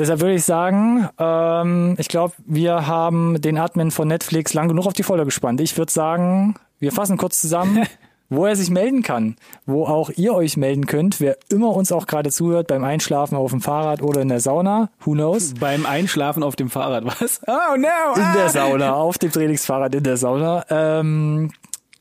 Deshalb 0.00 0.20
würde 0.20 0.32
ich 0.32 0.44
sagen, 0.44 1.10
ähm, 1.18 1.94
ich 1.98 2.08
glaube, 2.08 2.32
wir 2.46 2.86
haben 2.86 3.38
den 3.38 3.58
Admin 3.58 3.90
von 3.90 4.08
Netflix 4.08 4.54
lang 4.54 4.66
genug 4.66 4.86
auf 4.86 4.94
die 4.94 5.02
Folter 5.02 5.26
gespannt. 5.26 5.60
Ich 5.60 5.76
würde 5.76 5.92
sagen, 5.92 6.54
wir 6.78 6.90
fassen 6.90 7.18
kurz 7.18 7.38
zusammen, 7.38 7.86
wo 8.30 8.46
er 8.46 8.56
sich 8.56 8.70
melden 8.70 9.02
kann, 9.02 9.36
wo 9.66 9.84
auch 9.84 10.08
ihr 10.08 10.32
euch 10.32 10.56
melden 10.56 10.86
könnt, 10.86 11.20
wer 11.20 11.36
immer 11.50 11.76
uns 11.76 11.92
auch 11.92 12.06
gerade 12.06 12.30
zuhört, 12.30 12.68
beim 12.68 12.82
Einschlafen 12.82 13.36
auf 13.36 13.50
dem 13.50 13.60
Fahrrad 13.60 14.00
oder 14.00 14.22
in 14.22 14.30
der 14.30 14.40
Sauna, 14.40 14.88
who 15.04 15.12
knows? 15.12 15.52
Beim 15.60 15.84
Einschlafen 15.84 16.42
auf 16.42 16.56
dem 16.56 16.70
Fahrrad, 16.70 17.04
was? 17.04 17.42
Oh 17.46 17.76
no! 17.76 18.16
In 18.16 18.22
ah. 18.22 18.34
der 18.34 18.48
Sauna, 18.48 18.94
auf 18.94 19.18
dem 19.18 19.30
Trainingsfahrrad 19.30 19.94
in 19.94 20.04
der 20.04 20.16
Sauna. 20.16 20.64
Ähm, 20.70 21.50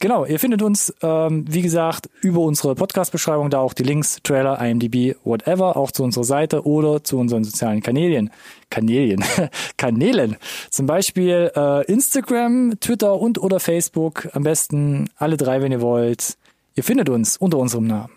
Genau, 0.02 0.24
ihr 0.24 0.40
findet 0.40 0.62
uns, 0.62 0.94
ähm, 1.02 1.44
wie 1.50 1.62
gesagt, 1.62 2.10
über 2.22 2.40
unsere 2.40 2.74
Podcast-Beschreibung 2.74 3.50
da 3.50 3.60
auch 3.60 3.74
die 3.74 3.84
Links, 3.84 4.20
Trailer, 4.24 4.58
IMDb, 4.62 5.18
whatever, 5.26 5.76
auch 5.76 5.92
zu 5.92 6.06
unserer 6.06 6.24
Seite 6.24 6.66
oder 6.66 7.04
zu 7.04 7.18
unseren 7.20 7.44
sozialen 7.44 7.82
Kanälen. 7.82 8.32
Kanälen. 8.70 9.22
Kanälen. 9.78 10.38
Zum 10.70 10.86
Beispiel 10.86 11.52
äh, 11.54 11.86
Instagram, 11.92 12.80
Twitter 12.80 13.20
und 13.20 13.40
oder 13.40 13.60
Facebook. 13.60 14.30
Am 14.32 14.44
besten 14.44 15.10
alle 15.18 15.36
drei, 15.36 15.62
wenn 15.62 15.74
ihr 15.74 15.82
wollt. 15.82 16.38
Ihr 16.76 16.84
findet 16.86 17.10
uns 17.10 17.36
unter 17.36 17.58
unserem 17.58 17.88
Namen. 17.88 18.14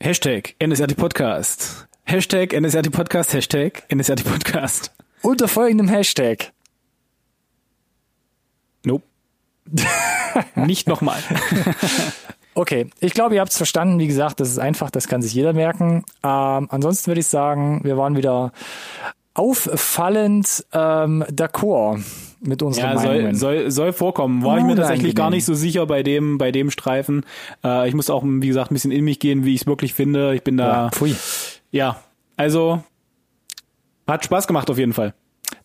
Hashtag 0.00 0.54
NSRT 0.58 0.96
Podcast. 0.96 1.86
Hashtag 2.04 2.58
NSRT 2.58 2.90
Podcast. 2.90 3.34
Hashtag 3.34 3.82
NSRT 3.92 4.24
Podcast. 4.24 4.90
Unter 5.20 5.48
folgendem 5.48 5.88
Hashtag. 5.88 6.52
Nicht 10.54 10.88
nochmal. 10.88 11.18
Okay, 12.54 12.90
ich 12.98 13.14
glaube, 13.14 13.36
ihr 13.36 13.40
habt 13.40 13.52
es 13.52 13.56
verstanden. 13.56 14.00
Wie 14.00 14.08
gesagt, 14.08 14.40
das 14.40 14.48
ist 14.48 14.58
einfach, 14.58 14.90
das 14.90 15.06
kann 15.06 15.22
sich 15.22 15.32
jeder 15.32 15.52
merken. 15.52 16.02
Ähm, 16.24 16.66
ansonsten 16.70 17.06
würde 17.06 17.20
ich 17.20 17.28
sagen, 17.28 17.82
wir 17.84 17.96
waren 17.96 18.16
wieder 18.16 18.50
auffallend 19.34 20.66
ähm, 20.72 21.22
d'accord 21.30 22.00
mit 22.40 22.60
unseren 22.62 22.84
ja, 22.84 22.94
Meinungen. 22.94 23.36
Soll, 23.36 23.58
soll, 23.60 23.70
soll 23.70 23.92
vorkommen. 23.92 24.42
War 24.42 24.58
ich 24.58 24.64
mir 24.64 24.74
tatsächlich 24.74 25.14
gar 25.14 25.30
nicht 25.30 25.44
so 25.44 25.54
sicher 25.54 25.86
bei 25.86 26.02
dem, 26.02 26.36
bei 26.36 26.50
dem 26.50 26.72
Streifen. 26.72 27.24
Äh, 27.62 27.88
ich 27.88 27.94
muss 27.94 28.10
auch, 28.10 28.24
wie 28.24 28.48
gesagt, 28.48 28.72
ein 28.72 28.74
bisschen 28.74 28.90
in 28.90 29.04
mich 29.04 29.20
gehen, 29.20 29.44
wie 29.44 29.54
ich 29.54 29.60
es 29.60 29.66
wirklich 29.68 29.94
finde. 29.94 30.34
Ich 30.34 30.42
bin 30.42 30.56
da. 30.56 30.66
Ja, 30.66 30.90
pfui. 30.90 31.14
Ja, 31.70 32.00
also 32.36 32.82
hat 34.08 34.24
Spaß 34.24 34.48
gemacht 34.48 34.68
auf 34.68 34.78
jeden 34.78 34.94
Fall. 34.94 35.14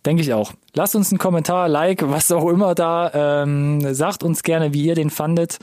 Denke 0.05 0.21
ich 0.21 0.33
auch. 0.33 0.53
Lasst 0.73 0.95
uns 0.95 1.11
einen 1.11 1.19
Kommentar, 1.19 1.69
Like, 1.69 2.09
was 2.09 2.31
auch 2.31 2.49
immer 2.49 2.75
da. 2.75 3.43
Ähm, 3.43 3.93
sagt 3.93 4.23
uns 4.23 4.43
gerne, 4.43 4.73
wie 4.73 4.83
ihr 4.83 4.95
den 4.95 5.09
fandet 5.09 5.59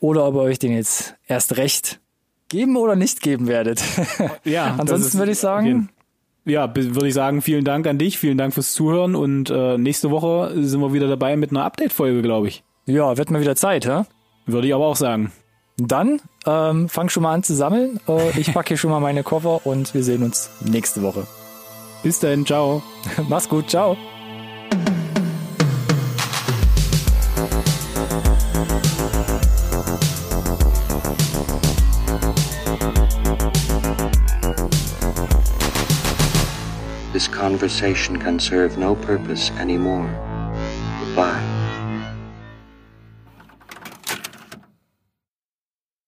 oder 0.00 0.26
ob 0.26 0.34
ihr 0.34 0.42
euch 0.42 0.58
den 0.58 0.72
jetzt 0.72 1.14
erst 1.26 1.56
recht 1.56 2.00
geben 2.48 2.76
oder 2.76 2.96
nicht 2.96 3.22
geben 3.22 3.46
werdet. 3.46 3.82
Ja. 4.44 4.74
Ansonsten 4.78 5.18
würde 5.18 5.32
ich 5.32 5.38
sagen. 5.38 5.88
Ja, 6.44 6.74
würde 6.74 7.08
ich 7.08 7.14
sagen, 7.14 7.42
vielen 7.42 7.64
Dank 7.64 7.86
an 7.86 7.98
dich, 7.98 8.18
vielen 8.18 8.38
Dank 8.38 8.54
fürs 8.54 8.72
Zuhören 8.72 9.14
und 9.14 9.50
äh, 9.50 9.76
nächste 9.76 10.10
Woche 10.10 10.52
sind 10.56 10.80
wir 10.80 10.94
wieder 10.94 11.06
dabei 11.06 11.36
mit 11.36 11.50
einer 11.50 11.64
Update-Folge, 11.64 12.22
glaube 12.22 12.48
ich. 12.48 12.64
Ja, 12.86 13.18
wird 13.18 13.30
mal 13.30 13.42
wieder 13.42 13.54
Zeit, 13.54 13.86
hä? 13.86 14.04
Würde 14.46 14.66
ich 14.66 14.74
aber 14.74 14.86
auch 14.86 14.96
sagen. 14.96 15.30
Dann 15.76 16.20
ähm, 16.46 16.88
fang 16.88 17.10
schon 17.10 17.22
mal 17.22 17.34
an 17.34 17.42
zu 17.42 17.54
sammeln. 17.54 18.00
Äh, 18.08 18.38
ich 18.40 18.54
packe 18.54 18.68
hier 18.68 18.76
schon 18.78 18.90
mal 18.90 19.00
meine 19.00 19.22
Koffer 19.22 19.66
und 19.66 19.92
wir 19.92 20.02
sehen 20.02 20.22
uns 20.22 20.50
nächste 20.64 21.02
Woche. 21.02 21.26
Bis 22.02 22.20
dahin, 22.20 22.44
ciao. 22.44 22.82
Mach's 23.28 23.48
gut, 23.48 23.68
ciao. 23.68 23.96
This 37.12 37.26
conversation 37.26 38.18
can 38.18 38.38
serve 38.38 38.78
no 38.78 38.94
purpose 38.94 39.50
anymore. 39.58 40.08